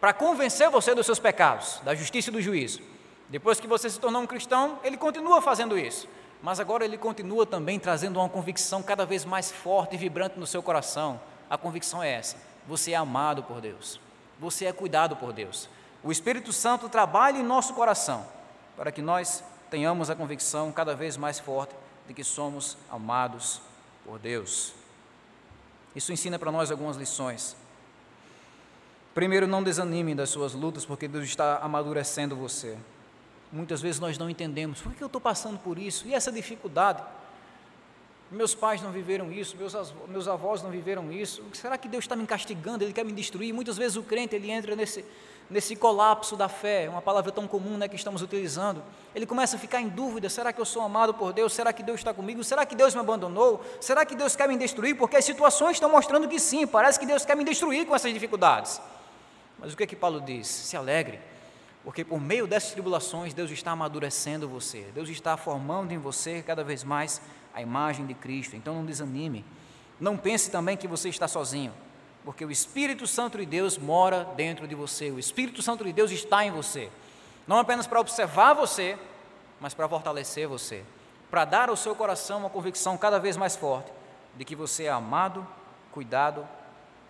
para 0.00 0.12
convencer 0.12 0.68
você 0.70 0.94
dos 0.94 1.06
seus 1.06 1.18
pecados, 1.18 1.80
da 1.84 1.94
justiça 1.94 2.30
e 2.30 2.32
do 2.32 2.42
juízo. 2.42 2.80
Depois 3.28 3.58
que 3.58 3.66
você 3.66 3.88
se 3.88 3.98
tornou 3.98 4.22
um 4.22 4.26
cristão, 4.26 4.78
ele 4.84 4.96
continua 4.96 5.40
fazendo 5.40 5.78
isso 5.78 6.08
mas 6.44 6.60
agora 6.60 6.84
ele 6.84 6.98
continua 6.98 7.46
também 7.46 7.80
trazendo 7.80 8.20
uma 8.20 8.28
convicção 8.28 8.82
cada 8.82 9.06
vez 9.06 9.24
mais 9.24 9.50
forte 9.50 9.94
e 9.94 9.98
vibrante 9.98 10.38
no 10.38 10.46
seu 10.46 10.62
coração. 10.62 11.18
A 11.48 11.56
convicção 11.56 12.02
é 12.02 12.12
essa: 12.12 12.36
você 12.68 12.92
é 12.92 12.96
amado 12.96 13.42
por 13.42 13.62
Deus, 13.62 13.98
você 14.38 14.66
é 14.66 14.72
cuidado 14.72 15.16
por 15.16 15.32
Deus. 15.32 15.70
O 16.02 16.12
Espírito 16.12 16.52
Santo 16.52 16.86
trabalha 16.86 17.38
em 17.38 17.42
nosso 17.42 17.72
coração 17.72 18.26
para 18.76 18.92
que 18.92 19.00
nós 19.00 19.42
tenhamos 19.70 20.10
a 20.10 20.14
convicção 20.14 20.70
cada 20.70 20.94
vez 20.94 21.16
mais 21.16 21.40
forte 21.40 21.74
de 22.06 22.14
que 22.14 22.24
somos 22.24 22.76
amados 22.90 23.60
por 24.04 24.18
Deus. 24.18 24.72
Isso 25.94 26.12
ensina 26.12 26.38
para 26.38 26.50
nós 26.50 26.70
algumas 26.70 26.96
lições. 26.96 27.56
Primeiro, 29.14 29.46
não 29.46 29.62
desanime 29.62 30.14
das 30.14 30.30
suas 30.30 30.54
lutas, 30.54 30.84
porque 30.84 31.06
Deus 31.06 31.24
está 31.24 31.58
amadurecendo 31.58 32.34
você. 32.34 32.76
Muitas 33.52 33.80
vezes 33.80 34.00
nós 34.00 34.18
não 34.18 34.28
entendemos 34.28 34.80
por 34.80 34.92
que 34.92 35.02
eu 35.02 35.06
estou 35.06 35.20
passando 35.20 35.58
por 35.58 35.78
isso 35.78 36.08
e 36.08 36.12
essa 36.12 36.32
dificuldade. 36.32 37.00
Meus 38.28 38.52
pais 38.52 38.82
não 38.82 38.90
viveram 38.90 39.30
isso, 39.30 39.56
meus, 39.56 39.94
meus 40.08 40.26
avós 40.26 40.60
não 40.60 40.70
viveram 40.70 41.12
isso. 41.12 41.44
Será 41.52 41.78
que 41.78 41.86
Deus 41.86 42.02
está 42.02 42.16
me 42.16 42.26
castigando? 42.26 42.82
Ele 42.82 42.92
quer 42.92 43.04
me 43.04 43.12
destruir? 43.12 43.52
Muitas 43.52 43.76
vezes 43.76 43.96
o 43.96 44.02
crente 44.02 44.34
ele 44.34 44.50
entra 44.50 44.74
nesse, 44.74 45.04
nesse 45.50 45.76
colapso 45.76 46.36
da 46.36 46.48
fé, 46.48 46.88
uma 46.88 47.02
palavra 47.02 47.30
tão 47.30 47.46
comum 47.46 47.76
né, 47.76 47.88
que 47.88 47.96
estamos 47.96 48.22
utilizando. 48.22 48.82
Ele 49.14 49.26
começa 49.26 49.56
a 49.56 49.58
ficar 49.58 49.80
em 49.80 49.88
dúvida: 49.88 50.28
será 50.28 50.52
que 50.52 50.60
eu 50.60 50.64
sou 50.64 50.82
amado 50.82 51.14
por 51.14 51.32
Deus? 51.32 51.52
Será 51.52 51.72
que 51.72 51.82
Deus 51.82 52.00
está 52.00 52.12
comigo? 52.12 52.42
Será 52.42 52.64
que 52.66 52.74
Deus 52.74 52.94
me 52.94 53.00
abandonou? 53.00 53.64
Será 53.80 54.04
que 54.04 54.14
Deus 54.14 54.34
quer 54.36 54.48
me 54.48 54.56
destruir? 54.56 54.96
Porque 54.96 55.16
as 55.16 55.24
situações 55.24 55.72
estão 55.72 55.90
mostrando 55.90 56.28
que 56.28 56.38
sim, 56.38 56.66
parece 56.66 56.98
que 56.98 57.06
Deus 57.06 57.24
quer 57.24 57.36
me 57.36 57.44
destruir 57.44 57.86
com 57.86 57.94
essas 57.94 58.12
dificuldades. 58.12 58.80
Mas 59.58 59.72
o 59.72 59.76
que 59.76 59.84
é 59.84 59.86
que 59.86 59.96
Paulo 59.96 60.20
diz? 60.20 60.46
Se 60.46 60.76
alegre 60.76 61.20
porque 61.84 62.02
por 62.02 62.18
meio 62.18 62.46
dessas 62.46 62.72
tribulações, 62.72 63.34
Deus 63.34 63.50
está 63.50 63.72
amadurecendo 63.72 64.48
você, 64.48 64.90
Deus 64.94 65.10
está 65.10 65.36
formando 65.36 65.92
em 65.92 65.98
você 65.98 66.42
cada 66.42 66.64
vez 66.64 66.82
mais 66.82 67.20
a 67.52 67.60
imagem 67.60 68.06
de 68.06 68.14
Cristo. 68.14 68.56
Então 68.56 68.74
não 68.74 68.86
desanime. 68.86 69.44
Não 70.00 70.16
pense 70.16 70.50
também 70.50 70.78
que 70.78 70.88
você 70.88 71.10
está 71.10 71.28
sozinho, 71.28 71.72
porque 72.24 72.44
o 72.44 72.50
Espírito 72.50 73.06
Santo 73.06 73.38
de 73.38 73.44
Deus 73.44 73.76
mora 73.76 74.24
dentro 74.36 74.66
de 74.66 74.74
você, 74.74 75.10
o 75.10 75.18
Espírito 75.18 75.62
Santo 75.62 75.84
de 75.84 75.92
Deus 75.92 76.10
está 76.10 76.44
em 76.44 76.50
você. 76.50 76.90
Não 77.46 77.58
apenas 77.58 77.86
para 77.86 78.00
observar 78.00 78.54
você, 78.54 78.98
mas 79.60 79.74
para 79.74 79.88
fortalecer 79.88 80.48
você, 80.48 80.82
para 81.30 81.44
dar 81.44 81.68
ao 81.68 81.76
seu 81.76 81.94
coração 81.94 82.38
uma 82.38 82.50
convicção 82.50 82.96
cada 82.96 83.18
vez 83.18 83.36
mais 83.36 83.54
forte 83.54 83.92
de 84.36 84.44
que 84.44 84.56
você 84.56 84.84
é 84.84 84.90
amado, 84.90 85.46
cuidado 85.92 86.48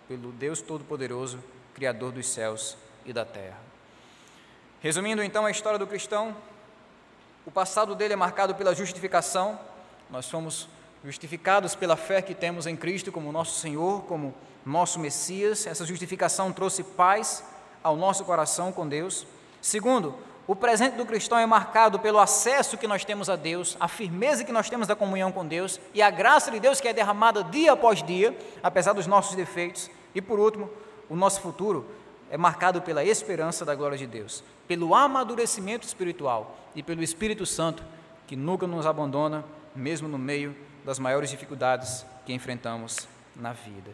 pelo 0.07 0.31
Deus 0.31 0.61
Todo-Poderoso, 0.61 1.43
Criador 1.73 2.11
dos 2.11 2.27
céus 2.27 2.77
e 3.05 3.13
da 3.13 3.25
terra. 3.25 3.57
Resumindo 4.81 5.23
então 5.23 5.45
a 5.45 5.51
história 5.51 5.79
do 5.79 5.87
cristão, 5.87 6.35
o 7.45 7.51
passado 7.51 7.95
dele 7.95 8.13
é 8.13 8.17
marcado 8.17 8.53
pela 8.53 8.75
justificação, 8.75 9.59
nós 10.09 10.25
somos 10.25 10.67
justificados 11.05 11.75
pela 11.75 11.95
fé 11.95 12.21
que 12.21 12.33
temos 12.33 12.65
em 12.65 12.75
Cristo 12.75 13.11
como 13.11 13.31
nosso 13.31 13.59
Senhor, 13.59 14.01
como 14.03 14.33
nosso 14.65 14.99
Messias. 14.99 15.67
Essa 15.67 15.85
justificação 15.85 16.51
trouxe 16.51 16.83
paz 16.83 17.43
ao 17.83 17.95
nosso 17.95 18.25
coração 18.25 18.71
com 18.71 18.87
Deus. 18.87 19.27
Segundo, 19.61 20.15
o 20.47 20.55
presente 20.55 20.95
do 20.95 21.05
cristão 21.05 21.37
é 21.37 21.45
marcado 21.45 21.99
pelo 21.99 22.19
acesso 22.19 22.77
que 22.77 22.87
nós 22.87 23.05
temos 23.05 23.29
a 23.29 23.35
Deus, 23.35 23.77
a 23.79 23.87
firmeza 23.87 24.43
que 24.43 24.51
nós 24.51 24.69
temos 24.69 24.87
da 24.87 24.95
comunhão 24.95 25.31
com 25.31 25.45
Deus 25.45 25.79
e 25.93 26.01
a 26.01 26.09
graça 26.09 26.49
de 26.49 26.59
Deus 26.59 26.81
que 26.81 26.87
é 26.87 26.93
derramada 26.93 27.43
dia 27.43 27.73
após 27.73 28.01
dia, 28.01 28.35
apesar 28.63 28.93
dos 28.93 29.05
nossos 29.05 29.35
defeitos. 29.35 29.89
E 30.13 30.21
por 30.21 30.39
último, 30.39 30.69
o 31.07 31.15
nosso 31.15 31.39
futuro 31.39 31.85
é 32.31 32.37
marcado 32.37 32.81
pela 32.81 33.03
esperança 33.03 33.63
da 33.63 33.75
glória 33.75 33.97
de 33.97 34.07
Deus 34.07 34.43
pelo 34.67 34.95
amadurecimento 34.95 35.85
espiritual 35.85 36.57
e 36.75 36.81
pelo 36.81 37.03
Espírito 37.03 37.45
Santo, 37.45 37.83
que 38.27 38.35
nunca 38.35 38.65
nos 38.65 38.85
abandona, 38.85 39.45
mesmo 39.75 40.07
no 40.07 40.17
meio 40.17 40.55
das 40.85 40.99
maiores 40.99 41.31
dificuldades 41.31 42.05
que 42.25 42.31
enfrentamos 42.31 43.07
na 43.35 43.51
vida. 43.51 43.91